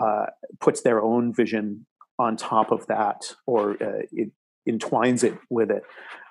uh, 0.00 0.26
puts 0.60 0.82
their 0.82 1.02
own 1.02 1.32
vision 1.32 1.86
on 2.18 2.36
top 2.36 2.70
of 2.70 2.86
that 2.86 3.34
or 3.46 3.72
uh, 3.82 4.02
it 4.12 4.30
entwines 4.68 5.22
it 5.22 5.38
with 5.48 5.70
it 5.70 5.82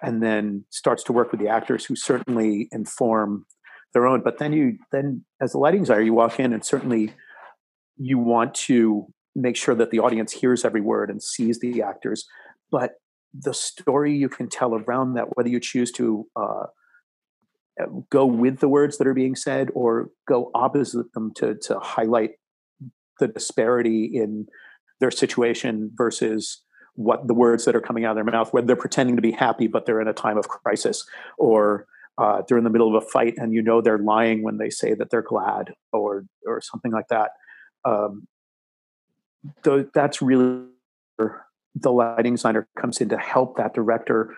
and 0.02 0.22
then 0.22 0.66
starts 0.70 1.04
to 1.04 1.14
work 1.14 1.32
with 1.32 1.40
the 1.40 1.48
actors 1.48 1.86
who 1.86 1.96
certainly 1.96 2.68
inform 2.72 3.46
their 3.94 4.06
own. 4.06 4.22
But 4.22 4.40
then 4.40 4.54
you 4.54 4.78
then 4.92 5.24
as 5.42 5.54
a 5.54 5.58
lighting 5.58 5.82
designer 5.82 6.02
you 6.02 6.14
walk 6.14 6.40
in 6.40 6.54
and 6.54 6.64
certainly 6.64 7.14
you 7.98 8.20
want 8.20 8.54
to 8.54 9.08
make 9.36 9.56
sure 9.56 9.76
that 9.76 9.92
the 9.92 10.00
audience 10.00 10.34
hears 10.34 10.66
every 10.66 10.82
word 10.82 11.10
and 11.10 11.24
sees 11.24 11.60
the 11.60 11.82
actors. 11.82 12.26
But 12.72 12.92
the 13.38 13.54
story 13.54 14.15
you 14.15 14.30
can 14.30 14.48
tell 14.48 14.76
around 14.76 15.13
that, 15.13 15.36
whether 15.36 15.50
you 15.50 15.60
choose 15.60 15.91
to 15.93 16.28
uh, 16.36 16.65
go 18.10 18.26
with 18.26 18.60
the 18.60 18.69
words 18.69 18.98
that 18.98 19.08
are 19.08 19.13
being 19.13 19.36
said 19.36 19.69
or 19.74 20.10
go 20.28 20.52
opposite 20.54 21.12
them 21.13 21.34
to 21.36 21.56
to 21.56 21.80
highlight 21.80 22.32
the 23.19 23.28
disparity 23.28 24.06
in 24.06 24.48
their 25.00 25.12
situation 25.12 25.91
versus 25.95 26.62
what 26.95 27.28
the 27.28 27.34
words 27.34 27.65
that 27.65 27.76
are 27.76 27.82
coming 27.82 28.06
out 28.06 28.12
of 28.12 28.15
their 28.15 28.24
mouth, 28.24 28.54
whether 28.54 28.67
they're 28.67 28.76
pretending 28.76 29.15
to 29.17 29.21
be 29.21 29.32
happy 29.32 29.67
but 29.67 29.86
they're 29.86 30.02
in 30.02 30.08
a 30.08 30.13
time 30.13 30.38
of 30.38 30.48
crisis, 30.48 31.06
or 31.38 31.86
uh, 32.17 32.41
they're 32.48 32.58
in 32.58 32.63
the 32.63 32.69
middle 32.69 32.95
of 32.95 33.04
a 33.04 33.06
fight 33.08 33.34
and 33.38 33.54
you 33.54 33.62
know 33.62 33.82
they're 33.82 33.98
lying 33.98 34.41
when 34.41 34.58
they 34.58 34.69
say 34.69 34.93
that 34.93 35.10
they're 35.10 35.21
glad, 35.21 35.74
or 35.91 36.26
or 36.45 36.62
something 36.62 36.91
like 36.91 37.08
that. 37.10 37.32
Um, 37.84 38.28
th- 39.63 39.88
that's 39.93 40.21
really 40.21 40.65
the 41.76 41.92
lighting 41.92 42.34
designer 42.34 42.68
comes 42.80 43.02
in 43.02 43.10
to 43.10 43.18
help 43.18 43.58
that 43.58 43.74
director 43.74 44.36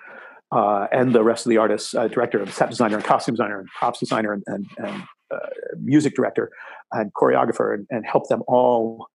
uh, 0.52 0.88
and 0.92 1.14
the 1.14 1.24
rest 1.24 1.46
of 1.46 1.50
the 1.50 1.58
artists, 1.58 1.94
uh, 1.94 2.08
director, 2.08 2.46
set 2.50 2.70
designer, 2.70 2.96
and 2.96 3.06
costume 3.06 3.36
designer, 3.36 3.60
and 3.60 3.68
props 3.78 4.00
designer, 4.00 4.34
and, 4.34 4.44
and, 4.48 4.66
and 4.78 5.04
uh, 5.30 5.38
music 5.80 6.16
director, 6.16 6.50
and 6.92 7.12
choreographer, 7.14 7.74
and, 7.74 7.86
and, 7.90 8.06
help 8.06 8.30
them 8.30 8.42
all 8.48 9.08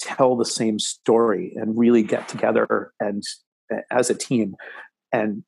tell 0.00 0.36
the 0.36 0.44
same 0.44 0.80
story 0.80 1.52
and 1.54 1.78
really 1.78 2.02
get 2.02 2.26
together 2.28 2.92
and 2.98 3.22
as 3.92 4.10
a 4.10 4.14
team. 4.14 4.56
And 5.12 5.44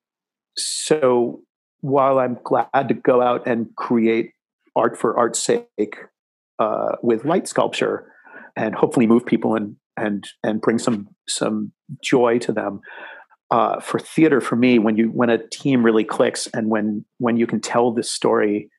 so, 0.56 1.40
while 1.80 2.20
I'm 2.20 2.38
glad 2.44 2.88
to 2.88 2.94
go 2.94 3.20
out 3.20 3.46
and 3.46 3.74
create 3.74 4.30
art 4.76 4.96
for 4.96 5.16
art's 5.16 5.40
sake 5.40 5.96
uh, 6.60 6.92
with 7.02 7.24
light 7.24 7.48
sculpture 7.48 8.06
and 8.54 8.74
hopefully 8.74 9.08
move 9.08 9.26
people 9.26 9.56
in 9.56 9.76
and 9.96 10.26
and 10.42 10.60
bring 10.60 10.78
some 10.78 11.08
some 11.28 11.72
joy 12.02 12.38
to 12.40 12.52
them. 12.52 12.80
Uh, 13.50 13.80
for 13.80 13.98
theater, 13.98 14.40
for 14.40 14.56
me, 14.56 14.78
when 14.78 14.96
you 14.96 15.08
when 15.08 15.28
a 15.30 15.46
team 15.48 15.84
really 15.84 16.04
clicks 16.04 16.46
and 16.54 16.68
when 16.68 17.04
when 17.18 17.36
you 17.36 17.46
can 17.46 17.60
tell 17.60 17.92
this 17.92 18.10
story, 18.10 18.70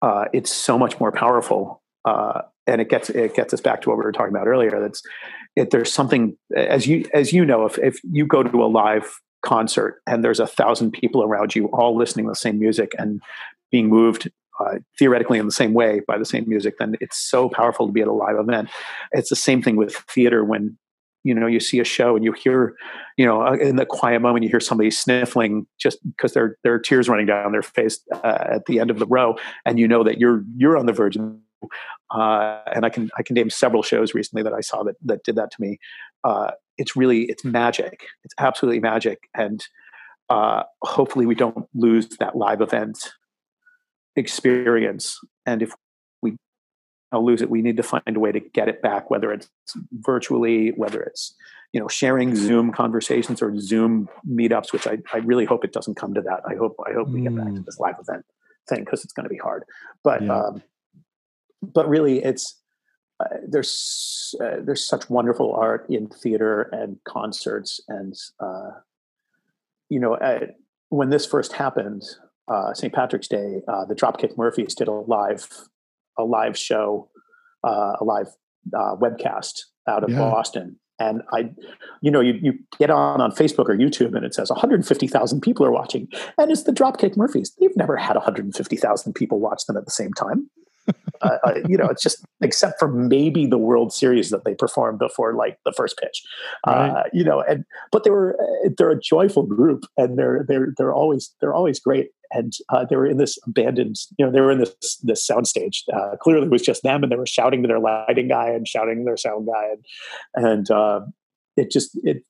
uh, 0.00 0.26
it's 0.32 0.52
so 0.52 0.78
much 0.78 0.98
more 1.00 1.12
powerful. 1.12 1.82
Uh, 2.04 2.42
and 2.66 2.80
it 2.80 2.88
gets 2.88 3.10
it 3.10 3.34
gets 3.34 3.52
us 3.52 3.60
back 3.60 3.82
to 3.82 3.88
what 3.88 3.98
we 3.98 4.04
were 4.04 4.12
talking 4.12 4.34
about 4.34 4.46
earlier. 4.46 4.80
That's 4.80 5.02
it, 5.56 5.70
there's 5.70 5.92
something 5.92 6.36
as 6.54 6.86
you 6.86 7.04
as 7.12 7.32
you 7.32 7.44
know 7.44 7.64
if 7.64 7.78
if 7.78 8.00
you 8.04 8.26
go 8.26 8.42
to 8.42 8.64
a 8.64 8.66
live 8.66 9.12
concert 9.42 10.00
and 10.06 10.24
there's 10.24 10.40
a 10.40 10.46
thousand 10.46 10.92
people 10.92 11.22
around 11.22 11.54
you 11.54 11.66
all 11.66 11.96
listening 11.96 12.26
to 12.26 12.30
the 12.30 12.36
same 12.36 12.58
music 12.58 12.92
and 12.98 13.20
being 13.72 13.88
moved 13.88 14.30
uh, 14.62 14.78
theoretically 14.98 15.38
in 15.38 15.46
the 15.46 15.52
same 15.52 15.74
way 15.74 16.00
by 16.06 16.18
the 16.18 16.24
same 16.24 16.44
music, 16.48 16.78
then 16.78 16.96
it's 17.00 17.18
so 17.18 17.48
powerful 17.48 17.86
to 17.86 17.92
be 17.92 18.02
at 18.02 18.08
a 18.08 18.12
live 18.12 18.36
event. 18.38 18.68
It's 19.12 19.30
the 19.30 19.36
same 19.36 19.62
thing 19.62 19.76
with 19.76 19.94
theater 19.94 20.44
when 20.44 20.78
you 21.24 21.34
know 21.34 21.46
you 21.46 21.60
see 21.60 21.78
a 21.78 21.84
show 21.84 22.16
and 22.16 22.24
you 22.24 22.32
hear 22.32 22.74
you 23.16 23.24
know 23.24 23.42
uh, 23.46 23.52
in 23.52 23.76
the 23.76 23.86
quiet 23.86 24.20
moment 24.20 24.42
you 24.42 24.50
hear 24.50 24.58
somebody 24.58 24.90
sniffling 24.90 25.66
just 25.78 25.98
because 26.04 26.32
there 26.32 26.56
there 26.64 26.74
are 26.74 26.80
tears 26.80 27.08
running 27.08 27.26
down 27.26 27.52
their 27.52 27.62
face 27.62 28.00
uh, 28.12 28.38
at 28.40 28.66
the 28.66 28.80
end 28.80 28.90
of 28.90 28.98
the 28.98 29.06
row 29.06 29.36
and 29.64 29.78
you 29.78 29.86
know 29.86 30.02
that 30.02 30.18
you're 30.18 30.42
you're 30.56 30.76
on 30.76 30.86
the 30.86 30.92
verge 30.92 31.16
uh, 32.10 32.60
and 32.74 32.84
I 32.84 32.90
can 32.90 33.10
I 33.16 33.22
can 33.22 33.34
name 33.34 33.50
several 33.50 33.82
shows 33.82 34.14
recently 34.14 34.42
that 34.42 34.52
I 34.52 34.60
saw 34.60 34.82
that 34.84 34.96
that 35.04 35.24
did 35.24 35.36
that 35.36 35.50
to 35.52 35.60
me. 35.60 35.78
Uh, 36.24 36.52
it's 36.78 36.96
really 36.96 37.22
it's 37.24 37.44
magic. 37.44 38.06
It's 38.24 38.34
absolutely 38.38 38.80
magic, 38.80 39.28
and 39.34 39.64
uh, 40.28 40.64
hopefully 40.82 41.26
we 41.26 41.34
don't 41.34 41.68
lose 41.74 42.08
that 42.18 42.36
live 42.36 42.60
event 42.60 43.12
experience. 44.16 45.20
And 45.46 45.62
if 45.62 45.74
we 46.20 46.36
lose 47.12 47.42
it, 47.42 47.50
we 47.50 47.62
need 47.62 47.76
to 47.76 47.82
find 47.82 48.16
a 48.16 48.20
way 48.20 48.32
to 48.32 48.40
get 48.40 48.68
it 48.68 48.82
back, 48.82 49.10
whether 49.10 49.32
it's 49.32 49.48
virtually, 49.92 50.70
whether 50.70 51.02
it's 51.02 51.34
you 51.72 51.80
know 51.80 51.88
sharing 51.88 52.34
Zoom 52.36 52.72
conversations 52.72 53.42
or 53.42 53.58
Zoom 53.58 54.08
meetups. 54.28 54.72
Which 54.72 54.86
I, 54.86 54.98
I 55.12 55.18
really 55.18 55.44
hope 55.44 55.64
it 55.64 55.72
doesn't 55.72 55.96
come 55.96 56.14
to 56.14 56.22
that. 56.22 56.40
I 56.46 56.54
hope 56.54 56.76
I 56.86 56.92
hope 56.92 57.08
we 57.08 57.20
get 57.20 57.36
back 57.36 57.46
to 57.46 57.52
mm. 57.52 57.64
this 57.64 57.78
live 57.78 57.96
event 58.00 58.24
thing 58.68 58.80
because 58.84 59.04
it's 59.04 59.12
going 59.12 59.24
to 59.24 59.30
be 59.30 59.38
hard. 59.38 59.64
But 60.04 60.22
yeah. 60.22 60.36
um, 60.36 60.62
but 61.62 61.88
really, 61.88 62.22
it's 62.22 62.58
uh, 63.20 63.36
there's 63.46 64.34
uh, 64.40 64.56
there's 64.60 64.86
such 64.86 65.08
wonderful 65.08 65.54
art 65.54 65.86
in 65.88 66.08
theater 66.08 66.62
and 66.72 66.98
concerts 67.04 67.80
and 67.88 68.14
uh, 68.40 68.70
you 69.88 70.00
know 70.00 70.18
when 70.88 71.10
this 71.10 71.24
first 71.24 71.52
happened 71.52 72.02
uh, 72.48 72.74
St. 72.74 72.92
Patrick's 72.92 73.28
Day, 73.28 73.62
uh, 73.68 73.84
the 73.84 73.94
Dropkick 73.94 74.36
Murphys 74.36 74.74
did 74.74 74.88
a 74.88 74.92
live 74.92 75.48
a 76.18 76.24
live 76.24 76.58
show, 76.58 77.08
uh, 77.64 77.94
a 78.00 78.04
live 78.04 78.28
uh, 78.76 78.96
webcast 78.96 79.60
out 79.88 80.04
of 80.04 80.10
yeah. 80.10 80.18
Boston. 80.18 80.78
And 80.98 81.22
I, 81.32 81.50
you 82.00 82.10
know, 82.10 82.20
you, 82.20 82.34
you 82.40 82.52
get 82.78 82.90
on 82.90 83.20
on 83.20 83.32
Facebook 83.32 83.68
or 83.68 83.76
YouTube 83.76 84.14
and 84.14 84.24
it 84.24 84.34
says 84.34 84.50
150,000 84.50 85.40
people 85.40 85.66
are 85.66 85.72
watching. 85.72 86.06
And 86.38 86.50
it's 86.50 86.62
the 86.64 86.72
Dropkick 86.72 87.16
Murphys. 87.16 87.52
They've 87.58 87.76
never 87.76 87.96
had 87.96 88.14
150,000 88.14 89.12
people 89.14 89.40
watch 89.40 89.64
them 89.66 89.76
at 89.76 89.84
the 89.84 89.90
same 89.90 90.12
time. 90.12 90.48
Uh, 91.22 91.38
uh, 91.44 91.54
you 91.68 91.76
know, 91.76 91.86
it's 91.86 92.02
just 92.02 92.24
except 92.40 92.80
for 92.80 92.88
maybe 92.88 93.46
the 93.46 93.56
World 93.56 93.92
Series 93.92 94.30
that 94.30 94.44
they 94.44 94.54
performed 94.54 94.98
before 94.98 95.34
like 95.34 95.56
the 95.64 95.72
first 95.72 95.96
pitch. 95.96 96.20
Right. 96.66 96.90
Uh, 96.90 97.02
you 97.12 97.22
know, 97.22 97.40
and 97.42 97.64
but 97.92 98.02
they 98.02 98.10
were 98.10 98.36
they're 98.76 98.90
a 98.90 99.00
joyful 99.00 99.44
group 99.44 99.84
and 99.96 100.18
they're 100.18 100.44
they're 100.48 100.74
they're 100.76 100.92
always 100.92 101.32
they're 101.40 101.54
always 101.54 101.78
great 101.78 102.10
and 102.32 102.52
uh, 102.70 102.84
they 102.84 102.96
were 102.96 103.06
in 103.06 103.18
this 103.18 103.38
abandoned, 103.46 103.96
you 104.18 104.24
know, 104.24 104.32
they 104.32 104.40
were 104.40 104.50
in 104.50 104.58
this 104.58 104.96
this 105.02 105.26
soundstage. 105.26 105.82
Uh, 105.92 106.16
clearly, 106.16 106.46
it 106.46 106.50
was 106.50 106.62
just 106.62 106.82
them, 106.82 107.02
and 107.02 107.12
they 107.12 107.16
were 107.16 107.26
shouting 107.26 107.62
to 107.62 107.68
their 107.68 107.78
lighting 107.78 108.28
guy 108.28 108.48
and 108.48 108.66
shouting 108.66 108.98
to 108.98 109.04
their 109.04 109.16
sound 109.16 109.46
guy, 109.46 109.70
and 110.34 110.46
and 110.46 110.70
uh, 110.70 111.00
it 111.56 111.70
just 111.70 111.98
it 112.02 112.24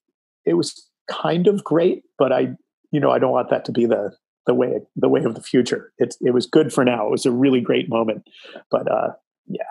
it 0.45 0.55
was 0.55 0.89
kind 1.09 1.47
of 1.47 1.65
great, 1.65 2.03
but 2.19 2.33
I 2.33 2.55
you 2.91 3.01
know 3.01 3.11
I 3.11 3.19
don't 3.19 3.33
want 3.33 3.51
that 3.51 3.65
to 3.67 3.73
be 3.73 3.87
the 3.87 4.13
the 4.47 4.55
way 4.55 4.81
the 4.97 5.09
way 5.09 5.23
of 5.25 5.35
the 5.35 5.43
future. 5.43 5.93
It 5.99 6.15
it 6.21 6.33
was 6.33 6.47
good 6.47 6.73
for 6.73 6.85
now. 6.85 7.07
It 7.07 7.11
was 7.11 7.27
a 7.27 7.33
really 7.33 7.61
great 7.61 7.89
moment, 7.89 8.29
but 8.71 8.91
uh, 8.91 9.13
yeah. 9.47 9.63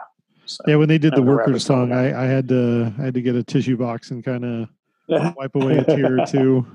So, 0.46 0.64
yeah, 0.68 0.76
when 0.76 0.90
they 0.90 0.98
did 0.98 1.16
the 1.16 1.22
workers 1.22 1.66
song, 1.66 1.94
I, 1.94 2.24
I 2.24 2.26
had 2.26 2.48
to 2.50 2.94
I 3.00 3.04
had 3.04 3.14
to 3.14 3.22
get 3.22 3.36
a 3.36 3.44
tissue 3.44 3.78
box 3.78 4.12
and 4.12 4.24
kind 4.24 4.44
of 4.46 4.70
wipe 5.36 5.56
away 5.56 5.78
a 5.78 5.84
tear 5.84 6.20
or 6.20 6.26
two. 6.26 6.66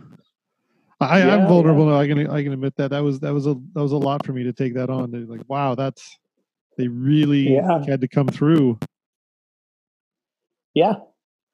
I, 0.98 1.18
yeah, 1.18 1.36
I'm 1.36 1.46
vulnerable. 1.46 1.90
Yeah. 1.90 1.98
I 1.98 2.06
can 2.06 2.30
I 2.30 2.42
can 2.42 2.52
admit 2.52 2.74
that 2.76 2.90
that 2.90 3.00
was 3.00 3.20
that 3.20 3.32
was 3.34 3.46
a 3.46 3.54
that 3.74 3.82
was 3.82 3.92
a 3.92 3.98
lot 3.98 4.24
for 4.24 4.32
me 4.32 4.44
to 4.44 4.52
take 4.52 4.74
that 4.74 4.88
on. 4.88 5.10
They're 5.10 5.26
like, 5.26 5.42
wow, 5.46 5.74
that's 5.74 6.18
they 6.78 6.88
really 6.88 7.54
yeah. 7.54 7.84
had 7.86 8.00
to 8.00 8.08
come 8.08 8.28
through. 8.28 8.78
Yeah, 10.74 10.94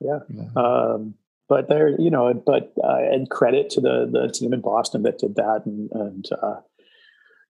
yeah. 0.01 0.19
Um, 0.57 1.15
but 1.53 1.69
there, 1.69 1.91
you 2.01 2.11
know, 2.11 2.33
but 2.33 2.73
uh, 2.83 2.97
and 3.13 3.29
credit 3.29 3.69
to 3.69 3.81
the 3.83 4.09
the 4.11 4.33
team 4.33 4.55
in 4.55 4.63
Boston 4.63 5.03
that 5.03 5.19
did 5.19 5.35
that, 5.35 5.65
and 5.67 5.91
and 5.93 6.25
uh, 6.43 6.61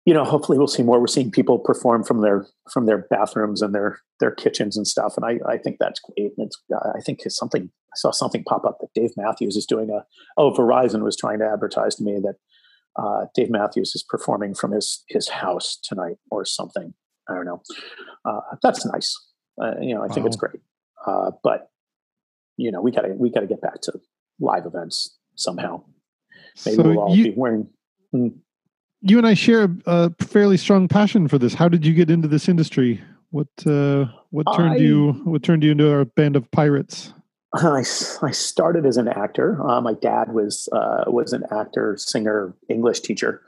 you 0.05 0.13
know, 0.13 0.25
hopefully 0.25 0.59
we'll 0.59 0.67
see 0.67 0.83
more. 0.83 0.99
We're 0.99 1.07
seeing 1.07 1.31
people 1.31 1.61
perform 1.61 2.03
from 2.03 2.21
their 2.21 2.49
from 2.73 2.87
their 2.87 3.07
bathrooms 3.11 3.63
and 3.63 3.73
their 3.73 4.01
their 4.19 4.33
kitchens 4.33 4.77
and 4.77 4.89
stuff, 4.89 5.15
and 5.17 5.25
I 5.25 5.39
I 5.49 5.57
think 5.57 5.77
that's 5.79 6.01
great. 6.01 6.33
And 6.37 6.49
it's 6.49 6.61
uh, 6.75 6.91
I 6.97 7.01
think 7.07 7.21
it's 7.25 7.37
something 7.37 7.71
I 7.71 7.95
saw 7.95 8.11
something 8.11 8.43
pop 8.43 8.65
up 8.65 8.79
that 8.81 8.89
Dave 8.93 9.13
Matthews 9.17 9.55
is 9.55 9.67
doing 9.67 9.89
a 9.89 10.05
oh 10.37 10.51
Verizon 10.51 11.05
was 11.05 11.17
trying 11.17 11.39
to 11.39 11.47
advertise 11.47 11.95
to 11.95 12.03
me 12.03 12.19
that 12.25 12.35
uh, 13.01 13.27
Dave 13.37 13.51
Matthews 13.51 13.95
is 13.95 14.03
performing 14.03 14.57
from 14.57 14.73
his 14.73 15.05
his 15.11 15.29
house 15.29 15.79
tonight 15.81 16.17
or 16.33 16.45
something. 16.45 16.93
I 17.31 17.35
don't 17.35 17.47
know. 17.47 17.63
Uh, 18.25 18.41
that's 18.65 18.85
nice. 18.85 19.17
Uh, 19.63 19.75
you 19.81 19.95
know, 19.95 20.03
I 20.03 20.09
think 20.09 20.25
wow. 20.25 20.27
it's 20.27 20.37
great. 20.37 20.61
Uh, 21.07 21.31
but 21.45 21.69
you 22.57 22.71
know, 22.71 22.81
we 22.81 22.91
gotta 22.91 23.15
we 23.17 23.31
gotta 23.31 23.47
get 23.47 23.61
back 23.61 23.81
to 23.83 23.93
live 24.41 24.67
events 24.67 25.17
somehow. 25.35 25.83
Maybe 26.65 26.77
so 26.77 26.83
we'll 26.83 26.99
all 26.99 27.17
you, 27.17 27.25
be 27.25 27.35
wearing. 27.37 27.69
Hmm. 28.13 28.29
you 29.01 29.17
and 29.19 29.27
I 29.27 29.35
share 29.35 29.65
a, 29.65 29.71
a, 29.87 30.25
fairly 30.25 30.59
strong 30.59 30.87
passion 30.87 31.29
for 31.29 31.39
this. 31.39 31.55
How 31.55 31.69
did 31.69 31.87
you 31.87 31.95
get 31.95 32.11
into 32.11 32.29
this 32.29 32.49
industry? 32.49 33.01
What 33.31 33.49
uh, 33.67 34.07
what 34.31 34.47
turned 34.55 34.75
I, 34.75 34.77
you 34.77 35.13
what 35.25 35.43
turned 35.43 35.65
you 35.65 35.73
into 35.73 35.91
a 35.91 36.05
band 36.05 36.37
of 36.37 36.51
pirates? 36.51 37.15
I, 37.55 37.85
I 38.23 38.31
started 38.31 38.87
as 38.87 38.97
an 38.97 39.09
actor. 39.09 39.63
Uh, 39.67 39.81
my 39.81 39.95
dad 39.95 40.33
was 40.33 40.69
uh, 40.73 41.05
was 41.07 41.33
an 41.33 41.45
actor, 41.51 41.97
singer, 41.99 42.55
English 42.69 43.01
teacher, 43.01 43.43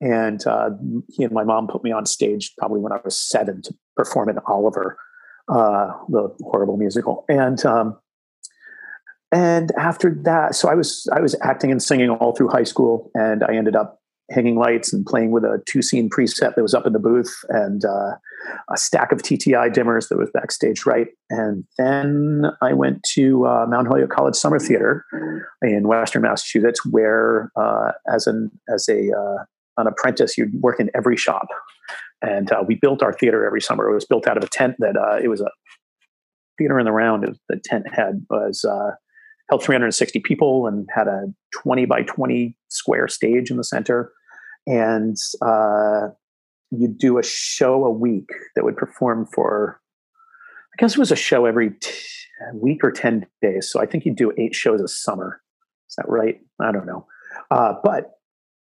and 0.00 0.46
uh, 0.46 0.70
he 1.08 1.24
and 1.24 1.32
my 1.32 1.44
mom 1.44 1.68
put 1.68 1.82
me 1.82 1.92
on 1.92 2.06
stage 2.06 2.54
probably 2.58 2.80
when 2.80 2.92
I 2.92 3.00
was 3.04 3.18
seven 3.18 3.62
to 3.62 3.74
perform 3.96 4.28
in 4.28 4.38
Oliver, 4.46 4.98
uh, 5.48 5.92
the 6.08 6.34
horrible 6.40 6.76
musical. 6.76 7.24
And 7.28 7.64
um, 7.64 7.98
and 9.32 9.72
after 9.76 10.14
that, 10.22 10.54
so 10.54 10.68
I 10.68 10.74
was 10.74 11.08
I 11.12 11.20
was 11.20 11.34
acting 11.42 11.70
and 11.70 11.82
singing 11.82 12.10
all 12.10 12.34
through 12.34 12.48
high 12.48 12.64
school, 12.64 13.10
and 13.14 13.42
I 13.42 13.54
ended 13.54 13.74
up 13.74 14.00
hanging 14.30 14.56
lights 14.56 14.92
and 14.92 15.06
playing 15.06 15.30
with 15.30 15.44
a 15.44 15.62
two 15.66 15.82
scene 15.82 16.10
preset 16.10 16.54
that 16.54 16.62
was 16.62 16.74
up 16.74 16.86
in 16.86 16.92
the 16.92 16.98
booth 16.98 17.32
and 17.48 17.84
uh, 17.84 18.12
a 18.72 18.76
stack 18.76 19.12
of 19.12 19.22
TTI 19.22 19.72
dimmers 19.72 20.08
that 20.08 20.18
was 20.18 20.30
backstage 20.32 20.84
right. 20.84 21.08
And 21.30 21.64
then 21.78 22.46
I 22.60 22.72
went 22.72 23.02
to 23.14 23.46
uh, 23.46 23.66
Mount 23.68 23.86
Holyoke 23.86 24.10
College 24.10 24.34
Summer 24.34 24.58
Theater 24.58 25.04
in 25.62 25.86
Western 25.86 26.22
Massachusetts, 26.22 26.84
where 26.84 27.50
uh, 27.56 27.92
as 28.12 28.26
an 28.26 28.50
as 28.68 28.88
a 28.88 29.12
uh, 29.12 29.44
an 29.76 29.86
apprentice, 29.86 30.38
you'd 30.38 30.60
work 30.60 30.80
in 30.80 30.90
every 30.94 31.16
shop. 31.16 31.48
And 32.22 32.50
uh, 32.50 32.64
we 32.66 32.76
built 32.76 33.02
our 33.02 33.12
theater 33.12 33.44
every 33.44 33.60
summer. 33.60 33.88
It 33.88 33.94
was 33.94 34.06
built 34.06 34.26
out 34.26 34.38
of 34.38 34.44
a 34.44 34.48
tent 34.48 34.76
that 34.78 34.96
uh, 34.96 35.18
it 35.22 35.28
was 35.28 35.40
a 35.40 35.50
theater 36.58 36.78
in 36.78 36.86
the 36.86 36.92
round. 36.92 37.38
The 37.48 37.60
tent 37.62 37.84
had 37.92 38.24
was 38.30 38.64
held 39.48 39.62
360 39.62 40.20
people 40.20 40.66
and 40.66 40.88
had 40.94 41.08
a 41.08 41.32
20 41.62 41.86
by 41.86 42.02
20 42.02 42.56
square 42.68 43.08
stage 43.08 43.50
in 43.50 43.56
the 43.56 43.64
center. 43.64 44.12
And 44.66 45.16
uh, 45.40 46.08
you 46.70 46.88
do 46.88 47.18
a 47.18 47.22
show 47.22 47.84
a 47.84 47.90
week 47.90 48.28
that 48.54 48.64
would 48.64 48.76
perform 48.76 49.26
for 49.26 49.80
i 50.72 50.76
guess 50.78 50.94
it 50.94 50.98
was 50.98 51.12
a 51.12 51.16
show 51.16 51.46
every 51.46 51.70
t- 51.70 51.90
week 52.54 52.84
or 52.84 52.90
10 52.90 53.26
days. 53.40 53.70
So 53.70 53.80
i 53.80 53.86
think 53.86 54.04
you'd 54.04 54.16
do 54.16 54.32
eight 54.36 54.54
shows 54.54 54.80
a 54.80 54.88
summer. 54.88 55.40
Is 55.88 55.96
that 55.96 56.08
right? 56.08 56.40
I 56.60 56.72
don't 56.72 56.86
know. 56.86 57.06
Uh, 57.50 57.74
but 57.82 58.12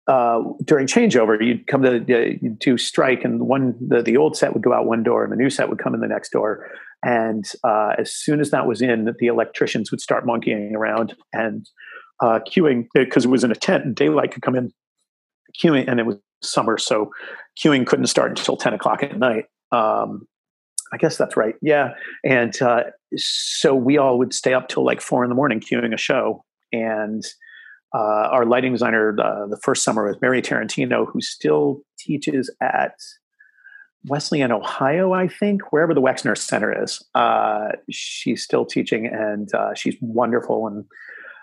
uh, 0.06 0.42
during 0.64 0.86
changeover 0.86 1.44
you'd 1.44 1.66
come 1.66 1.82
to 1.82 1.96
uh, 1.96 2.36
you'd 2.40 2.58
do 2.58 2.76
strike 2.76 3.24
and 3.24 3.46
one 3.48 3.74
the, 3.80 4.02
the 4.02 4.16
old 4.16 4.36
set 4.36 4.52
would 4.52 4.62
go 4.62 4.72
out 4.72 4.86
one 4.86 5.02
door 5.02 5.24
and 5.24 5.32
the 5.32 5.36
new 5.36 5.48
set 5.48 5.68
would 5.68 5.78
come 5.78 5.94
in 5.94 6.00
the 6.00 6.06
next 6.06 6.30
door 6.30 6.66
and 7.04 7.44
uh, 7.62 7.92
as 7.98 8.12
soon 8.12 8.40
as 8.40 8.50
that 8.50 8.66
was 8.66 8.80
in 8.80 9.14
the 9.18 9.26
electricians 9.26 9.90
would 9.90 10.00
start 10.00 10.26
monkeying 10.26 10.74
around 10.74 11.14
and 11.32 11.68
uh, 12.20 12.40
cueing 12.48 12.86
because 12.94 13.26
it 13.26 13.30
was 13.30 13.44
in 13.44 13.50
a 13.50 13.56
tent 13.56 13.84
and 13.84 13.94
daylight 13.94 14.32
could 14.32 14.42
come 14.42 14.56
in 14.56 14.72
cueing, 15.62 15.88
and 15.88 16.00
it 16.00 16.06
was 16.06 16.16
summer, 16.42 16.78
so 16.78 17.10
cueing 17.62 17.86
couldn't 17.86 18.06
start 18.06 18.30
until 18.30 18.56
10 18.56 18.74
o'clock 18.74 19.02
at 19.02 19.18
night. 19.18 19.44
Um, 19.70 20.26
I 20.92 20.96
guess 20.96 21.16
that's 21.16 21.36
right. 21.36 21.54
Yeah. 21.60 21.94
And 22.24 22.60
uh, 22.62 22.84
so 23.16 23.74
we 23.74 23.98
all 23.98 24.18
would 24.18 24.32
stay 24.32 24.54
up 24.54 24.68
till 24.68 24.84
like 24.84 25.00
four 25.00 25.24
in 25.24 25.28
the 25.28 25.34
morning 25.34 25.60
cueing 25.60 25.92
a 25.92 25.98
show. 25.98 26.44
And 26.72 27.24
uh, 27.94 28.28
our 28.30 28.46
lighting 28.46 28.72
designer, 28.72 29.16
uh, 29.20 29.46
the 29.46 29.58
first 29.62 29.84
summer 29.84 30.06
was 30.06 30.20
Mary 30.20 30.40
Tarantino, 30.40 31.06
who 31.10 31.20
still 31.20 31.82
teaches 31.98 32.54
at 32.60 32.94
Wesleyan, 34.06 34.52
Ohio, 34.52 35.12
I 35.12 35.28
think, 35.28 35.72
wherever 35.72 35.94
the 35.94 36.02
Wexner 36.02 36.36
Center 36.36 36.82
is. 36.82 37.02
Uh, 37.14 37.68
she's 37.90 38.42
still 38.42 38.66
teaching 38.66 39.06
and 39.06 39.52
uh, 39.54 39.74
she's 39.74 39.96
wonderful. 40.00 40.66
And 40.66 40.84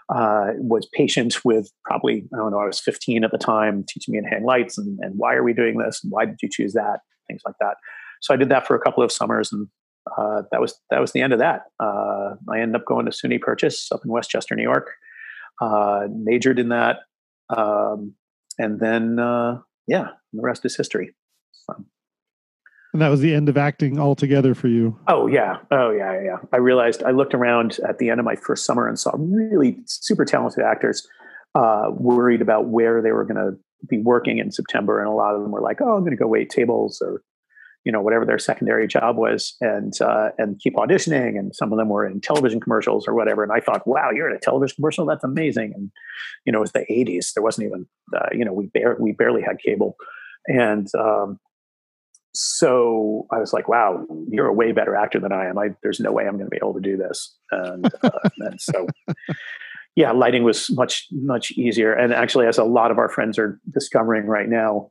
uh, 0.10 0.54
was 0.58 0.88
patient 0.94 1.44
with 1.44 1.72
probably 1.86 2.28
I 2.34 2.38
don't 2.38 2.52
know 2.52 2.60
I 2.60 2.66
was 2.66 2.80
15 2.80 3.24
at 3.24 3.32
the 3.32 3.38
time, 3.38 3.86
teaching 3.88 4.12
me 4.12 4.18
in 4.18 4.26
hang 4.26 4.44
lights 4.44 4.78
and, 4.78 5.00
and 5.02 5.16
why 5.18 5.34
are 5.34 5.44
we 5.44 5.54
doing 5.54 5.78
this 5.78 6.04
and 6.04 6.12
why 6.12 6.26
did 6.26 6.38
you 6.42 6.50
choose 6.50 6.74
that 6.74 7.00
things 7.28 7.42
like 7.46 7.56
that. 7.62 7.78
So 8.22 8.34
I 8.34 8.38
did 8.38 8.50
that 8.50 8.68
for 8.68 8.76
a 8.76 8.80
couple 8.80 9.04
of 9.04 9.12
summers 9.12 9.52
and 9.52 9.68
uh, 10.18 10.42
that 10.52 10.60
was 10.60 10.80
that 10.90 11.00
was 11.00 11.14
the 11.14 11.22
end 11.22 11.34
of 11.34 11.40
that. 11.40 11.64
Uh, 11.80 12.36
I 12.50 12.60
ended 12.60 12.76
up 12.82 12.86
going 12.86 13.06
to 13.06 13.12
SUNY 13.12 13.40
Purchase 13.40 13.92
up 13.92 14.02
in 14.04 14.12
Westchester, 14.12 14.56
New 14.56 14.64
York. 14.64 14.92
Uh, 15.62 16.08
majored 16.10 16.58
in 16.58 16.70
that, 16.70 17.02
um, 17.56 18.16
and 18.58 18.80
then 18.80 19.18
yeah, 19.88 20.08
the 20.34 20.42
rest 20.42 20.66
is 20.66 20.76
history. 20.76 21.14
So. 21.52 21.86
And 22.94 23.02
that 23.02 23.10
was 23.10 23.22
the 23.22 23.34
end 23.34 23.48
of 23.48 23.58
acting 23.58 24.00
altogether 24.00 24.54
for 24.54 24.68
you. 24.68 25.00
Oh 25.08 25.28
yeah, 25.28 25.58
oh 25.72 25.92
yeah, 25.92 26.22
yeah. 26.22 26.38
I 26.52 26.58
realized 26.58 27.04
I 27.04 27.12
looked 27.12 27.34
around 27.34 27.80
at 27.88 28.00
the 28.00 28.10
end 28.10 28.20
of 28.20 28.26
my 28.26 28.36
first 28.36 28.66
summer 28.66 28.88
and 28.88 29.00
saw 29.00 29.12
really 29.18 29.78
super 29.86 30.26
talented 30.26 30.64
actors 30.64 31.08
uh, 31.56 31.90
worried 31.92 32.42
about 32.42 32.68
where 32.68 33.02
they 33.02 33.12
were 33.12 33.24
going 33.24 33.38
to 33.38 33.58
be 33.88 34.00
working 34.00 34.38
in 34.38 34.52
September, 34.52 35.00
and 35.00 35.08
a 35.08 35.14
lot 35.14 35.36
of 35.36 35.42
them 35.42 35.52
were 35.52 35.62
like, 35.62 35.80
"Oh, 35.82 35.96
I'm 35.96 36.02
going 36.02 36.12
to 36.12 36.18
go 36.18 36.28
wait 36.28 36.50
tables 36.50 37.02
or." 37.02 37.22
You 37.84 37.92
know, 37.92 38.02
whatever 38.02 38.28
their 38.28 38.38
secondary 38.38 38.86
job 38.86 39.18
was, 39.18 39.56
and 39.60 39.92
uh, 40.00 40.30
and 40.38 40.60
keep 40.60 40.76
auditioning. 40.76 41.40
And 41.40 41.56
some 41.56 41.72
of 41.74 41.80
them 41.80 41.90
were 41.90 42.06
in 42.06 42.22
television 42.22 42.60
commercials 42.60 43.08
or 43.08 43.16
whatever. 43.16 43.42
And 43.42 43.52
I 43.52 43.60
thought, 43.60 43.88
wow, 43.88 44.12
you're 44.14 44.30
in 44.30 44.36
a 44.36 44.40
television 44.40 44.76
commercial? 44.76 45.04
That's 45.08 45.24
amazing. 45.24 45.74
And 45.76 45.92
you 46.46 46.52
know, 46.52 46.60
it 46.60 46.62
was 46.62 46.74
the 46.74 46.86
'80s. 46.92 47.34
There 47.34 47.42
wasn't 47.42 47.66
even, 47.66 47.88
uh, 48.16 48.28
you 48.34 48.46
know, 48.46 48.54
we 48.54 48.70
bar- 48.72 48.98
we 49.00 49.14
barely 49.14 49.42
had 49.42 49.58
cable, 49.58 49.96
and 50.46 50.88
um, 50.96 51.40
so 52.34 53.28
I 53.32 53.40
was 53.40 53.54
like, 53.54 53.68
wow, 53.68 54.06
you're 54.30 54.48
a 54.48 54.54
way 54.54 54.72
better 54.72 54.96
actor 54.96 55.20
than 55.20 55.32
I 55.32 55.48
am. 55.48 55.58
I, 55.58 55.70
there's 55.84 56.00
no 56.00 56.12
way 56.12 56.26
I'm 56.26 56.38
going 56.38 56.46
to 56.46 56.50
be 56.50 56.58
able 56.58 56.74
to 56.74 56.82
do 56.82 56.98
this. 56.98 57.36
And, 57.52 57.92
uh, 58.04 58.30
and 58.38 58.60
so, 58.60 58.88
yeah, 59.96 60.12
lighting 60.12 60.44
was 60.44 60.70
much, 60.72 61.08
much 61.12 61.52
easier. 61.52 61.94
And 61.94 62.14
actually, 62.14 62.48
as 62.48 62.58
a 62.58 62.64
lot 62.64 62.92
of 62.92 62.98
our 62.98 63.10
friends 63.10 63.38
are 63.38 63.60
discovering 63.74 64.28
right 64.28 64.48
now, 64.48 64.90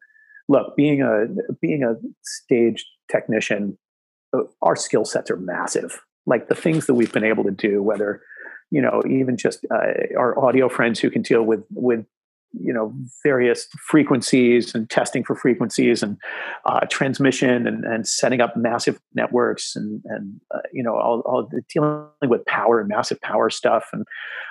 look, 0.48 0.76
being 0.76 1.00
a, 1.00 1.26
being 1.60 1.82
a 1.82 1.94
stage 2.22 2.84
technician, 3.10 3.78
uh, 4.36 4.42
our 4.60 4.76
skill 4.76 5.04
sets 5.04 5.30
are 5.30 5.36
massive. 5.36 6.00
Like 6.26 6.48
the 6.48 6.54
things 6.54 6.86
that 6.86 6.94
we've 6.94 7.12
been 7.12 7.24
able 7.24 7.44
to 7.44 7.50
do, 7.50 7.82
whether, 7.82 8.22
you 8.70 8.82
know, 8.82 9.02
even 9.08 9.38
just 9.38 9.64
uh, 9.74 10.16
our 10.18 10.38
audio 10.38 10.68
friends 10.68 11.00
who 11.00 11.10
can 11.10 11.22
deal 11.22 11.42
with, 11.42 11.64
with 11.70 12.04
you 12.52 12.72
know 12.72 12.92
various 13.22 13.66
frequencies 13.86 14.74
and 14.74 14.90
testing 14.90 15.22
for 15.22 15.36
frequencies 15.36 16.02
and 16.02 16.16
uh, 16.66 16.80
transmission 16.90 17.66
and, 17.66 17.84
and 17.84 18.08
setting 18.08 18.40
up 18.40 18.56
massive 18.56 19.00
networks 19.14 19.76
and 19.76 20.02
and 20.06 20.40
uh, 20.54 20.58
you 20.72 20.82
know 20.82 20.96
all, 20.96 21.20
all 21.20 21.48
dealing 21.72 22.08
with 22.22 22.44
power 22.46 22.80
and 22.80 22.88
massive 22.88 23.20
power 23.20 23.50
stuff 23.50 23.88
and 23.92 24.04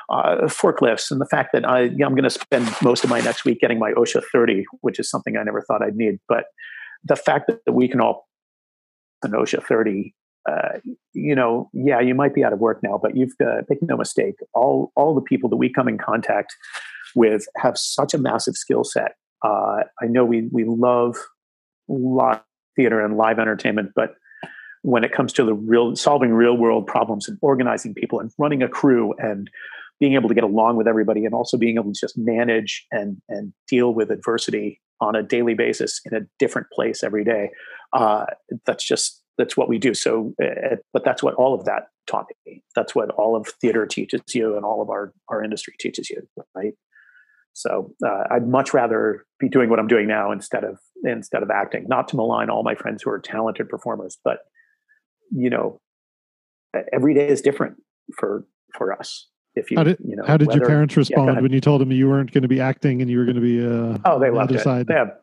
uh, 0.10 0.38
forklifts 0.44 1.12
and 1.12 1.20
the 1.20 1.26
fact 1.26 1.50
that 1.54 1.68
I, 1.68 1.82
I'm 1.82 1.98
going 1.98 2.24
to 2.24 2.30
spend 2.30 2.68
most 2.82 3.04
of 3.04 3.10
my 3.10 3.20
next 3.20 3.46
week 3.46 3.60
getting 3.60 3.80
my 3.80 3.92
OSHA 3.92 4.24
30, 4.32 4.66
which 4.82 5.00
is 5.00 5.10
something 5.10 5.38
I 5.38 5.44
never 5.44 5.62
thought 5.62 5.84
I'd 5.84 5.96
need. 5.96 6.20
But 6.28 6.46
the 7.04 7.16
fact 7.16 7.48
that 7.48 7.72
we 7.72 7.88
can 7.88 8.02
all 8.02 8.28
an 9.24 9.32
OSHA 9.32 9.64
30 9.64 10.16
uh, 10.50 10.80
you 11.14 11.36
know, 11.36 11.70
yeah, 11.74 12.00
you 12.00 12.16
might 12.16 12.34
be 12.34 12.44
out 12.44 12.54
of 12.54 12.60
work 12.60 12.82
now, 12.82 12.98
but 13.02 13.16
you've 13.16 13.38
got 13.38 13.70
make 13.70 13.82
no 13.82 13.98
mistake. 13.98 14.36
All 14.54 14.92
all 14.96 15.14
the 15.14 15.22
people 15.22 15.50
that 15.50 15.58
we 15.58 15.72
come 15.72 15.88
in 15.88 15.98
contact 15.98 16.56
with 17.16 17.46
have 17.58 17.78
such 17.78 18.14
a 18.14 18.18
massive 18.18 18.56
skill 18.56 18.84
set. 18.84 19.16
Uh, 19.44 19.84
I 20.02 20.06
know 20.06 20.26
we 20.26 20.48
we 20.52 20.66
love 20.66 21.16
live 21.88 22.42
theater 22.76 23.04
and 23.04 23.18
live 23.18 23.40
entertainment, 23.40 23.92
but 23.96 24.16
when 24.82 25.04
it 25.04 25.12
comes 25.12 25.34
to 25.34 25.44
the 25.44 25.54
real 25.54 25.96
solving 25.96 26.34
real 26.34 26.56
world 26.56 26.88
problems 26.88 27.28
and 27.28 27.38
organizing 27.42 27.94
people 27.94 28.20
and 28.20 28.32
running 28.38 28.64
a 28.64 28.70
crew 28.70 29.14
and 29.18 29.50
being 30.00 30.14
able 30.14 30.30
to 30.30 30.36
get 30.36 30.46
along 30.46 30.78
with 30.78 30.88
everybody 30.88 31.26
and 31.26 31.34
also 31.34 31.58
being 31.58 31.76
able 31.76 31.92
to 31.92 32.00
just 32.00 32.18
manage 32.18 32.86
and 32.92 33.18
and 33.28 33.54
deal 33.68 33.94
with 33.94 34.12
adversity 34.12 34.82
on 35.02 35.16
a 35.16 35.24
daily 35.24 35.54
basis 35.54 36.02
in 36.06 36.14
a 36.14 36.22
different 36.40 36.68
place 36.74 37.04
every 37.04 37.24
day 37.24 37.50
uh, 37.94 38.26
that's 38.66 38.86
just 38.86 39.24
that's 39.38 39.56
what 39.56 39.70
we 39.70 39.78
do. 39.78 39.94
So 39.94 40.34
uh, 40.44 40.76
but 40.94 41.04
that's 41.04 41.24
what 41.24 41.34
all 41.36 41.54
of 41.54 41.66
that 41.66 41.88
taught 42.08 42.26
me. 42.46 42.62
That's 42.76 42.94
what 42.94 43.10
all 43.12 43.36
of 43.36 43.48
theater 43.62 43.86
teaches 43.86 44.22
you 44.34 44.56
and 44.56 44.66
all 44.66 44.82
of 44.82 44.90
our 44.90 45.14
our 45.30 45.44
industry 45.44 45.74
teaches 45.80 46.10
you 46.10 46.28
right 46.56 46.74
so 47.60 47.94
uh, 48.06 48.24
I'd 48.32 48.48
much 48.48 48.74
rather 48.74 49.26
be 49.38 49.50
doing 49.50 49.70
what 49.70 49.80
I'm 49.80 49.88
doing 49.88 50.08
now 50.08 50.32
instead 50.32 50.64
of 50.64 50.78
instead 51.04 51.44
of 51.44 51.50
acting. 51.50 51.86
Not 51.90 52.08
to 52.10 52.16
malign 52.16 52.50
all 52.50 52.64
my 52.64 52.74
friends 52.74 53.04
who 53.04 53.10
are 53.12 53.20
talented 53.20 53.68
performers, 53.68 54.18
but 54.24 54.40
you 55.30 55.50
know, 55.50 55.82
every 56.94 57.14
day 57.14 57.28
is 57.28 57.42
different 57.42 57.76
for 58.18 58.46
for 58.76 58.94
us. 58.94 59.28
If 59.56 59.72
you, 59.72 59.78
how 59.78 59.84
did, 59.84 59.98
you 60.06 60.16
know, 60.16 60.24
how 60.26 60.38
did 60.38 60.48
whether, 60.48 60.60
your 60.60 60.70
parents 60.70 60.96
respond 60.96 61.36
yeah, 61.36 61.42
when 61.42 61.52
you 61.52 61.60
told 61.60 61.82
them 61.82 61.92
you 61.92 62.08
weren't 62.08 62.32
going 62.32 62.44
to 62.44 62.48
be 62.48 62.62
acting 62.62 63.02
and 63.02 63.12
you 63.12 63.18
were 63.18 63.26
going 63.26 63.36
to 63.36 63.42
be? 63.42 63.60
Uh, 63.60 63.98
oh, 64.06 64.20
they 64.20 64.30
loved 64.30 64.52
it. 64.54 64.64
They, 64.88 64.94
have, 64.94 65.18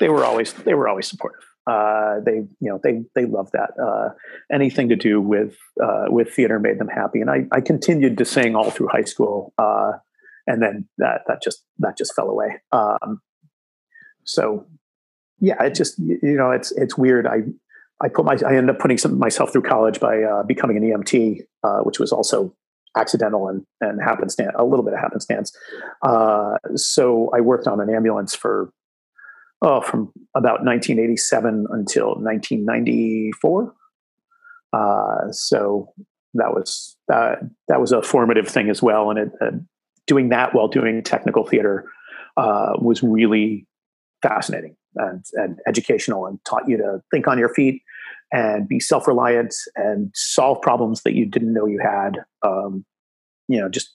they 0.00 0.08
were 0.08 0.24
always 0.24 0.52
they 0.54 0.74
were 0.74 0.88
always 0.88 1.06
supportive. 1.06 1.44
Uh, 1.70 2.18
they 2.24 2.38
you 2.60 2.70
know 2.70 2.80
they 2.82 3.02
they 3.14 3.24
loved 3.24 3.52
that. 3.52 3.70
Uh, 3.80 4.14
anything 4.52 4.88
to 4.88 4.96
do 4.96 5.20
with 5.20 5.56
uh, 5.80 6.06
with 6.08 6.32
theater 6.34 6.58
made 6.58 6.80
them 6.80 6.88
happy, 6.88 7.20
and 7.20 7.30
I 7.30 7.44
I 7.52 7.60
continued 7.60 8.18
to 8.18 8.24
sing 8.24 8.56
all 8.56 8.70
through 8.70 8.88
high 8.88 9.04
school. 9.04 9.52
And 10.48 10.62
then 10.62 10.88
that 10.98 11.22
that 11.28 11.42
just 11.42 11.62
that 11.78 11.96
just 11.96 12.14
fell 12.14 12.28
away. 12.28 12.60
Um, 12.72 13.20
so 14.24 14.66
yeah, 15.40 15.62
it 15.62 15.74
just 15.74 15.98
you 15.98 16.36
know 16.36 16.50
it's 16.50 16.72
it's 16.72 16.96
weird. 16.96 17.26
I 17.26 17.42
I 18.00 18.08
put 18.08 18.24
my 18.24 18.36
I 18.46 18.56
ended 18.56 18.74
up 18.74 18.80
putting 18.80 18.98
some 18.98 19.18
myself 19.18 19.52
through 19.52 19.62
college 19.62 20.00
by 20.00 20.22
uh, 20.22 20.42
becoming 20.42 20.76
an 20.76 20.82
EMT, 20.82 21.42
uh, 21.62 21.80
which 21.80 21.98
was 22.00 22.12
also 22.12 22.54
accidental 22.96 23.48
and 23.48 23.64
and 23.80 24.02
happenstance 24.02 24.52
a 24.56 24.64
little 24.64 24.84
bit 24.84 24.94
of 24.94 25.00
happenstance. 25.00 25.54
Uh, 26.02 26.56
so 26.74 27.30
I 27.36 27.40
worked 27.40 27.66
on 27.66 27.80
an 27.80 27.90
ambulance 27.94 28.34
for 28.34 28.72
oh, 29.62 29.80
from 29.82 30.12
about 30.34 30.64
1987 30.64 31.66
until 31.70 32.14
1994. 32.14 33.74
Uh, 34.72 35.32
so 35.32 35.92
that 36.34 36.52
was 36.54 36.96
uh, 37.12 37.36
that 37.68 37.80
was 37.80 37.92
a 37.92 38.02
formative 38.02 38.48
thing 38.48 38.70
as 38.70 38.82
well, 38.82 39.10
and 39.10 39.18
it, 39.18 39.32
doing 40.08 40.30
that 40.30 40.54
while 40.54 40.66
doing 40.66 41.02
technical 41.02 41.46
theater 41.46 41.88
uh, 42.36 42.72
was 42.80 43.02
really 43.02 43.66
fascinating 44.22 44.74
and, 44.96 45.24
and 45.34 45.60
educational, 45.68 46.26
and 46.26 46.44
taught 46.44 46.68
you 46.68 46.76
to 46.76 47.00
think 47.12 47.28
on 47.28 47.38
your 47.38 47.54
feet 47.54 47.82
and 48.32 48.66
be 48.66 48.80
self-reliant 48.80 49.54
and 49.76 50.10
solve 50.14 50.60
problems 50.60 51.02
that 51.02 51.14
you 51.14 51.24
didn't 51.24 51.52
know 51.52 51.66
you 51.66 51.78
had. 51.78 52.18
Um, 52.42 52.84
you 53.46 53.60
know, 53.60 53.68
just 53.68 53.94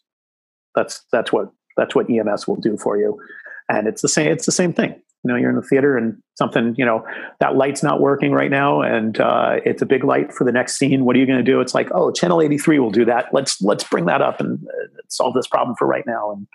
that's 0.76 1.04
that's 1.12 1.34
what 1.34 1.52
that's 1.76 1.94
what 1.94 2.10
EMS 2.10 2.48
will 2.48 2.56
do 2.56 2.78
for 2.78 2.98
you, 2.98 3.20
and 3.68 3.88
it's 3.88 4.02
the 4.02 4.08
same. 4.08 4.32
It's 4.32 4.46
the 4.46 4.52
same 4.52 4.72
thing 4.72 5.03
you 5.24 5.32
know 5.32 5.36
you're 5.36 5.50
in 5.50 5.56
the 5.56 5.62
theater 5.62 5.98
and 5.98 6.22
something 6.36 6.76
you 6.78 6.86
know 6.86 7.06
that 7.40 7.56
light's 7.56 7.84
not 7.84 8.02
working 8.02 8.32
right 8.32 8.52
now 8.52 8.82
and 8.82 9.20
uh, 9.20 9.58
it's 9.66 9.82
a 9.82 9.86
big 9.86 10.04
light 10.04 10.34
for 10.34 10.44
the 10.44 10.52
next 10.52 10.78
scene 10.78 11.06
what 11.06 11.16
are 11.16 11.20
you 11.20 11.26
going 11.26 11.38
to 11.38 11.44
do? 11.44 11.62
It's 11.62 11.74
like 11.74 11.90
oh 11.94 12.12
channel 12.12 12.42
83 12.42 12.80
will 12.80 12.92
do 12.92 13.06
that. 13.06 13.34
Let's 13.34 13.62
let's 13.62 13.84
bring 13.84 14.06
that 14.06 14.22
up 14.22 14.40
and 14.40 14.60
uh, 14.68 15.02
solve 15.10 15.34
this 15.34 15.48
problem 15.48 15.76
for 15.78 15.88
right 15.88 16.06
now. 16.06 16.32
And 16.32 16.48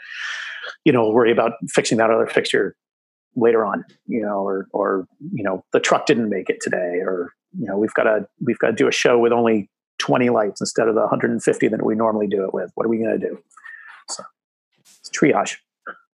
you 0.84 0.92
know 0.92 1.08
worry 1.10 1.32
about 1.32 1.52
fixing 1.68 1.98
that 1.98 2.10
other 2.10 2.26
fixture 2.26 2.76
later 3.36 3.64
on 3.64 3.84
you 4.06 4.20
know 4.20 4.40
or 4.40 4.66
or 4.72 5.06
you 5.32 5.44
know 5.44 5.64
the 5.72 5.80
truck 5.80 6.06
didn't 6.06 6.28
make 6.28 6.50
it 6.50 6.58
today 6.60 7.00
or 7.00 7.32
you 7.58 7.66
know 7.66 7.76
we've 7.78 7.94
got 7.94 8.04
to 8.04 8.26
we've 8.44 8.58
got 8.58 8.68
to 8.68 8.72
do 8.74 8.88
a 8.88 8.92
show 8.92 9.18
with 9.18 9.32
only 9.32 9.70
20 9.98 10.30
lights 10.30 10.60
instead 10.60 10.88
of 10.88 10.94
the 10.94 11.00
150 11.00 11.68
that 11.68 11.84
we 11.84 11.94
normally 11.94 12.26
do 12.26 12.44
it 12.44 12.54
with. 12.54 12.70
What 12.74 12.86
are 12.86 12.88
we 12.88 12.98
going 12.98 13.18
to 13.18 13.28
do? 13.28 13.38
So 14.08 14.22
it's 15.00 15.10
triage. 15.10 15.56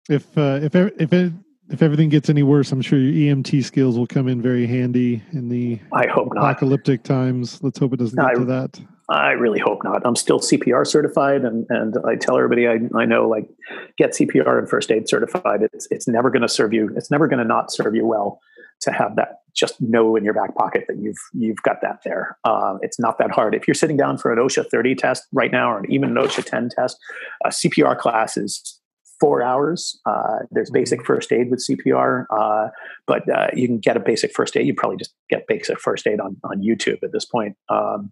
If 0.09 0.37
uh, 0.37 0.59
if 0.61 0.75
if 0.75 1.13
it 1.13 1.33
if 1.73 1.81
everything 1.81 2.07
gets 2.09 2.29
any 2.29 2.43
worse, 2.43 2.71
I'm 2.71 2.81
sure 2.81 2.99
your 2.99 3.35
EMT 3.35 3.63
skills 3.65 3.97
will 3.97 4.05
come 4.05 4.27
in 4.27 4.41
very 4.41 4.67
handy 4.67 5.23
in 5.31 5.49
the 5.49 5.79
I 5.91 6.05
hope 6.07 6.31
not. 6.33 6.43
apocalyptic 6.43 7.01
times. 7.01 7.61
Let's 7.63 7.79
hope 7.79 7.93
it 7.93 7.97
doesn't 7.97 8.15
get 8.15 8.25
I, 8.25 8.33
to 8.35 8.45
that. 8.45 8.79
I 9.09 9.31
really 9.31 9.59
hope 9.59 9.83
not. 9.83 10.05
I'm 10.05 10.15
still 10.15 10.39
CPR 10.39 10.85
certified, 10.85 11.43
and 11.43 11.65
and 11.69 11.95
I 12.07 12.15
tell 12.15 12.37
everybody 12.37 12.67
I, 12.67 12.79
I 12.95 13.05
know 13.05 13.27
like 13.27 13.49
get 13.97 14.11
CPR 14.11 14.59
and 14.59 14.69
first 14.69 14.91
aid 14.91 15.09
certified. 15.09 15.63
It's 15.73 15.87
it's 15.89 16.07
never 16.07 16.29
going 16.29 16.43
to 16.43 16.47
serve 16.47 16.73
you. 16.73 16.91
It's 16.95 17.09
never 17.09 17.27
going 17.27 17.39
to 17.39 17.45
not 17.45 17.71
serve 17.71 17.95
you 17.95 18.05
well 18.05 18.39
to 18.81 18.91
have 18.91 19.15
that. 19.15 19.39
Just 19.55 19.81
know 19.81 20.15
in 20.15 20.23
your 20.23 20.33
back 20.33 20.55
pocket 20.55 20.85
that 20.87 20.97
you've 20.99 21.17
you've 21.33 21.61
got 21.63 21.81
that 21.81 22.01
there. 22.05 22.37
Um, 22.43 22.79
it's 22.83 22.99
not 22.99 23.17
that 23.17 23.31
hard. 23.31 23.55
If 23.55 23.67
you're 23.67 23.75
sitting 23.75 23.97
down 23.97 24.19
for 24.19 24.31
an 24.31 24.37
OSHA 24.37 24.69
30 24.69 24.95
test 24.95 25.23
right 25.31 25.51
now, 25.51 25.71
or 25.71 25.85
even 25.87 26.15
an 26.15 26.23
OSHA 26.23 26.45
10 26.45 26.69
test, 26.69 26.97
a 27.43 27.49
CPR 27.49 27.97
class 27.97 28.37
is 28.37 28.79
four 29.19 29.41
hours. 29.41 29.99
Uh, 30.05 30.39
there's 30.51 30.69
mm-hmm. 30.69 30.79
basic 30.79 31.05
first 31.05 31.31
aid 31.31 31.49
with 31.49 31.65
CPR, 31.67 32.25
uh, 32.29 32.69
but 33.07 33.29
uh, 33.29 33.47
you 33.53 33.67
can 33.67 33.79
get 33.79 33.97
a 33.97 33.99
basic 33.99 34.33
first 34.33 34.55
aid. 34.57 34.67
You 34.67 34.73
probably 34.73 34.97
just 34.97 35.13
get 35.29 35.47
basic 35.47 35.79
first 35.79 36.07
aid 36.07 36.19
on, 36.19 36.37
on 36.43 36.61
YouTube 36.61 37.03
at 37.03 37.11
this 37.11 37.25
point. 37.25 37.55
Um, 37.69 38.11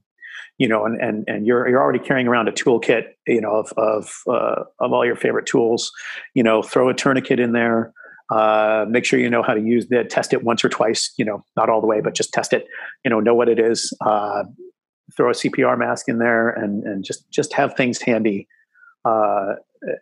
you 0.58 0.68
know, 0.68 0.86
and, 0.86 1.02
and, 1.02 1.24
and 1.28 1.48
you're, 1.48 1.68
you're 1.68 1.82
already 1.82 2.00
carrying 2.00 2.28
around 2.28 2.48
a 2.48 2.52
toolkit, 2.52 3.04
you 3.26 3.42
know, 3.42 3.56
of, 3.56 3.74
of, 3.78 4.14
uh, 4.28 4.64
of 4.80 4.94
all 4.94 5.06
your 5.06 5.16
favorite 5.16 5.46
tools, 5.46 5.92
you 6.36 6.44
know, 6.44 6.62
throw 6.62 6.90
a 6.90 6.94
tourniquet 6.94 7.40
in 7.40 7.52
there, 7.52 7.94
uh, 8.30 8.86
make 8.88 9.04
sure 9.04 9.20
you 9.20 9.30
know 9.30 9.42
how 9.42 9.54
to 9.54 9.62
use 9.62 9.88
it, 9.90 10.10
test 10.10 10.34
it 10.34 10.44
once 10.44 10.64
or 10.64 10.70
twice, 10.70 11.14
you 11.18 11.26
know, 11.26 11.44
not 11.56 11.70
all 11.70 11.82
the 11.82 11.88
way, 11.88 12.00
but 12.00 12.14
just 12.14 12.32
test 12.32 12.54
it, 12.54 12.68
you 13.04 13.10
know, 13.10 13.20
know 13.20 13.34
what 13.34 13.50
it 13.50 13.60
is, 13.60 13.92
uh, 14.06 14.44
throw 15.18 15.30
a 15.30 15.34
CPR 15.34 15.78
mask 15.78 16.08
in 16.08 16.20
there 16.20 16.50
and, 16.50 16.84
and 16.84 17.04
just, 17.04 17.30
just 17.32 17.54
have 17.54 17.76
things 17.76 18.02
handy 18.02 18.48
uh, 19.04 19.56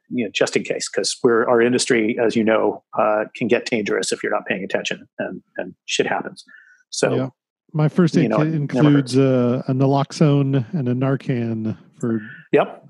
you 0.10 0.26
know, 0.26 0.32
just 0.34 0.56
in 0.56 0.64
case, 0.64 0.90
because 0.90 1.18
we're 1.24 1.48
our 1.48 1.62
industry, 1.62 2.18
as 2.24 2.36
you 2.36 2.44
know, 2.44 2.84
uh, 2.98 3.26
can 3.36 3.48
get 3.48 3.66
dangerous 3.66 4.12
if 4.12 4.22
you're 4.22 4.32
not 4.32 4.46
paying 4.46 4.64
attention, 4.64 5.08
and 5.20 5.42
and 5.58 5.76
shit 5.86 6.08
happens. 6.08 6.44
So, 6.90 7.16
yeah. 7.16 7.28
my 7.74 7.88
first 7.88 8.18
aid 8.18 8.24
you 8.24 8.30
know, 8.30 8.38
kit 8.38 8.54
includes 8.54 9.18
uh, 9.18 9.64
a 9.68 9.74
naloxone 9.74 10.66
and 10.74 10.90
a 10.90 10.94
Narcan 10.94 11.78
for. 12.00 12.22
Yep. 12.52 12.88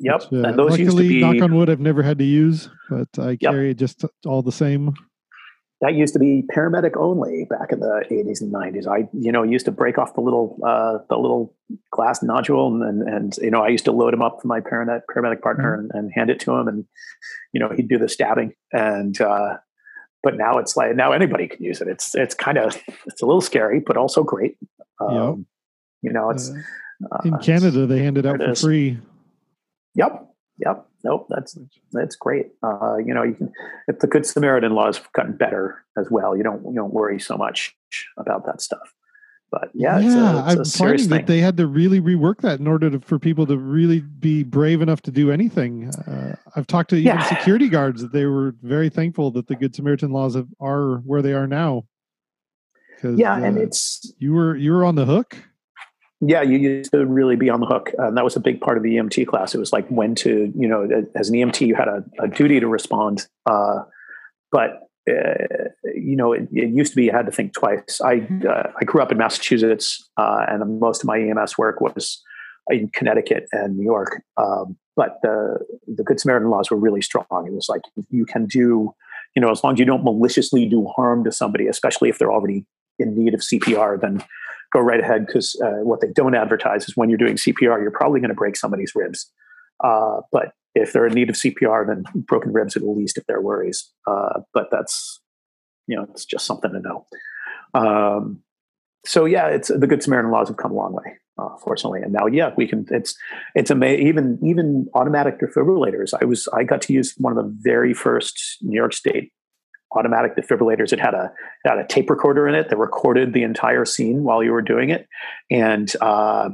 Yep. 0.00 0.22
Which, 0.30 0.44
uh, 0.44 0.48
and 0.48 0.58
those 0.58 0.70
luckily, 0.70 0.84
used 0.84 0.96
to 0.96 1.08
be 1.08 1.20
knock 1.20 1.42
on 1.42 1.54
wood. 1.54 1.70
I've 1.70 1.80
never 1.80 2.02
had 2.02 2.18
to 2.18 2.24
use, 2.24 2.68
but 2.90 3.08
I 3.18 3.36
carry 3.36 3.68
yep. 3.68 3.76
just 3.76 4.04
all 4.26 4.42
the 4.42 4.52
same 4.52 4.94
that 5.84 5.94
used 5.94 6.14
to 6.14 6.18
be 6.18 6.42
paramedic 6.50 6.96
only 6.96 7.44
back 7.44 7.70
in 7.70 7.80
the 7.80 8.04
80s 8.10 8.40
and 8.40 8.50
90s. 8.50 8.86
I, 8.86 9.06
you 9.12 9.30
know, 9.30 9.42
used 9.42 9.66
to 9.66 9.70
break 9.70 9.98
off 9.98 10.14
the 10.14 10.22
little, 10.22 10.58
uh, 10.64 10.98
the 11.10 11.18
little 11.18 11.54
glass 11.90 12.22
nodule 12.22 12.82
and, 12.82 13.02
and, 13.02 13.36
you 13.42 13.50
know, 13.50 13.62
I 13.62 13.68
used 13.68 13.84
to 13.84 13.92
load 13.92 14.14
him 14.14 14.22
up 14.22 14.38
for 14.40 14.48
my 14.48 14.60
paramedic, 14.60 15.02
paramedic 15.14 15.42
partner 15.42 15.76
mm-hmm. 15.76 15.90
and, 15.94 16.06
and, 16.06 16.12
hand 16.14 16.30
it 16.30 16.40
to 16.40 16.52
him. 16.52 16.68
And, 16.68 16.86
you 17.52 17.60
know, 17.60 17.68
he'd 17.68 17.86
do 17.86 17.98
the 17.98 18.08
stabbing. 18.08 18.54
And, 18.72 19.20
uh, 19.20 19.58
but 20.22 20.38
now 20.38 20.56
it's 20.56 20.74
like, 20.74 20.96
now 20.96 21.12
anybody 21.12 21.48
can 21.48 21.62
use 21.62 21.82
it. 21.82 21.88
It's, 21.88 22.14
it's 22.14 22.34
kind 22.34 22.56
of, 22.56 22.80
it's 23.04 23.20
a 23.20 23.26
little 23.26 23.42
scary, 23.42 23.80
but 23.80 23.98
also 23.98 24.22
great. 24.22 24.56
Um, 25.02 25.14
yep. 25.14 25.34
You 26.00 26.12
know, 26.14 26.30
it's, 26.30 26.50
uh, 26.50 27.18
in 27.26 27.36
Canada, 27.40 27.84
they 27.84 27.98
hand 27.98 28.16
it 28.16 28.24
out 28.24 28.38
for 28.38 28.54
free. 28.54 28.98
Yep. 29.96 30.34
Yep 30.64 30.86
nope, 31.04 31.26
that's 31.28 31.56
that's 31.92 32.16
great. 32.16 32.46
Uh, 32.62 32.96
you 32.96 33.14
know, 33.14 33.22
you 33.22 33.34
can 33.34 33.52
if 33.88 34.00
the 34.00 34.06
Good 34.06 34.26
Samaritan 34.26 34.72
law 34.72 34.86
has 34.86 35.00
gotten 35.12 35.36
better 35.36 35.84
as 35.96 36.10
well. 36.10 36.36
You 36.36 36.42
don't 36.42 36.64
you 36.64 36.74
don't 36.74 36.92
worry 36.92 37.20
so 37.20 37.36
much 37.36 37.74
about 38.16 38.46
that 38.46 38.60
stuff. 38.60 38.94
But 39.50 39.70
yeah, 39.72 40.00
yeah, 40.00 40.06
it's 40.06 40.54
a, 40.56 40.60
it's 40.60 40.80
I'm 40.80 40.88
finding 40.88 41.08
that 41.10 41.26
they 41.28 41.38
had 41.38 41.56
to 41.58 41.68
really 41.68 42.00
rework 42.00 42.40
that 42.40 42.58
in 42.58 42.66
order 42.66 42.90
to, 42.90 42.98
for 42.98 43.20
people 43.20 43.46
to 43.46 43.56
really 43.56 44.00
be 44.00 44.42
brave 44.42 44.82
enough 44.82 45.00
to 45.02 45.12
do 45.12 45.30
anything. 45.30 45.90
Uh, 45.90 46.34
I've 46.56 46.66
talked 46.66 46.90
to 46.90 46.96
even 46.96 47.06
yeah. 47.06 47.22
security 47.22 47.68
guards 47.68 48.02
that 48.02 48.12
they 48.12 48.24
were 48.24 48.56
very 48.62 48.88
thankful 48.88 49.30
that 49.32 49.46
the 49.46 49.54
Good 49.54 49.76
Samaritan 49.76 50.10
laws 50.10 50.34
have, 50.34 50.48
are 50.58 50.96
where 51.04 51.22
they 51.22 51.34
are 51.34 51.46
now. 51.46 51.84
Yeah, 53.04 53.34
uh, 53.34 53.42
and 53.42 53.58
it's 53.58 54.12
you 54.18 54.32
were 54.32 54.56
you 54.56 54.72
were 54.72 54.84
on 54.84 54.96
the 54.96 55.04
hook 55.04 55.36
yeah, 56.26 56.42
you 56.42 56.58
used 56.58 56.92
to 56.92 57.04
really 57.04 57.36
be 57.36 57.50
on 57.50 57.60
the 57.60 57.66
hook. 57.66 57.90
and 57.98 58.16
that 58.16 58.24
was 58.24 58.36
a 58.36 58.40
big 58.40 58.60
part 58.60 58.76
of 58.76 58.82
the 58.82 58.96
EMT 58.96 59.26
class. 59.26 59.54
It 59.54 59.58
was 59.58 59.72
like 59.72 59.86
when 59.88 60.14
to, 60.16 60.52
you 60.56 60.68
know, 60.68 60.88
as 61.14 61.28
an 61.28 61.36
EMT, 61.36 61.66
you 61.66 61.74
had 61.74 61.88
a, 61.88 62.04
a 62.20 62.28
duty 62.28 62.60
to 62.60 62.68
respond. 62.68 63.26
Uh, 63.46 63.80
but, 64.50 64.88
uh, 65.10 65.68
you 65.94 66.16
know, 66.16 66.32
it, 66.32 66.48
it, 66.52 66.70
used 66.70 66.92
to 66.92 66.96
be 66.96 67.04
you 67.04 67.12
had 67.12 67.26
to 67.26 67.32
think 67.32 67.52
twice. 67.52 68.00
I, 68.00 68.16
mm-hmm. 68.16 68.46
uh, 68.48 68.70
I 68.80 68.84
grew 68.84 69.02
up 69.02 69.12
in 69.12 69.18
Massachusetts, 69.18 70.08
uh, 70.16 70.46
and 70.48 70.80
most 70.80 71.02
of 71.02 71.06
my 71.06 71.18
EMS 71.18 71.58
work 71.58 71.80
was 71.80 72.22
in 72.68 72.88
Connecticut 72.94 73.46
and 73.52 73.76
New 73.76 73.84
York. 73.84 74.22
Um, 74.36 74.78
but 74.96 75.18
the, 75.22 75.58
the 75.86 76.04
Good 76.04 76.20
Samaritan 76.20 76.50
laws 76.50 76.70
were 76.70 76.78
really 76.78 77.02
strong. 77.02 77.26
It 77.46 77.52
was 77.52 77.68
like 77.68 77.82
you 78.10 78.24
can 78.24 78.46
do, 78.46 78.94
you 79.34 79.42
know, 79.42 79.50
as 79.50 79.62
long 79.62 79.74
as 79.74 79.78
you 79.78 79.84
don't 79.84 80.04
maliciously 80.04 80.66
do 80.66 80.86
harm 80.96 81.24
to 81.24 81.32
somebody, 81.32 81.66
especially 81.66 82.08
if 82.08 82.18
they're 82.18 82.32
already 82.32 82.64
in 82.98 83.16
need 83.16 83.34
of 83.34 83.40
CPR, 83.40 84.00
then 84.00 84.24
go 84.74 84.80
right 84.80 85.00
ahead 85.00 85.26
because 85.26 85.58
uh, 85.64 85.82
what 85.82 86.00
they 86.00 86.08
don't 86.08 86.34
advertise 86.34 86.88
is 86.88 86.96
when 86.96 87.08
you're 87.08 87.18
doing 87.18 87.36
CPR, 87.36 87.80
you're 87.80 87.90
probably 87.90 88.20
going 88.20 88.30
to 88.30 88.34
break 88.34 88.56
somebody's 88.56 88.92
ribs. 88.94 89.30
Uh, 89.82 90.20
but 90.32 90.52
if 90.74 90.92
they're 90.92 91.06
in 91.06 91.14
need 91.14 91.30
of 91.30 91.36
CPR, 91.36 91.86
then 91.86 92.04
broken 92.14 92.52
ribs 92.52 92.76
are 92.76 92.80
the 92.80 92.90
least 92.90 93.16
of 93.16 93.24
their 93.26 93.40
worries. 93.40 93.90
Uh, 94.06 94.40
but 94.52 94.68
that's, 94.72 95.20
you 95.86 95.96
know, 95.96 96.06
it's 96.10 96.24
just 96.24 96.44
something 96.44 96.72
to 96.72 96.80
know. 96.80 97.06
Um, 97.72 98.42
so 99.06 99.24
yeah, 99.24 99.46
it's 99.48 99.68
the 99.68 99.86
Good 99.86 100.02
Samaritan 100.02 100.32
laws 100.32 100.48
have 100.48 100.56
come 100.56 100.72
a 100.72 100.74
long 100.74 100.92
way, 100.92 101.18
uh, 101.38 101.56
fortunately. 101.62 102.00
And 102.02 102.12
now, 102.12 102.26
yeah, 102.26 102.52
we 102.56 102.66
can. 102.66 102.86
It's 102.90 103.14
it's 103.54 103.70
amazing. 103.70 104.06
Even 104.06 104.38
even 104.42 104.88
automatic 104.94 105.38
defibrillators. 105.38 106.14
I 106.18 106.24
was 106.24 106.48
I 106.54 106.64
got 106.64 106.80
to 106.82 106.92
use 106.94 107.14
one 107.18 107.36
of 107.36 107.44
the 107.44 107.54
very 107.60 107.92
first 107.92 108.56
New 108.62 108.74
York 108.74 108.94
State 108.94 109.30
automatic 109.94 110.36
defibrillators. 110.36 110.92
It 110.92 111.00
had 111.00 111.14
a 111.14 111.32
it 111.64 111.68
had 111.68 111.78
a 111.78 111.86
tape 111.86 112.10
recorder 112.10 112.48
in 112.48 112.54
it 112.54 112.68
that 112.68 112.76
recorded 112.76 113.32
the 113.32 113.42
entire 113.42 113.84
scene 113.84 114.22
while 114.22 114.42
you 114.42 114.52
were 114.52 114.62
doing 114.62 114.90
it, 114.90 115.08
and 115.50 115.92
uh, 116.00 116.50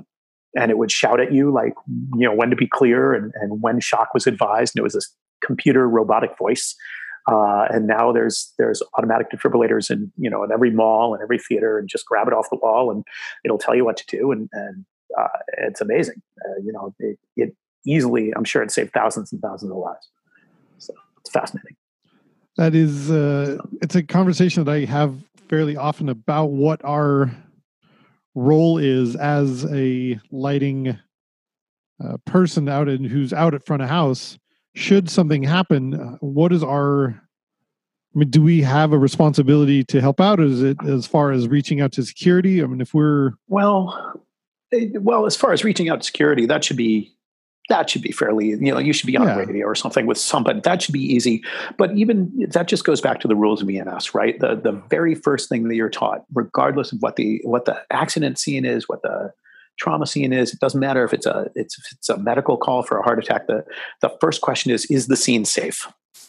and 0.56 0.70
it 0.70 0.78
would 0.78 0.90
shout 0.90 1.20
at 1.20 1.32
you 1.32 1.52
like 1.52 1.74
you 2.16 2.26
know 2.26 2.34
when 2.34 2.50
to 2.50 2.56
be 2.56 2.66
clear 2.66 3.14
and, 3.14 3.32
and 3.36 3.62
when 3.62 3.80
shock 3.80 4.14
was 4.14 4.26
advised. 4.26 4.74
And 4.74 4.80
it 4.80 4.84
was 4.84 4.94
this 4.94 5.14
computer 5.44 5.88
robotic 5.88 6.36
voice. 6.38 6.76
Uh, 7.30 7.66
and 7.70 7.86
now 7.86 8.12
there's 8.12 8.52
there's 8.58 8.82
automatic 8.96 9.30
defibrillators 9.30 9.90
in 9.90 10.10
you 10.16 10.30
know 10.30 10.42
in 10.42 10.50
every 10.52 10.70
mall 10.70 11.14
and 11.14 11.22
every 11.22 11.38
theater, 11.38 11.78
and 11.78 11.88
just 11.88 12.06
grab 12.06 12.26
it 12.26 12.32
off 12.32 12.50
the 12.50 12.56
wall 12.56 12.90
and 12.90 13.04
it'll 13.44 13.58
tell 13.58 13.74
you 13.74 13.84
what 13.84 13.96
to 13.96 14.04
do, 14.06 14.32
and 14.32 14.48
and 14.52 14.84
uh, 15.18 15.28
it's 15.58 15.80
amazing. 15.80 16.22
Uh, 16.44 16.60
you 16.62 16.72
know, 16.72 16.94
it, 16.98 17.18
it 17.36 17.54
easily, 17.86 18.32
I'm 18.36 18.44
sure 18.44 18.62
it 18.62 18.70
saved 18.70 18.92
thousands 18.92 19.32
and 19.32 19.40
thousands 19.40 19.70
of 19.70 19.76
lives. 19.78 20.08
So 20.78 20.94
it's 21.18 21.30
fascinating 21.30 21.76
that 22.56 22.74
is 22.74 23.10
uh, 23.10 23.58
it's 23.82 23.94
a 23.94 24.02
conversation 24.02 24.64
that 24.64 24.72
i 24.72 24.84
have 24.84 25.14
fairly 25.48 25.76
often 25.76 26.08
about 26.08 26.46
what 26.46 26.80
our 26.84 27.30
role 28.34 28.78
is 28.78 29.16
as 29.16 29.64
a 29.72 30.18
lighting 30.30 30.96
uh, 32.02 32.16
person 32.24 32.68
out 32.68 32.88
in 32.88 33.04
who's 33.04 33.32
out 33.32 33.54
at 33.54 33.66
front 33.66 33.82
of 33.82 33.88
house 33.88 34.38
should 34.74 35.10
something 35.10 35.42
happen 35.42 35.94
uh, 35.94 36.16
what 36.20 36.52
is 36.52 36.62
our 36.62 37.20
I 38.14 38.18
mean, 38.18 38.30
do 38.30 38.42
we 38.42 38.60
have 38.62 38.92
a 38.92 38.98
responsibility 38.98 39.84
to 39.84 40.00
help 40.00 40.20
out? 40.20 40.40
Is 40.40 40.62
it 40.62 40.76
as 40.84 41.06
far 41.06 41.30
as 41.30 41.46
reaching 41.46 41.80
out 41.80 41.92
to 41.92 42.02
security? 42.02 42.60
I 42.60 42.66
mean, 42.66 42.80
if 42.80 42.92
we're 42.92 43.34
well, 43.46 44.20
well, 44.94 45.26
as 45.26 45.36
far 45.36 45.52
as 45.52 45.62
reaching 45.62 45.88
out 45.88 46.00
to 46.00 46.06
security, 46.06 46.46
that 46.46 46.64
should 46.64 46.76
be 46.76 47.14
that 47.70 47.88
should 47.88 48.02
be 48.02 48.12
fairly 48.12 48.48
you 48.48 48.72
know 48.72 48.78
you 48.78 48.92
should 48.92 49.06
be 49.06 49.16
on 49.16 49.26
Yeah. 49.26 49.36
radio 49.36 49.66
or 49.66 49.74
something 49.74 50.04
with 50.04 50.18
somebody. 50.18 50.60
That 50.60 50.82
should 50.82 50.92
be 50.92 51.14
easy. 51.14 51.42
But 51.78 51.96
even 51.96 52.30
that 52.50 52.68
just 52.68 52.84
goes 52.84 53.00
back 53.00 53.20
to 53.20 53.28
the 53.28 53.36
rules 53.36 53.62
of 53.62 53.70
ems 53.70 54.14
right? 54.14 54.38
The 54.38 54.56
the 54.56 54.72
very 54.90 55.14
first 55.14 55.48
thing 55.48 55.68
that 55.68 55.76
you're 55.76 55.88
taught 55.88 56.24
regardless 56.34 56.92
of 56.92 56.98
what 57.00 57.16
the 57.16 57.40
what 57.44 57.64
the 57.64 57.80
accident 57.90 58.38
scene 58.38 58.66
is 58.66 58.88
what 58.88 59.02
the 59.02 59.32
trauma 59.78 60.06
scene 60.06 60.32
is 60.32 60.52
it 60.52 60.60
doesn't 60.60 60.80
matter 60.80 61.04
if 61.04 61.14
it's 61.14 61.26
a 61.26 61.48
it's 61.54 61.78
if 61.78 61.84
it's 61.92 62.08
a 62.10 62.18
medical 62.18 62.58
call 62.58 62.82
for 62.82 62.98
a 62.98 63.02
heart 63.02 63.18
attack 63.18 63.46
the 63.46 63.64
the 64.02 64.10
first 64.20 64.42
question 64.42 64.70
is 64.70 64.84
is 64.86 65.06
the 65.06 65.16
scene 65.16 65.44
safe? 65.44 65.86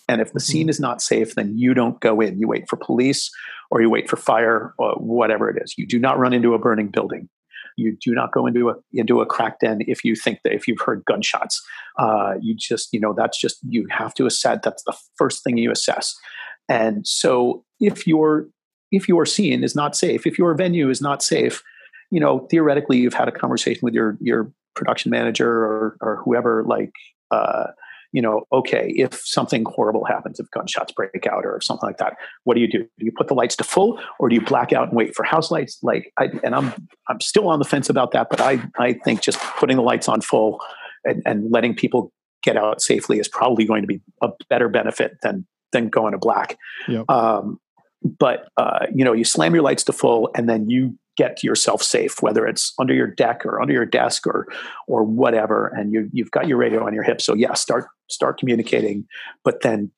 And 0.08 0.22
if 0.22 0.34
the 0.34 0.40
scene 0.40 0.64
mm-hmm. 0.64 0.70
is 0.70 0.80
not 0.80 1.02
safe 1.02 1.36
then 1.36 1.58
you 1.58 1.74
don't 1.74 2.00
go 2.00 2.22
in. 2.22 2.40
You 2.40 2.48
wait 2.48 2.70
for 2.70 2.78
police 2.78 3.30
or 3.72 3.82
you 3.82 3.90
wait 3.90 4.10
for 4.10 4.18
fire 4.18 4.74
or 4.78 4.94
whatever 4.96 5.50
it 5.50 5.62
is. 5.64 5.74
You 5.78 5.88
do 5.88 6.00
not 6.00 6.20
run 6.20 6.34
into 6.34 6.54
a 6.54 6.60
burning 6.60 6.90
building 6.90 7.30
you 7.78 7.98
do 8.04 8.14
not 8.14 8.32
go 8.32 8.46
into 8.46 8.70
a 8.70 8.76
into 8.94 9.22
a 9.22 9.26
crack 9.26 9.60
den 9.60 9.80
if 9.88 10.04
you 10.04 10.16
think 10.16 10.40
that 10.44 10.54
if 10.54 10.68
you've 10.68 10.82
heard 10.82 11.04
gunshots. 11.06 11.62
Uh, 11.98 12.34
you 12.42 12.56
just 12.56 12.90
you 12.92 13.00
know 13.00 13.14
that's 13.16 13.40
just 13.40 13.58
you 13.68 13.88
have 13.90 14.14
to 14.16 14.26
assess 14.26 14.60
that's 14.64 14.84
the 14.84 14.96
first 15.18 15.44
thing 15.44 15.58
you 15.58 15.72
assess. 15.72 16.16
And 16.70 17.06
so 17.06 17.64
if 17.80 18.08
your 18.08 18.48
if 18.92 19.08
your 19.08 19.26
scene 19.26 19.64
is 19.64 19.76
not 19.76 19.96
safe 19.96 20.28
if 20.28 20.38
your 20.38 20.54
venue 20.54 20.90
is 20.90 21.02
not 21.02 21.24
safe 21.24 21.64
you 22.12 22.20
know 22.20 22.48
theoretically 22.52 22.98
you've 22.98 23.14
had 23.14 23.28
a 23.28 23.32
conversation 23.32 23.80
with 23.82 23.94
your 23.94 24.18
your 24.22 24.52
production 24.76 25.10
manager 25.10 25.50
or 25.50 25.98
or 26.02 26.22
whoever 26.24 26.64
like 26.64 26.92
uh, 27.32 27.68
you 28.12 28.22
know 28.22 28.44
okay 28.52 28.94
if 28.96 29.22
something 29.24 29.64
horrible 29.66 30.06
happens 30.06 30.40
if 30.40 30.50
gunshots 30.52 30.92
break 30.94 31.26
out 31.28 31.46
or 31.46 31.60
something 31.62 31.88
like 31.88 31.98
that 31.98 32.16
what 32.44 32.56
do 32.56 32.62
you 32.62 32.70
do? 32.70 32.80
Do 32.80 33.06
you 33.06 33.12
put 33.16 33.28
the 33.28 33.34
lights 33.34 33.56
to 33.58 33.64
full 33.64 34.00
or 34.20 34.30
do 34.30 34.36
you 34.36 34.42
black 34.42 34.74
out 34.74 34.90
and 34.90 34.98
wait 34.98 35.16
for 35.16 35.24
house 35.24 35.52
lights? 35.52 35.80
Like 35.82 36.12
I, 36.18 36.30
and 36.44 36.56
i'm 36.56 36.74
i'm 37.10 37.20
still 37.22 37.48
on 37.48 37.60
the 37.60 37.66
fence 37.66 37.90
about 37.90 38.12
that 38.12 38.28
but 38.30 38.42
i 38.42 38.62
i 38.78 38.94
think 38.94 39.22
just 39.22 39.40
putting 39.58 39.78
the 39.78 39.84
lights 39.84 40.08
on 40.08 40.22
full 40.22 40.60
and, 41.04 41.22
and 41.26 41.52
letting 41.52 41.76
people 41.76 42.12
get 42.44 42.58
out 42.58 42.82
safely 42.82 43.20
is 43.20 43.28
probably 43.28 43.66
going 43.66 43.82
to 43.82 43.88
be 43.88 44.02
a 44.22 44.30
better 44.50 44.70
benefit 44.70 45.18
than 45.22 45.46
than 45.72 45.90
going 45.90 46.12
to 46.12 46.18
black. 46.18 46.58
Yep. 46.88 47.10
um, 47.10 47.60
but 48.18 48.48
uh, 48.58 48.88
you 48.94 49.06
know 49.06 49.14
you 49.14 49.24
slam 49.24 49.54
your 49.54 49.64
lights 49.64 49.84
to 49.86 49.94
full 49.94 50.30
and 50.36 50.50
then 50.50 50.70
you 50.70 50.98
get 51.18 51.44
yourself 51.44 51.84
safe 51.84 52.22
whether 52.22 52.48
it's 52.48 52.74
under 52.80 52.94
your 52.94 53.06
deck 53.06 53.46
or 53.46 53.62
under 53.62 53.74
your 53.74 53.86
desk 53.86 54.26
or 54.26 54.48
or 54.88 55.04
whatever 55.04 55.68
and 55.68 55.92
you 55.92 56.10
you've 56.14 56.32
got 56.32 56.48
your 56.48 56.58
radio 56.58 56.86
on 56.86 56.94
your 56.94 57.04
hip. 57.04 57.22
So 57.22 57.36
yeah 57.36 57.54
start 57.54 57.88
start 58.12 58.38
communicating 58.38 59.06
but 59.44 59.62
then 59.62 59.92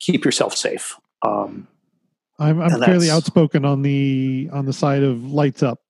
keep 0.00 0.24
yourself 0.24 0.54
safe 0.56 0.96
um, 1.22 1.66
I'm, 2.38 2.60
I'm 2.60 2.80
fairly 2.80 3.10
outspoken 3.10 3.64
on 3.64 3.82
the 3.82 4.48
on 4.52 4.64
the 4.66 4.72
side 4.72 5.02
of 5.02 5.24
lights 5.32 5.62
up. 5.62 5.80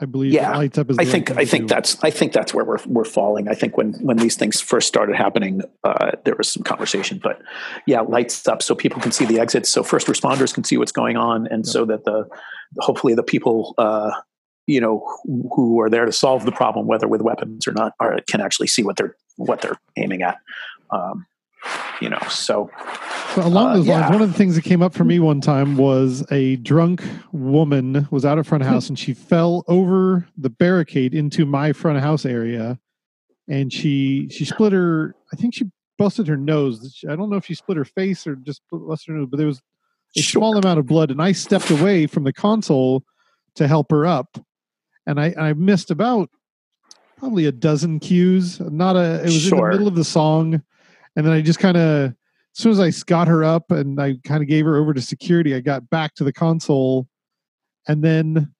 I 0.00 0.04
believe 0.04 0.34
Yeah, 0.34 0.54
lights 0.56 0.78
up 0.78 0.90
is. 0.90 0.98
I 0.98 1.04
right 1.04 1.10
think 1.10 1.30
I 1.32 1.44
think 1.44 1.68
do. 1.68 1.74
that's 1.74 2.02
I 2.04 2.10
think 2.10 2.32
that's 2.32 2.52
where 2.54 2.64
we're 2.64 2.78
we're 2.86 3.04
falling. 3.04 3.48
I 3.48 3.54
think 3.54 3.76
when 3.76 3.94
when 3.94 4.18
these 4.18 4.36
things 4.36 4.60
first 4.60 4.86
started 4.86 5.16
happening, 5.16 5.62
uh, 5.84 6.12
there 6.24 6.34
was 6.36 6.48
some 6.50 6.62
conversation, 6.62 7.18
but 7.22 7.40
yeah, 7.86 8.02
lights 8.02 8.46
up 8.46 8.62
so 8.62 8.74
people 8.74 9.00
can 9.00 9.10
see 9.10 9.24
the 9.24 9.40
exits, 9.40 9.68
so 9.70 9.82
first 9.82 10.06
responders 10.06 10.54
can 10.54 10.64
see 10.64 10.76
what's 10.76 10.92
going 10.92 11.16
on, 11.16 11.46
and 11.48 11.64
Yeah. 11.66 11.72
so 11.72 11.84
that 11.86 12.04
the 12.04 12.28
hopefully 12.78 13.14
the 13.14 13.22
people 13.22 13.74
uh, 13.78 14.12
you 14.66 14.80
know 14.80 15.02
who, 15.24 15.50
who 15.54 15.80
are 15.80 15.90
there 15.90 16.04
to 16.04 16.12
solve 16.12 16.44
the 16.44 16.52
problem, 16.52 16.86
whether 16.86 17.08
with 17.08 17.22
weapons 17.22 17.66
or 17.66 17.72
not, 17.72 17.94
are, 17.98 18.20
can 18.28 18.40
actually 18.40 18.68
see 18.68 18.82
what 18.84 18.96
they're 18.96 19.16
what 19.36 19.62
they're 19.62 19.78
aiming 19.96 20.22
at. 20.22 20.36
Um, 20.90 21.26
you 22.00 22.08
know, 22.10 22.18
so 22.28 22.70
So 23.34 23.42
along 23.42 23.68
Uh, 23.68 23.76
those 23.76 23.86
lines, 23.88 24.00
yeah. 24.00 24.10
one 24.10 24.22
of 24.22 24.28
the 24.30 24.36
things 24.36 24.54
that 24.54 24.62
came 24.64 24.82
up 24.82 24.94
for 24.94 25.04
me 25.04 25.18
one 25.18 25.40
time 25.40 25.76
was 25.76 26.24
a 26.30 26.56
drunk 26.56 27.02
woman 27.32 28.06
was 28.10 28.24
out 28.24 28.38
of 28.38 28.46
front 28.46 28.62
of 28.62 28.68
house 28.68 28.88
and 28.88 28.98
she 28.98 29.14
fell 29.14 29.64
over 29.66 30.26
the 30.36 30.50
barricade 30.50 31.14
into 31.14 31.44
my 31.46 31.72
front 31.72 31.96
of 31.96 32.02
house 32.04 32.24
area, 32.26 32.78
and 33.48 33.72
she 33.72 34.28
she 34.30 34.44
split 34.44 34.72
her. 34.72 35.14
I 35.32 35.36
think 35.36 35.54
she 35.54 35.70
busted 35.98 36.28
her 36.28 36.36
nose. 36.36 37.02
I 37.08 37.16
don't 37.16 37.30
know 37.30 37.36
if 37.36 37.46
she 37.46 37.54
split 37.54 37.78
her 37.78 37.84
face 37.84 38.26
or 38.26 38.36
just 38.36 38.60
busted 38.70 39.12
her 39.14 39.18
nose, 39.18 39.28
but 39.30 39.38
there 39.38 39.46
was 39.46 39.62
a 40.16 40.20
Sure. 40.20 40.40
small 40.40 40.56
amount 40.58 40.78
of 40.78 40.86
blood, 40.86 41.10
and 41.10 41.20
I 41.22 41.32
stepped 41.32 41.70
away 41.70 42.06
from 42.06 42.24
the 42.24 42.32
console 42.32 43.02
to 43.54 43.66
help 43.66 43.90
her 43.90 44.06
up, 44.06 44.38
and 45.06 45.18
I 45.18 45.34
I 45.38 45.52
missed 45.54 45.90
about 45.90 46.28
probably 47.18 47.46
a 47.46 47.52
dozen 47.52 47.98
cues. 48.00 48.60
Not 48.60 48.96
a. 48.96 49.20
It 49.20 49.24
was 49.24 49.50
in 49.50 49.56
the 49.58 49.66
middle 49.68 49.88
of 49.88 49.94
the 49.94 50.04
song, 50.04 50.62
and 51.16 51.26
then 51.26 51.32
I 51.32 51.40
just 51.40 51.58
kind 51.58 51.76
of 51.76 52.10
as 52.10 52.14
soon 52.62 52.72
as 52.72 52.80
I 52.80 52.90
got 53.06 53.28
her 53.28 53.44
up 53.44 53.70
and 53.70 54.00
I 54.00 54.16
kind 54.24 54.42
of 54.42 54.48
gave 54.48 54.64
her 54.64 54.76
over 54.76 54.94
to 54.94 55.00
security, 55.02 55.54
I 55.54 55.60
got 55.60 55.88
back 55.90 56.14
to 56.16 56.24
the 56.24 56.32
console, 56.32 57.08
and 57.88 58.02
then 58.02 58.52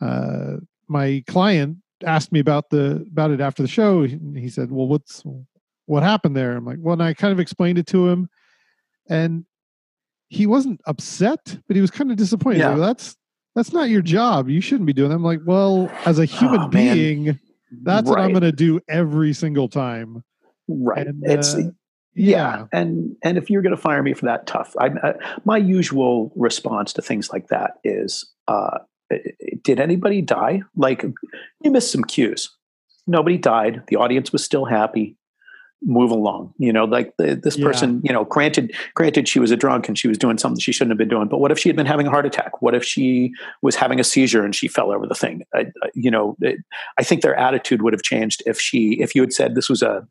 uh, 0.00 0.56
my 0.88 1.22
client 1.26 1.78
asked 2.04 2.32
me 2.32 2.40
about 2.40 2.70
the 2.70 3.06
about 3.10 3.30
it 3.30 3.40
after 3.40 3.62
the 3.62 3.68
show. 3.68 4.02
He 4.02 4.18
he 4.34 4.48
said, 4.48 4.70
"Well, 4.72 4.88
what's 4.88 5.22
what 5.86 6.02
happened 6.02 6.36
there?" 6.36 6.56
I'm 6.56 6.64
like, 6.64 6.78
"Well," 6.80 6.94
and 6.94 7.02
I 7.02 7.14
kind 7.14 7.32
of 7.32 7.40
explained 7.40 7.78
it 7.78 7.86
to 7.88 8.08
him, 8.08 8.28
and 9.08 9.44
he 10.28 10.46
wasn't 10.46 10.80
upset, 10.86 11.58
but 11.66 11.76
he 11.76 11.80
was 11.80 11.90
kind 11.90 12.10
of 12.10 12.16
disappointed. 12.16 12.60
Yeah. 12.60 12.68
Like, 12.68 12.78
well, 12.78 12.86
that's 12.88 13.16
that's 13.54 13.72
not 13.72 13.90
your 13.90 14.02
job. 14.02 14.48
You 14.48 14.60
shouldn't 14.60 14.86
be 14.86 14.92
doing 14.92 15.10
that. 15.10 15.16
I'm 15.16 15.24
like, 15.24 15.40
well, 15.44 15.90
as 16.06 16.18
a 16.18 16.24
human 16.24 16.60
Oh, 16.60 16.68
being, 16.68 17.38
that's 17.82 18.08
what 18.08 18.20
I'm 18.20 18.30
going 18.30 18.42
to 18.42 18.52
do 18.52 18.80
every 18.88 19.32
single 19.32 19.68
time. 19.68 20.22
right. 20.68 21.06
And, 21.06 21.22
it's 21.26 21.54
uh, 21.54 21.70
yeah. 22.14 22.66
and 22.72 23.16
and 23.22 23.38
if 23.38 23.50
you're 23.50 23.62
going 23.62 23.74
to 23.74 23.80
fire 23.80 24.02
me 24.02 24.14
for 24.14 24.26
that 24.26 24.46
tough. 24.46 24.74
I, 24.78 24.86
I, 25.02 25.14
my 25.44 25.56
usual 25.56 26.32
response 26.36 26.92
to 26.94 27.02
things 27.02 27.30
like 27.32 27.48
that 27.48 27.72
is 27.84 28.30
uh, 28.48 28.78
did 29.62 29.80
anybody 29.80 30.22
die? 30.22 30.62
Like 30.76 31.02
you 31.62 31.70
missed 31.70 31.92
some 31.92 32.04
cues. 32.04 32.50
Nobody 33.06 33.38
died. 33.38 33.82
The 33.88 33.96
audience 33.96 34.32
was 34.32 34.44
still 34.44 34.64
happy. 34.64 35.16
Move 35.82 36.10
along 36.10 36.52
you 36.58 36.74
know 36.74 36.84
like 36.84 37.14
the, 37.16 37.34
this 37.34 37.56
Yeah. 37.56 37.64
person 37.64 38.02
you 38.04 38.12
know 38.12 38.26
granted 38.26 38.74
granted 38.94 39.26
she 39.26 39.40
was 39.40 39.50
a 39.50 39.56
drunk 39.56 39.88
and 39.88 39.98
she 39.98 40.08
was 40.08 40.18
doing 40.18 40.36
something 40.36 40.60
she 40.60 40.72
shouldn't 40.72 40.90
have 40.90 40.98
been 40.98 41.08
doing 41.08 41.26
but 41.26 41.38
what 41.38 41.50
if 41.50 41.58
she 41.58 41.70
had 41.70 41.76
been 41.76 41.86
having 41.86 42.06
a 42.06 42.10
heart 42.10 42.26
attack? 42.26 42.60
What 42.60 42.74
if 42.74 42.84
she 42.84 43.32
was 43.62 43.76
having 43.76 43.98
a 43.98 44.04
seizure 44.04 44.44
and 44.44 44.54
she 44.54 44.68
fell 44.68 44.92
over 44.92 45.06
the 45.06 45.14
thing? 45.14 45.40
I, 45.54 45.68
you 45.94 46.10
know 46.10 46.36
it, 46.42 46.58
i 46.98 47.02
think 47.02 47.22
their 47.22 47.34
attitude 47.34 47.80
would 47.80 47.94
have 47.94 48.02
changed 48.02 48.42
if 48.44 48.60
she 48.60 48.98
if 49.00 49.14
you 49.14 49.22
had 49.22 49.32
said 49.32 49.54
this 49.54 49.70
was 49.70 49.80
a 49.80 50.06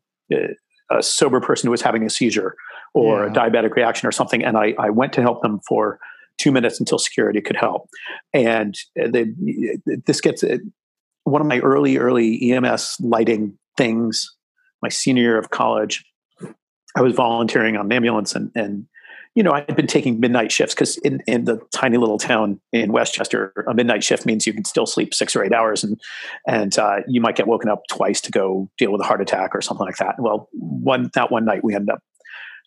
a 0.90 1.02
sober 1.02 1.40
person 1.40 1.66
who 1.66 1.70
was 1.70 1.82
having 1.82 2.04
a 2.04 2.10
seizure 2.10 2.56
or 2.94 3.26
a 3.26 3.30
diabetic 3.30 3.74
reaction 3.76 4.08
or 4.08 4.12
something, 4.12 4.44
and 4.44 4.56
I, 4.56 4.74
I 4.78 4.90
went 4.90 5.12
to 5.14 5.22
help 5.22 5.42
them 5.42 5.60
for 5.66 6.00
two 6.38 6.50
minutes 6.50 6.80
until 6.80 6.98
security 6.98 7.40
could 7.40 7.56
help. 7.56 7.88
And 8.32 8.74
they, 8.96 9.26
this 10.06 10.20
gets 10.20 10.42
one 11.24 11.40
of 11.40 11.46
my 11.46 11.60
early, 11.60 11.98
early 11.98 12.50
EMS 12.50 12.96
lighting 13.00 13.58
things. 13.76 14.36
My 14.82 14.88
senior 14.88 15.22
year 15.22 15.38
of 15.38 15.50
college, 15.50 16.04
I 16.96 17.02
was 17.02 17.14
volunteering 17.14 17.76
on 17.76 17.86
an 17.86 17.92
ambulance, 17.92 18.34
and 18.34 18.50
and 18.54 18.86
you 19.34 19.42
know 19.42 19.52
I 19.52 19.60
had 19.60 19.76
been 19.76 19.86
taking 19.86 20.20
midnight 20.20 20.50
shifts 20.50 20.74
because 20.74 20.98
in 20.98 21.22
in 21.26 21.44
the 21.44 21.60
tiny 21.72 21.96
little 21.96 22.18
town 22.18 22.60
in 22.72 22.92
Westchester, 22.92 23.52
a 23.68 23.74
midnight 23.74 24.02
shift 24.02 24.26
means 24.26 24.46
you 24.46 24.52
can 24.52 24.64
still 24.64 24.86
sleep 24.86 25.14
six 25.14 25.36
or 25.36 25.44
eight 25.44 25.52
hours, 25.52 25.84
and 25.84 26.00
and 26.46 26.78
uh, 26.78 26.98
you 27.06 27.20
might 27.20 27.36
get 27.36 27.46
woken 27.46 27.68
up 27.68 27.82
twice 27.88 28.20
to 28.22 28.30
go 28.30 28.68
deal 28.78 28.92
with 28.92 29.00
a 29.00 29.04
heart 29.04 29.20
attack 29.20 29.54
or 29.54 29.60
something 29.60 29.86
like 29.86 29.96
that. 29.96 30.16
Well, 30.18 30.48
one 30.52 31.10
that 31.14 31.30
one 31.30 31.44
night 31.44 31.62
we 31.62 31.74
ended 31.74 31.90
up 31.90 32.02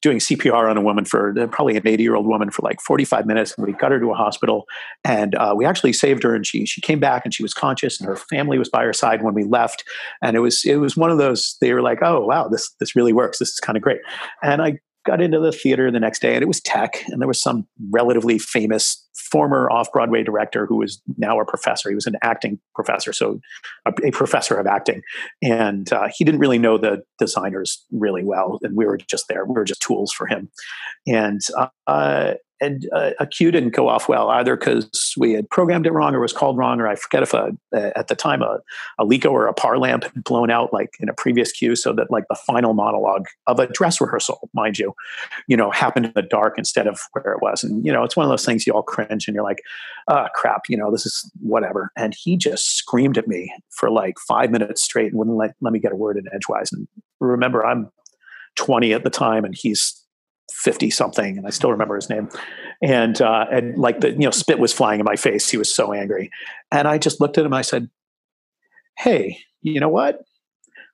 doing 0.01 0.19
CPR 0.19 0.69
on 0.69 0.75
a 0.75 0.81
woman 0.81 1.05
for 1.05 1.33
uh, 1.39 1.47
probably 1.47 1.77
an 1.77 1.87
80 1.87 2.03
year 2.03 2.15
old 2.15 2.27
woman 2.27 2.51
for 2.51 2.61
like 2.61 2.81
45 2.81 3.25
minutes, 3.25 3.55
and 3.57 3.65
we 3.65 3.73
got 3.73 3.91
her 3.91 3.99
to 3.99 4.11
a 4.11 4.15
hospital, 4.15 4.65
and 5.03 5.33
uh, 5.35 5.53
we 5.55 5.65
actually 5.65 5.93
saved 5.93 6.23
her, 6.23 6.35
and 6.35 6.45
she 6.45 6.65
she 6.65 6.81
came 6.81 6.99
back 6.99 7.25
and 7.25 7.33
she 7.33 7.43
was 7.43 7.53
conscious, 7.53 7.99
and 7.99 8.07
her 8.07 8.15
family 8.15 8.57
was 8.57 8.69
by 8.69 8.83
her 8.83 8.93
side 8.93 9.23
when 9.23 9.33
we 9.33 9.43
left, 9.43 9.83
and 10.21 10.35
it 10.35 10.39
was 10.39 10.63
it 10.65 10.75
was 10.75 10.95
one 10.95 11.09
of 11.09 11.17
those 11.17 11.57
they 11.59 11.73
were 11.73 11.81
like, 11.81 11.99
oh 12.01 12.25
wow, 12.25 12.47
this 12.47 12.69
this 12.79 12.95
really 12.95 13.13
works, 13.13 13.39
this 13.39 13.49
is 13.49 13.59
kind 13.59 13.75
of 13.75 13.81
great, 13.81 13.99
and 14.41 14.61
I 14.61 14.79
got 15.05 15.21
into 15.21 15.39
the 15.39 15.51
theater 15.51 15.91
the 15.91 15.99
next 15.99 16.21
day 16.21 16.33
and 16.33 16.43
it 16.43 16.47
was 16.47 16.61
tech 16.61 17.03
and 17.07 17.21
there 17.21 17.27
was 17.27 17.41
some 17.41 17.67
relatively 17.91 18.39
famous 18.39 19.05
former 19.15 19.69
off-broadway 19.69 20.23
director 20.23 20.65
who 20.65 20.77
was 20.77 21.01
now 21.17 21.39
a 21.39 21.45
professor. 21.45 21.89
He 21.89 21.95
was 21.95 22.07
an 22.07 22.15
acting 22.21 22.59
professor 22.75 23.13
so 23.13 23.39
a, 23.85 23.93
a 24.03 24.11
professor 24.11 24.55
of 24.55 24.67
acting. 24.67 25.01
And 25.41 25.91
uh, 25.91 26.07
he 26.15 26.23
didn't 26.23 26.39
really 26.39 26.59
know 26.59 26.77
the 26.77 27.03
designers 27.19 27.85
really 27.91 28.23
well 28.23 28.59
and 28.61 28.75
we 28.75 28.85
were 28.85 28.97
just 28.97 29.27
there. 29.27 29.45
We 29.45 29.53
were 29.53 29.65
just 29.65 29.81
tools 29.81 30.11
for 30.11 30.27
him. 30.27 30.49
And 31.07 31.41
uh, 31.87 32.33
and 32.63 32.89
uh, 32.93 33.11
a 33.19 33.27
cue 33.27 33.51
didn't 33.51 33.71
go 33.71 33.87
off 33.87 34.07
well 34.07 34.29
either 34.29 34.55
because 34.55 35.13
we 35.17 35.33
had 35.33 35.49
programmed 35.49 35.85
it 35.85 35.91
wrong 35.91 36.13
or 36.15 36.19
was 36.19 36.33
called 36.33 36.57
wrong 36.57 36.79
or 36.79 36.87
i 36.87 36.95
forget 36.95 37.23
if 37.23 37.33
a, 37.33 37.51
at 37.73 38.07
the 38.07 38.15
time 38.15 38.41
a, 38.41 38.59
a 38.99 39.05
Leko 39.05 39.31
or 39.31 39.47
a 39.47 39.53
par 39.53 39.77
lamp 39.77 40.03
had 40.03 40.23
blown 40.23 40.49
out 40.49 40.73
like 40.73 40.95
in 40.99 41.09
a 41.09 41.13
previous 41.13 41.51
cue 41.51 41.75
so 41.75 41.93
that 41.93 42.09
like 42.09 42.25
the 42.29 42.35
final 42.35 42.73
monologue 42.73 43.27
of 43.47 43.59
a 43.59 43.67
dress 43.67 43.99
rehearsal 43.99 44.49
mind 44.53 44.77
you 44.79 44.93
you 45.47 45.57
know 45.57 45.71
happened 45.71 46.05
in 46.05 46.13
the 46.15 46.21
dark 46.21 46.57
instead 46.57 46.87
of 46.87 46.99
where 47.11 47.33
it 47.33 47.41
was. 47.41 47.63
And 47.63 47.85
you 47.85 47.91
know 47.91 48.03
it's 48.03 48.15
one 48.15 48.25
of 48.25 48.29
those 48.29 48.45
things 48.45 48.65
you 48.65 48.73
all 48.73 48.83
cringe 48.83 49.27
and 49.27 49.35
you're 49.35 49.43
like 49.43 49.61
ah 50.07 50.29
crap 50.33 50.63
you 50.69 50.77
know 50.77 50.91
this 50.91 51.05
is 51.05 51.29
whatever. 51.41 51.91
And 51.97 52.15
he 52.17 52.37
just 52.37 52.77
screamed 52.77 53.17
at 53.17 53.27
me 53.27 53.53
for 53.69 53.89
like 53.89 54.17
five 54.19 54.51
minutes 54.51 54.81
straight 54.81 55.07
and 55.07 55.17
wouldn't 55.17 55.37
let, 55.37 55.55
let 55.61 55.73
me 55.73 55.79
get 55.79 55.91
a 55.91 55.95
word 55.95 56.17
in 56.17 56.25
edgewise. 56.33 56.71
And 56.71 56.87
remember 57.19 57.65
i'm 57.65 57.89
20 58.55 58.93
at 58.93 59.03
the 59.03 59.09
time 59.09 59.45
and 59.45 59.55
he's 59.57 60.02
50 60.51 60.89
something 60.89 61.37
and 61.37 61.47
i 61.47 61.49
still 61.49 61.71
remember 61.71 61.95
his 61.95 62.09
name 62.09 62.29
and 62.81 63.21
uh 63.21 63.45
and 63.51 63.77
like 63.77 64.01
the 64.01 64.11
you 64.11 64.19
know 64.19 64.31
spit 64.31 64.59
was 64.59 64.73
flying 64.73 64.99
in 64.99 65.05
my 65.05 65.15
face 65.15 65.49
he 65.49 65.57
was 65.57 65.73
so 65.73 65.93
angry 65.93 66.29
and 66.71 66.87
i 66.87 66.97
just 66.97 67.21
looked 67.21 67.37
at 67.37 67.45
him 67.45 67.53
i 67.53 67.61
said 67.61 67.89
hey 68.97 69.37
you 69.61 69.79
know 69.79 69.89
what 69.89 70.23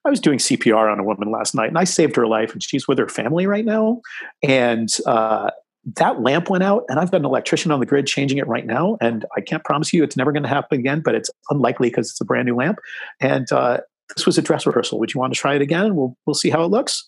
I 0.04 0.08
was 0.08 0.20
doing 0.20 0.38
CPR 0.38 0.90
on 0.90 0.98
a 0.98 1.04
woman 1.04 1.30
last 1.30 1.54
night, 1.54 1.68
and 1.68 1.76
I 1.76 1.84
saved 1.84 2.16
her 2.16 2.26
life, 2.26 2.52
and 2.52 2.62
she's 2.62 2.88
with 2.88 2.98
her 2.98 3.08
family 3.08 3.46
right 3.46 3.66
now. 3.66 4.00
And 4.42 4.88
uh, 5.04 5.50
that 5.96 6.22
lamp 6.22 6.48
went 6.48 6.64
out, 6.64 6.84
and 6.88 6.98
I've 6.98 7.10
got 7.10 7.18
an 7.18 7.26
electrician 7.26 7.70
on 7.70 7.80
the 7.80 7.86
grid 7.86 8.06
changing 8.06 8.38
it 8.38 8.46
right 8.46 8.66
now. 8.66 8.96
And 9.00 9.26
I 9.36 9.42
can't 9.42 9.64
promise 9.64 9.92
you 9.92 10.02
it's 10.02 10.16
never 10.16 10.32
going 10.32 10.42
to 10.42 10.48
happen 10.48 10.78
again, 10.78 11.00
but 11.04 11.14
it's 11.14 11.30
unlikely 11.50 11.90
because 11.90 12.10
it's 12.10 12.20
a 12.20 12.24
brand 12.24 12.46
new 12.46 12.56
lamp. 12.56 12.78
And 13.20 13.50
uh, 13.52 13.80
this 14.16 14.24
was 14.24 14.38
a 14.38 14.42
dress 14.42 14.66
rehearsal. 14.66 14.98
Would 14.98 15.12
you 15.12 15.20
want 15.20 15.34
to 15.34 15.38
try 15.40 15.54
it 15.54 15.62
again? 15.62 15.94
We'll 15.94 16.16
we'll 16.26 16.34
see 16.34 16.50
how 16.50 16.64
it 16.64 16.68
looks. 16.68 17.06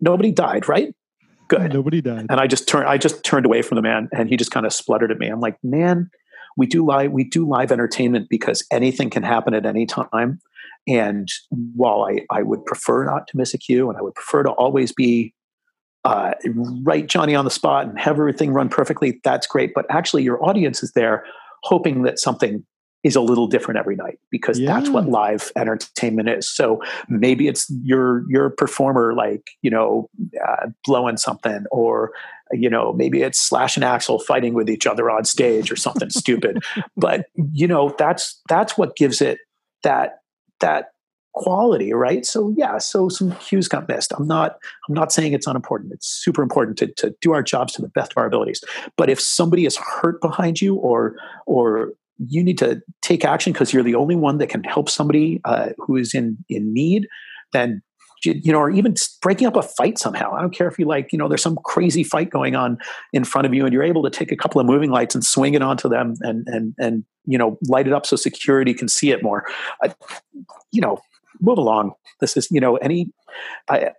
Nobody 0.00 0.32
died, 0.32 0.66
right? 0.66 0.94
Good. 1.50 1.72
Nobody 1.72 2.00
died. 2.00 2.26
And 2.30 2.38
I 2.38 2.46
just 2.46 2.68
turned 2.68 2.86
I 2.86 2.96
just 2.96 3.24
turned 3.24 3.44
away 3.44 3.62
from 3.62 3.74
the 3.74 3.82
man, 3.82 4.08
and 4.12 4.28
he 4.28 4.36
just 4.36 4.52
kind 4.52 4.64
of 4.64 4.72
spluttered 4.72 5.10
at 5.10 5.18
me. 5.18 5.26
I'm 5.26 5.40
like, 5.40 5.56
man, 5.64 6.08
we 6.56 6.66
do 6.66 6.86
live 6.86 7.10
we 7.10 7.24
do 7.24 7.46
live 7.46 7.72
entertainment 7.72 8.28
because 8.30 8.64
anything 8.70 9.10
can 9.10 9.24
happen 9.24 9.52
at 9.52 9.66
any 9.66 9.84
time. 9.84 10.38
And 10.86 11.28
while 11.50 12.04
I, 12.08 12.20
I 12.30 12.42
would 12.42 12.64
prefer 12.64 13.04
not 13.04 13.26
to 13.28 13.36
miss 13.36 13.52
a 13.52 13.58
cue 13.58 13.90
and 13.90 13.98
I 13.98 14.02
would 14.02 14.14
prefer 14.14 14.44
to 14.44 14.50
always 14.50 14.92
be 14.92 15.34
uh, 16.04 16.32
right 16.82 17.06
Johnny 17.06 17.34
on 17.34 17.44
the 17.44 17.50
spot 17.50 17.86
and 17.86 17.98
have 17.98 18.14
everything 18.14 18.52
run 18.52 18.68
perfectly, 18.68 19.20
that's 19.24 19.46
great. 19.46 19.72
But 19.74 19.86
actually, 19.90 20.22
your 20.22 20.42
audience 20.42 20.84
is 20.84 20.92
there 20.92 21.24
hoping 21.64 22.04
that 22.04 22.20
something 22.20 22.64
is 23.02 23.16
a 23.16 23.20
little 23.20 23.46
different 23.46 23.78
every 23.78 23.96
night 23.96 24.18
because 24.30 24.58
yeah. 24.58 24.74
that's 24.74 24.90
what 24.90 25.08
live 25.08 25.50
entertainment 25.56 26.28
is. 26.28 26.48
So 26.48 26.82
maybe 27.08 27.48
it's 27.48 27.70
your 27.82 28.24
your 28.28 28.50
performer 28.50 29.14
like 29.14 29.50
you 29.62 29.70
know 29.70 30.08
uh, 30.46 30.66
blowing 30.84 31.16
something, 31.16 31.64
or 31.70 32.12
you 32.52 32.68
know 32.68 32.92
maybe 32.92 33.22
it's 33.22 33.40
Slash 33.40 33.76
and 33.76 33.84
Axl 33.84 34.22
fighting 34.22 34.54
with 34.54 34.68
each 34.68 34.86
other 34.86 35.10
on 35.10 35.24
stage 35.24 35.72
or 35.72 35.76
something 35.76 36.10
stupid. 36.10 36.62
But 36.96 37.26
you 37.52 37.66
know 37.66 37.94
that's 37.98 38.40
that's 38.48 38.76
what 38.76 38.96
gives 38.96 39.22
it 39.22 39.38
that 39.82 40.18
that 40.60 40.90
quality 41.32 41.92
right 41.92 42.26
so 42.26 42.52
yeah 42.56 42.76
so 42.76 43.08
some 43.08 43.32
cues 43.36 43.68
got 43.68 43.86
missed 43.86 44.12
i'm 44.18 44.26
not 44.26 44.58
i'm 44.88 44.94
not 44.94 45.12
saying 45.12 45.32
it's 45.32 45.46
unimportant 45.46 45.92
it's 45.92 46.08
super 46.08 46.42
important 46.42 46.76
to, 46.76 46.88
to 46.94 47.14
do 47.20 47.32
our 47.32 47.42
jobs 47.42 47.72
to 47.72 47.80
the 47.80 47.88
best 47.88 48.12
of 48.12 48.16
our 48.18 48.26
abilities 48.26 48.60
but 48.96 49.08
if 49.08 49.20
somebody 49.20 49.64
is 49.64 49.76
hurt 49.76 50.20
behind 50.20 50.60
you 50.60 50.74
or 50.74 51.14
or 51.46 51.92
you 52.26 52.42
need 52.44 52.58
to 52.58 52.80
take 53.02 53.24
action 53.24 53.52
because 53.52 53.72
you're 53.72 53.82
the 53.82 53.94
only 53.94 54.16
one 54.16 54.38
that 54.38 54.48
can 54.48 54.62
help 54.64 54.88
somebody 54.88 55.40
uh, 55.44 55.70
who 55.78 55.96
is 55.96 56.14
in 56.14 56.36
in 56.48 56.72
need 56.72 57.06
then 57.52 57.82
you 58.24 58.52
know 58.52 58.58
or 58.58 58.70
even 58.70 58.94
breaking 59.22 59.46
up 59.46 59.56
a 59.56 59.62
fight 59.62 59.98
somehow. 59.98 60.32
I 60.34 60.40
don't 60.40 60.54
care 60.54 60.68
if 60.68 60.78
you 60.78 60.86
like 60.86 61.12
you 61.12 61.18
know 61.18 61.28
there's 61.28 61.42
some 61.42 61.58
crazy 61.64 62.04
fight 62.04 62.30
going 62.30 62.54
on 62.54 62.78
in 63.12 63.24
front 63.24 63.46
of 63.46 63.54
you 63.54 63.64
and 63.64 63.72
you're 63.72 63.82
able 63.82 64.02
to 64.02 64.10
take 64.10 64.30
a 64.30 64.36
couple 64.36 64.60
of 64.60 64.66
moving 64.66 64.90
lights 64.90 65.14
and 65.14 65.24
swing 65.24 65.54
it 65.54 65.62
onto 65.62 65.88
them 65.88 66.14
and 66.20 66.46
and 66.48 66.74
and 66.78 67.04
you 67.24 67.38
know 67.38 67.58
light 67.68 67.86
it 67.86 67.92
up 67.92 68.04
so 68.04 68.16
security 68.16 68.74
can 68.74 68.88
see 68.88 69.10
it 69.10 69.22
more. 69.22 69.46
Uh, 69.82 69.88
you 70.72 70.80
know 70.80 71.00
move 71.40 71.58
along. 71.58 71.92
This 72.20 72.36
is 72.36 72.48
you 72.50 72.60
know 72.60 72.76
any 72.76 73.10
i 73.68 73.90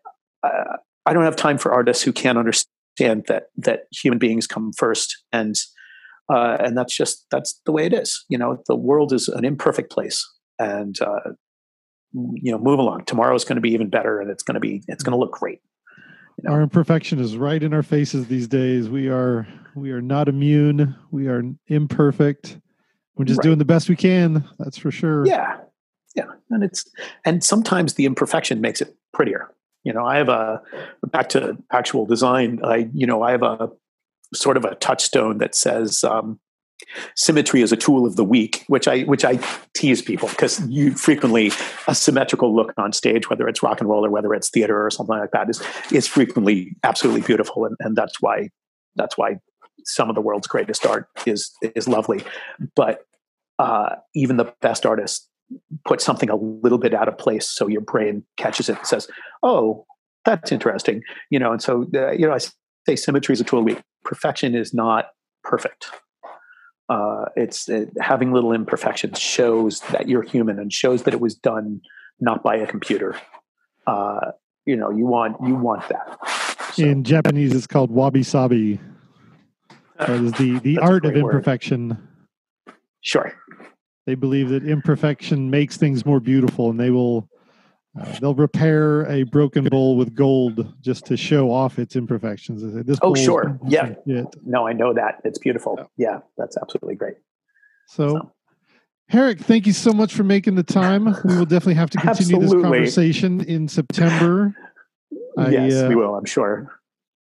uh, 0.43 0.77
i 1.05 1.13
don't 1.13 1.23
have 1.23 1.35
time 1.35 1.57
for 1.57 1.71
artists 1.71 2.03
who 2.03 2.11
can't 2.11 2.37
understand 2.37 3.25
that 3.27 3.45
that 3.57 3.85
human 3.91 4.19
beings 4.19 4.45
come 4.45 4.71
first 4.73 5.23
and 5.31 5.55
uh, 6.31 6.57
and 6.59 6.77
that's 6.77 6.95
just 6.95 7.25
that's 7.29 7.59
the 7.65 7.71
way 7.71 7.85
it 7.85 7.93
is. 7.93 8.25
You 8.29 8.37
know, 8.37 8.61
the 8.67 8.75
world 8.75 9.13
is 9.13 9.27
an 9.27 9.43
imperfect 9.43 9.91
place, 9.91 10.27
and 10.59 10.95
uh, 11.01 11.31
you 12.13 12.51
know, 12.51 12.57
move 12.57 12.79
along. 12.79 13.05
Tomorrow 13.05 13.35
is 13.35 13.43
going 13.43 13.55
to 13.55 13.61
be 13.61 13.71
even 13.71 13.89
better, 13.89 14.19
and 14.19 14.29
it's 14.29 14.43
going 14.43 14.55
to 14.55 14.59
be 14.59 14.83
it's 14.87 15.03
going 15.03 15.11
to 15.11 15.19
look 15.19 15.33
great. 15.33 15.59
You 16.37 16.43
know? 16.49 16.55
Our 16.55 16.61
imperfection 16.61 17.19
is 17.19 17.37
right 17.37 17.61
in 17.61 17.73
our 17.73 17.83
faces 17.83 18.27
these 18.27 18.47
days. 18.47 18.89
We 18.89 19.09
are 19.09 19.47
we 19.75 19.91
are 19.91 20.01
not 20.01 20.29
immune. 20.29 20.95
We 21.11 21.27
are 21.27 21.43
imperfect. 21.67 22.57
We're 23.15 23.25
just 23.25 23.39
right. 23.39 23.43
doing 23.43 23.57
the 23.57 23.65
best 23.65 23.89
we 23.89 23.95
can. 23.95 24.45
That's 24.57 24.77
for 24.77 24.91
sure. 24.91 25.25
Yeah, 25.25 25.57
yeah, 26.15 26.31
and 26.49 26.63
it's 26.63 26.85
and 27.25 27.43
sometimes 27.43 27.95
the 27.95 28.05
imperfection 28.05 28.61
makes 28.61 28.81
it 28.81 28.95
prettier. 29.13 29.53
You 29.83 29.93
know, 29.93 30.05
I 30.05 30.17
have 30.17 30.29
a 30.29 30.61
back 31.07 31.29
to 31.29 31.57
actual 31.71 32.05
design. 32.05 32.61
I 32.63 32.89
you 32.93 33.05
know 33.05 33.21
I 33.21 33.31
have 33.31 33.43
a 33.43 33.69
sort 34.33 34.57
of 34.57 34.65
a 34.65 34.75
touchstone 34.75 35.37
that 35.39 35.55
says 35.55 36.03
um, 36.03 36.39
symmetry 37.15 37.61
is 37.61 37.71
a 37.71 37.77
tool 37.77 38.05
of 38.05 38.15
the 38.15 38.23
weak, 38.23 38.63
which 38.67 38.87
I 38.87 39.01
which 39.01 39.25
I 39.25 39.39
tease 39.73 40.01
people 40.01 40.29
because 40.29 40.65
you 40.67 40.91
frequently 40.93 41.51
a 41.87 41.95
symmetrical 41.95 42.55
look 42.55 42.73
on 42.77 42.93
stage, 42.93 43.29
whether 43.29 43.47
it's 43.47 43.63
rock 43.63 43.79
and 43.79 43.89
roll 43.89 44.05
or 44.05 44.09
whether 44.09 44.33
it's 44.33 44.49
theater 44.49 44.85
or 44.85 44.89
something 44.89 45.17
like 45.17 45.31
that, 45.31 45.49
is 45.49 45.61
is 45.91 46.07
frequently 46.07 46.75
absolutely 46.83 47.21
beautiful, 47.21 47.65
and, 47.65 47.75
and 47.79 47.95
that's 47.95 48.21
why 48.21 48.49
that's 48.95 49.17
why 49.17 49.37
some 49.85 50.09
of 50.09 50.15
the 50.15 50.21
world's 50.21 50.47
greatest 50.47 50.85
art 50.85 51.07
is 51.25 51.51
is 51.75 51.87
lovely. 51.87 52.23
But 52.75 53.05
uh, 53.59 53.95
even 54.15 54.37
the 54.37 54.53
best 54.61 54.85
artists 54.85 55.27
put 55.85 56.01
something 56.01 56.29
a 56.29 56.35
little 56.35 56.77
bit 56.77 56.93
out 56.93 57.07
of 57.07 57.17
place, 57.17 57.49
so 57.49 57.67
your 57.67 57.81
brain 57.81 58.23
catches 58.37 58.69
it 58.69 58.77
and 58.77 58.87
says, 58.87 59.07
"Oh, 59.43 59.85
that's 60.25 60.51
interesting," 60.51 61.03
you 61.29 61.39
know. 61.39 61.51
And 61.51 61.61
so, 61.61 61.87
uh, 61.93 62.11
you 62.11 62.27
know, 62.27 62.33
I 62.33 62.39
say 62.85 62.95
symmetry 62.95 63.33
is 63.33 63.41
a 63.41 63.43
tool 63.43 63.63
weak 63.63 63.81
perfection 64.03 64.55
is 64.55 64.73
not 64.73 65.07
perfect. 65.43 65.87
Uh, 66.89 67.25
it's 67.35 67.69
it, 67.69 67.89
having 68.01 68.33
little 68.33 68.51
imperfections 68.51 69.19
shows 69.19 69.79
that 69.91 70.09
you're 70.09 70.23
human 70.23 70.59
and 70.59 70.73
shows 70.73 71.03
that 71.03 71.13
it 71.13 71.21
was 71.21 71.35
done 71.35 71.79
not 72.19 72.43
by 72.43 72.55
a 72.55 72.67
computer. 72.67 73.15
Uh, 73.87 74.31
you 74.65 74.75
know, 74.75 74.91
you 74.91 75.05
want 75.05 75.37
you 75.45 75.55
want 75.55 75.87
that. 75.89 76.17
So. 76.73 76.83
In 76.83 77.03
Japanese, 77.03 77.53
it's 77.53 77.67
called 77.67 77.91
wabi 77.91 78.23
sabi. 78.23 78.79
That 79.97 80.09
is 80.09 80.33
the 80.33 80.59
the 80.59 80.79
art 80.79 81.05
of 81.05 81.15
imperfection. 81.15 81.89
Word. 81.89 82.73
Sure. 83.01 83.33
They 84.05 84.15
believe 84.15 84.49
that 84.49 84.67
imperfection 84.67 85.49
makes 85.49 85.77
things 85.77 86.05
more 86.05 86.19
beautiful, 86.19 86.69
and 86.69 86.79
they 86.79 86.89
will 86.89 87.29
uh, 87.99 88.19
they'll 88.19 88.35
repair 88.35 89.05
a 89.09 89.23
broken 89.23 89.65
bowl 89.65 89.97
with 89.97 90.15
gold 90.15 90.73
just 90.81 91.05
to 91.05 91.17
show 91.17 91.51
off 91.51 91.77
its 91.77 91.95
imperfections. 91.95 92.61
This 92.85 92.97
oh, 93.01 93.15
sure. 93.15 93.59
Yeah. 93.67 93.93
No, 94.45 94.65
I 94.65 94.73
know 94.73 94.93
that. 94.93 95.21
It's 95.25 95.37
beautiful. 95.37 95.75
Yeah, 95.77 95.85
yeah 96.11 96.19
that's 96.37 96.57
absolutely 96.57 96.95
great. 96.95 97.15
So, 97.87 98.09
so, 98.09 98.31
Herrick, 99.09 99.39
thank 99.39 99.67
you 99.67 99.73
so 99.73 99.91
much 99.91 100.13
for 100.13 100.23
making 100.23 100.55
the 100.55 100.63
time. 100.63 101.05
We 101.25 101.35
will 101.35 101.45
definitely 101.45 101.73
have 101.73 101.89
to 101.89 101.97
continue 102.01 102.39
this 102.39 102.53
conversation 102.53 103.41
in 103.41 103.67
September. 103.67 104.55
yes, 105.37 105.73
I, 105.73 105.85
uh, 105.85 105.89
we 105.89 105.95
will, 105.95 106.15
I'm 106.15 106.25
sure. 106.25 106.71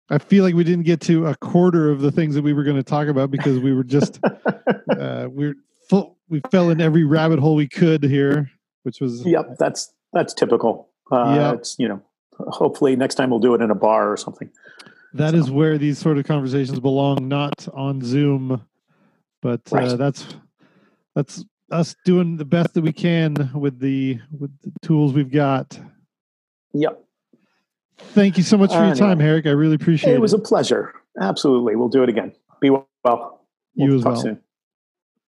I 0.09 0.17
feel 0.17 0.43
like 0.43 0.55
we 0.55 0.65
didn't 0.65 0.85
get 0.85 0.99
to 1.01 1.27
a 1.27 1.37
quarter 1.37 1.89
of 1.89 2.01
the 2.01 2.11
things 2.11 2.35
that 2.35 2.41
we 2.41 2.51
were 2.51 2.63
going 2.63 2.75
to 2.75 2.83
talk 2.83 3.07
about 3.07 3.31
because 3.31 3.59
we 3.59 3.73
were 3.73 3.83
just, 3.85 4.19
uh, 4.25 5.29
we're 5.31 5.55
full, 5.89 6.17
we 6.27 6.41
fell 6.51 6.69
in 6.69 6.81
every 6.81 7.05
rabbit 7.05 7.39
hole 7.39 7.55
we 7.55 7.67
could 7.67 8.03
here, 8.03 8.51
which 8.83 8.99
was. 8.99 9.25
Yep, 9.25 9.55
that's 9.57 9.93
that's 10.13 10.33
typical. 10.33 10.89
Uh, 11.11 11.33
yeah. 11.35 11.53
It's, 11.53 11.75
you 11.79 11.87
know, 11.87 12.01
hopefully 12.37 12.95
next 12.95 13.15
time 13.15 13.29
we'll 13.29 13.39
do 13.39 13.53
it 13.55 13.61
in 13.61 13.71
a 13.71 13.75
bar 13.75 14.11
or 14.11 14.17
something. 14.17 14.49
That 15.13 15.31
so. 15.31 15.37
is 15.37 15.51
where 15.51 15.77
these 15.77 15.97
sort 15.97 16.17
of 16.17 16.25
conversations 16.25 16.79
belong, 16.79 17.27
not 17.27 17.67
on 17.73 18.01
Zoom. 18.01 18.61
But 19.41 19.61
uh, 19.71 19.75
right. 19.75 19.87
uh, 19.87 19.95
that's 19.95 20.35
that's 21.15 21.45
us 21.71 21.95
doing 22.05 22.37
the 22.37 22.45
best 22.45 22.73
that 22.73 22.81
we 22.81 22.91
can 22.91 23.51
with 23.53 23.79
the 23.79 24.19
with 24.37 24.51
the 24.61 24.71
tools 24.81 25.13
we've 25.13 25.31
got. 25.31 25.79
Yep. 26.73 27.03
Thank 27.97 28.37
you 28.37 28.43
so 28.43 28.57
much 28.57 28.71
for 28.71 28.85
your 28.85 28.95
time, 28.95 29.19
Herrick. 29.19 29.45
I 29.45 29.51
really 29.51 29.75
appreciate 29.75 30.13
it. 30.13 30.15
It 30.15 30.21
was 30.21 30.33
a 30.33 30.39
pleasure. 30.39 30.93
Absolutely. 31.19 31.75
We'll 31.75 31.89
do 31.89 32.03
it 32.03 32.09
again. 32.09 32.33
Be 32.61 32.69
well. 32.69 32.87
We'll 33.03 33.39
you 33.75 33.95
as 33.95 34.03
well. 34.03 34.15
Soon. 34.15 34.39